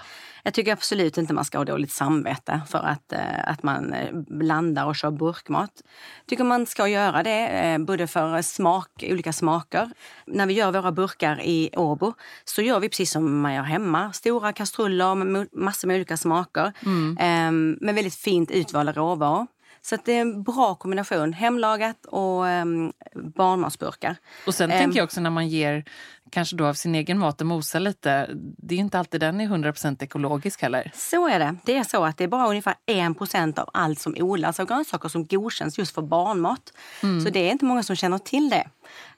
Jag 0.47 0.53
tycker 0.53 0.71
absolut 0.71 1.17
inte 1.17 1.33
man 1.33 1.45
ska 1.45 1.57
ha 1.57 1.65
dåligt 1.65 1.91
samvete 1.91 2.61
för 2.67 2.79
att, 2.79 3.13
eh, 3.13 3.49
att 3.49 3.63
man 3.63 3.93
eh, 3.93 4.13
blandar 4.13 4.85
och 4.85 4.95
kör 4.95 5.11
burkmat. 5.11 5.71
Jag 6.19 6.27
tycker 6.27 6.43
man 6.43 6.65
ska 6.65 6.87
göra 6.87 7.23
det, 7.23 7.47
eh, 7.47 7.77
både 7.77 8.07
för 8.07 8.41
smak, 8.41 8.89
olika 9.01 9.33
smaker. 9.33 9.91
När 10.25 10.45
vi 10.45 10.53
gör 10.53 10.71
våra 10.71 10.91
burkar 10.91 11.41
i 11.41 11.69
Åbo 11.75 12.13
så 12.45 12.61
gör 12.61 12.79
vi 12.79 12.89
precis 12.89 13.11
som 13.11 13.41
man 13.41 13.53
gör 13.53 13.63
hemma. 13.63 14.13
Stora 14.13 14.53
kastruller 14.53 15.15
med 15.15 15.47
massor 15.51 15.87
med 15.87 15.95
olika 15.95 16.17
smaker. 16.17 16.73
Mm. 16.85 17.77
Med 17.81 17.95
väldigt 17.95 18.15
fint 18.15 18.51
utvalda 18.51 18.91
råvaror. 18.91 19.47
Så 19.89 19.97
det 20.05 20.13
är 20.13 20.21
en 20.21 20.43
bra 20.43 20.75
kombination. 20.75 21.33
Hemlagat 21.33 22.05
och 22.05 22.43
um, 22.43 22.93
barnmatsburkar. 23.15 24.15
Och 24.47 24.53
sen 24.55 24.71
um, 24.71 24.77
tänker 24.77 24.97
jag 24.97 25.03
också 25.03 25.21
när 25.21 25.29
man 25.29 25.47
ger 25.47 25.83
kanske 26.29 26.55
då 26.55 26.65
av 26.65 26.73
sin 26.73 26.95
egen 26.95 27.19
mat 27.19 27.41
och 27.41 27.47
mosar 27.47 27.79
lite. 27.79 28.29
Det 28.57 28.75
är 28.75 28.79
inte 28.79 28.99
alltid 28.99 29.21
den 29.21 29.41
är 29.41 29.47
100% 29.47 30.03
ekologisk 30.03 30.61
heller. 30.61 30.91
Så 30.95 31.27
är 31.27 31.39
det. 31.39 31.55
Det 31.65 31.77
är 31.77 31.83
så 31.83 32.03
att 32.03 32.17
det 32.17 32.23
är 32.23 32.27
bara 32.27 32.47
ungefär 32.47 32.75
1% 32.85 33.59
av 33.59 33.69
allt 33.73 33.99
som 33.99 34.15
odlas 34.19 34.59
av 34.59 34.67
grönsaker 34.67 35.09
som 35.09 35.25
godkänns 35.25 35.77
just 35.77 35.95
för 35.95 36.01
barnmat. 36.01 36.73
Mm. 37.03 37.21
Så 37.21 37.29
det 37.29 37.39
är 37.39 37.51
inte 37.51 37.65
många 37.65 37.83
som 37.83 37.95
känner 37.95 38.17
till 38.17 38.49
det. 38.49 38.67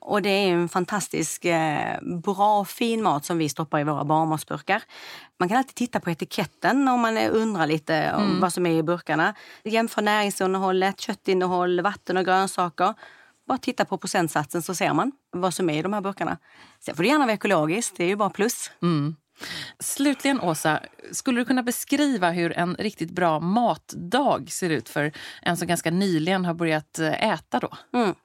Och 0.02 0.22
det 0.22 0.30
är 0.30 0.54
en 0.54 0.70
fantastisk 0.70 1.46
eh, 1.46 2.02
bra 2.02 2.66
fin 2.66 3.04
mat 3.04 3.26
som 3.26 3.38
vi 3.38 3.50
stoppar 3.50 3.80
i 3.80 3.84
våra 3.84 4.04
barnmatsburkar. 4.04 4.84
Man 5.40 5.50
kan 5.50 5.58
alltid 5.58 5.76
titta 5.76 6.00
på 6.00 6.10
etiketten 6.10 6.88
om 6.88 7.00
man 7.00 7.18
undrar 7.18 7.68
lite 7.68 8.14
om 8.14 8.24
mm. 8.24 8.40
vad 8.40 8.54
som 8.54 8.66
är 8.66 8.72
i 8.72 8.84
burkarna. 8.84 9.34
Jämför 9.64 10.02
näringsinnehållet, 10.02 11.00
köttinnehåll, 11.00 11.82
vatten 11.82 12.18
och 12.18 12.26
grönsaker. 12.26 12.94
Bara 13.48 13.58
titta 13.58 13.86
på 13.86 13.98
procentsatsen 13.98 14.62
så 14.62 14.76
ser 14.76 14.94
man 14.94 15.12
vad 15.32 15.54
som 15.54 15.70
är 15.70 15.80
i 15.80 15.82
de 15.82 15.94
här 15.94 16.02
burkarna. 16.02 16.38
Sen 16.80 16.96
får 16.96 17.04
det 17.04 17.10
gärna 17.10 17.26
vara 17.26 17.34
ekologiskt, 17.34 17.98
det 17.98 18.04
är 18.04 18.08
ju 18.08 18.16
bara 18.16 18.30
plus. 18.30 18.72
Mm. 18.82 19.16
Slutligen, 19.80 20.40
Åsa, 20.40 20.80
skulle 21.12 21.42
du 21.42 21.46
kunna 21.46 21.64
beskriva 21.64 22.32
hur 22.32 22.58
en 22.58 22.76
riktigt 22.76 23.12
bra 23.12 23.40
matdag 23.40 24.52
ser 24.52 24.70
ut 24.70 24.90
för 24.90 25.12
en 25.42 25.58
som 25.58 25.68
ganska 25.68 25.92
nyligen 25.92 26.46
har 26.46 26.54
börjat 26.54 27.00
eh, 27.00 27.32
äta? 27.32 27.60
då? 27.60 27.70
Mm. 27.94 28.16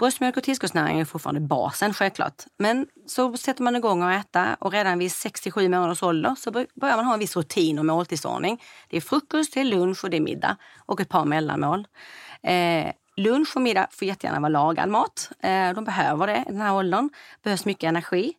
Bröstmjölk 0.00 0.36
och 0.36 0.42
tillskottsnäring 0.42 1.00
är 1.00 1.04
fortfarande 1.04 1.40
basen 1.40 1.94
självklart. 1.94 2.42
Men 2.58 2.86
så 3.06 3.36
sätter 3.36 3.62
man 3.62 3.76
igång 3.76 4.02
att 4.02 4.26
äta 4.26 4.56
och 4.60 4.72
redan 4.72 4.98
vid 4.98 5.12
67 5.12 5.68
månaders 5.68 6.02
ålder 6.02 6.34
så 6.34 6.50
börjar 6.50 6.96
man 6.96 7.04
ha 7.04 7.12
en 7.14 7.18
viss 7.18 7.36
rutin 7.36 7.78
och 7.78 7.86
måltidsordning. 7.86 8.62
Det 8.88 8.96
är 8.96 9.00
frukost, 9.00 9.54
det 9.54 9.60
är 9.60 9.64
lunch 9.64 10.04
och 10.04 10.10
det 10.10 10.16
är 10.16 10.20
middag 10.20 10.56
och 10.86 11.00
ett 11.00 11.08
par 11.08 11.24
mellanmål. 11.24 11.86
Eh, 12.42 12.92
lunch 13.16 13.56
och 13.56 13.62
middag 13.62 13.86
får 13.90 14.08
jättegärna 14.08 14.40
vara 14.40 14.48
lagad 14.48 14.88
mat. 14.88 15.30
Eh, 15.42 15.72
de 15.74 15.84
behöver 15.84 16.26
det 16.26 16.44
i 16.48 16.52
den 16.52 16.60
här 16.60 16.74
åldern. 16.74 17.08
Det 17.12 17.42
behövs 17.42 17.64
mycket 17.64 17.88
energi. 17.88 18.32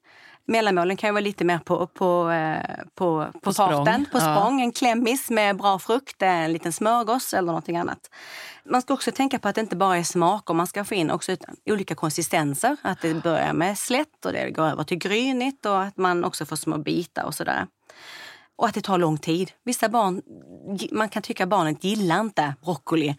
Mellanmålen 0.45 0.97
kan 0.97 1.07
ju 1.07 1.11
vara 1.11 1.21
lite 1.21 1.45
mer 1.45 1.57
på, 1.57 1.87
på, 1.87 2.31
eh, 2.31 2.75
på, 2.95 3.27
på, 3.33 3.39
på 3.39 3.53
farten, 3.53 4.05
på 4.11 4.19
språng. 4.19 4.59
Ja. 4.59 4.63
En 4.63 4.71
klämmis 4.71 5.29
med 5.29 5.57
bra 5.57 5.79
frukt, 5.79 6.21
en 6.21 6.53
liten 6.53 6.73
smörgås 6.73 7.33
eller 7.33 7.47
någonting 7.47 7.77
annat. 7.77 8.09
Man 8.65 8.81
ska 8.81 8.93
också 8.93 9.11
tänka 9.11 9.39
på 9.39 9.47
att 9.47 9.55
det 9.55 9.61
inte 9.61 9.75
bara 9.75 9.97
är 9.97 10.03
smaker, 10.03 10.53
man 10.53 10.67
ska 10.67 10.83
få 10.83 10.95
in 10.95 11.11
också 11.11 11.35
olika 11.65 11.95
konsistenser. 11.95 12.77
Att 12.81 13.01
det 13.01 13.13
börjar 13.13 13.53
med 13.53 13.77
slätt 13.77 14.25
och 14.25 14.31
det 14.31 14.49
går 14.49 14.63
över 14.63 14.83
till 14.83 14.97
grynigt 14.97 15.65
och 15.65 15.83
att 15.83 15.97
man 15.97 16.23
också 16.23 16.45
får 16.45 16.55
små 16.55 16.77
bitar 16.77 17.23
och 17.23 17.35
sådär. 17.35 17.67
Och 18.55 18.67
att 18.67 18.73
det 18.73 18.81
tar 18.81 18.97
lång 18.97 19.17
tid. 19.17 19.51
Vissa 19.63 19.89
barn, 19.89 20.21
man 20.91 21.09
kan 21.09 21.21
tycka 21.21 21.43
att 21.43 21.49
barnet 21.49 21.83
gillar 21.83 22.19
inte 22.19 22.55
broccoli. 22.61 23.15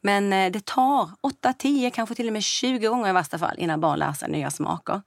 Men 0.00 0.32
eh, 0.32 0.52
det 0.52 0.64
tar 0.64 1.10
8, 1.20 1.52
10, 1.52 1.90
kanske 1.90 2.14
till 2.14 2.26
och 2.26 2.32
med 2.32 2.42
20 2.42 2.88
gånger 2.88 3.08
i 3.08 3.12
värsta 3.12 3.38
fall 3.38 3.58
innan 3.58 3.80
barn 3.80 3.98
lär 3.98 4.12
sig 4.12 4.30
nya 4.30 4.50
smaker. 4.50 5.02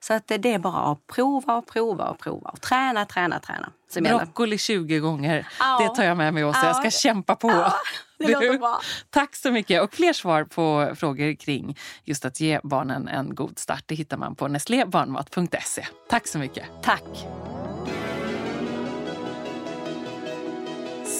Så 0.00 0.14
att 0.14 0.26
det 0.26 0.54
är 0.54 0.58
bara 0.58 0.92
att 0.92 1.06
prova 1.06 1.56
och 1.56 1.66
prova 1.66 2.04
och 2.04 2.18
prova 2.18 2.50
och 2.50 2.60
träna, 2.60 3.04
träna, 3.04 3.40
träna. 3.40 3.72
Broccoli 3.94 4.58
20 4.58 4.98
gånger, 4.98 5.48
ja. 5.58 5.78
det 5.80 5.96
tar 5.96 6.04
jag 6.04 6.16
med 6.16 6.34
mig 6.34 6.44
också. 6.44 6.60
Ja. 6.60 6.66
Jag 6.66 6.76
ska 6.76 6.90
kämpa 6.90 7.36
på. 7.36 7.48
Ja, 7.48 7.72
det 8.18 8.32
låter 8.32 8.58
bra. 8.58 8.80
Tack 9.10 9.36
så 9.36 9.50
mycket. 9.50 9.82
Och 9.82 9.94
fler 9.94 10.12
svar 10.12 10.44
på 10.44 10.92
frågor 10.96 11.34
kring 11.34 11.78
just 12.04 12.24
att 12.24 12.40
ge 12.40 12.60
barnen 12.62 13.08
en 13.08 13.34
god 13.34 13.58
start 13.58 13.84
det 13.86 13.94
hittar 13.94 14.16
man 14.16 14.34
på 14.34 14.48
nestlébarnmat.se. 14.48 15.86
Tack 16.08 16.26
så 16.26 16.38
mycket. 16.38 16.64
Tack. 16.82 17.26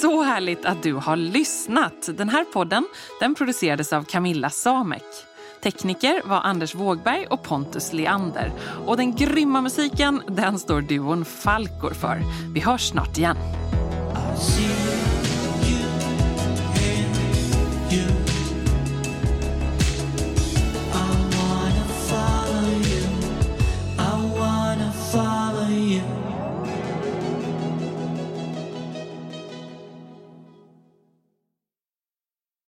Så 0.00 0.22
härligt 0.22 0.64
att 0.64 0.82
du 0.82 0.94
har 0.94 1.16
lyssnat. 1.16 2.08
Den 2.16 2.28
här 2.28 2.44
podden 2.44 2.88
den 3.20 3.34
producerades 3.34 3.92
av 3.92 4.02
Camilla 4.04 4.50
Samek. 4.50 5.27
Tekniker 5.62 6.22
var 6.24 6.40
Anders 6.40 6.74
Wågberg 6.74 7.26
och 7.26 7.42
Pontus 7.42 7.92
Leander. 7.92 8.52
Och 8.86 8.96
den 8.96 9.14
grymma 9.14 9.60
musiken 9.60 10.22
den 10.28 10.58
står 10.58 10.80
duon 10.80 11.24
Falkor 11.24 11.94
för. 11.94 12.22
Vi 12.54 12.60
hörs 12.60 12.88
snart 12.88 13.18
igen. 13.18 13.36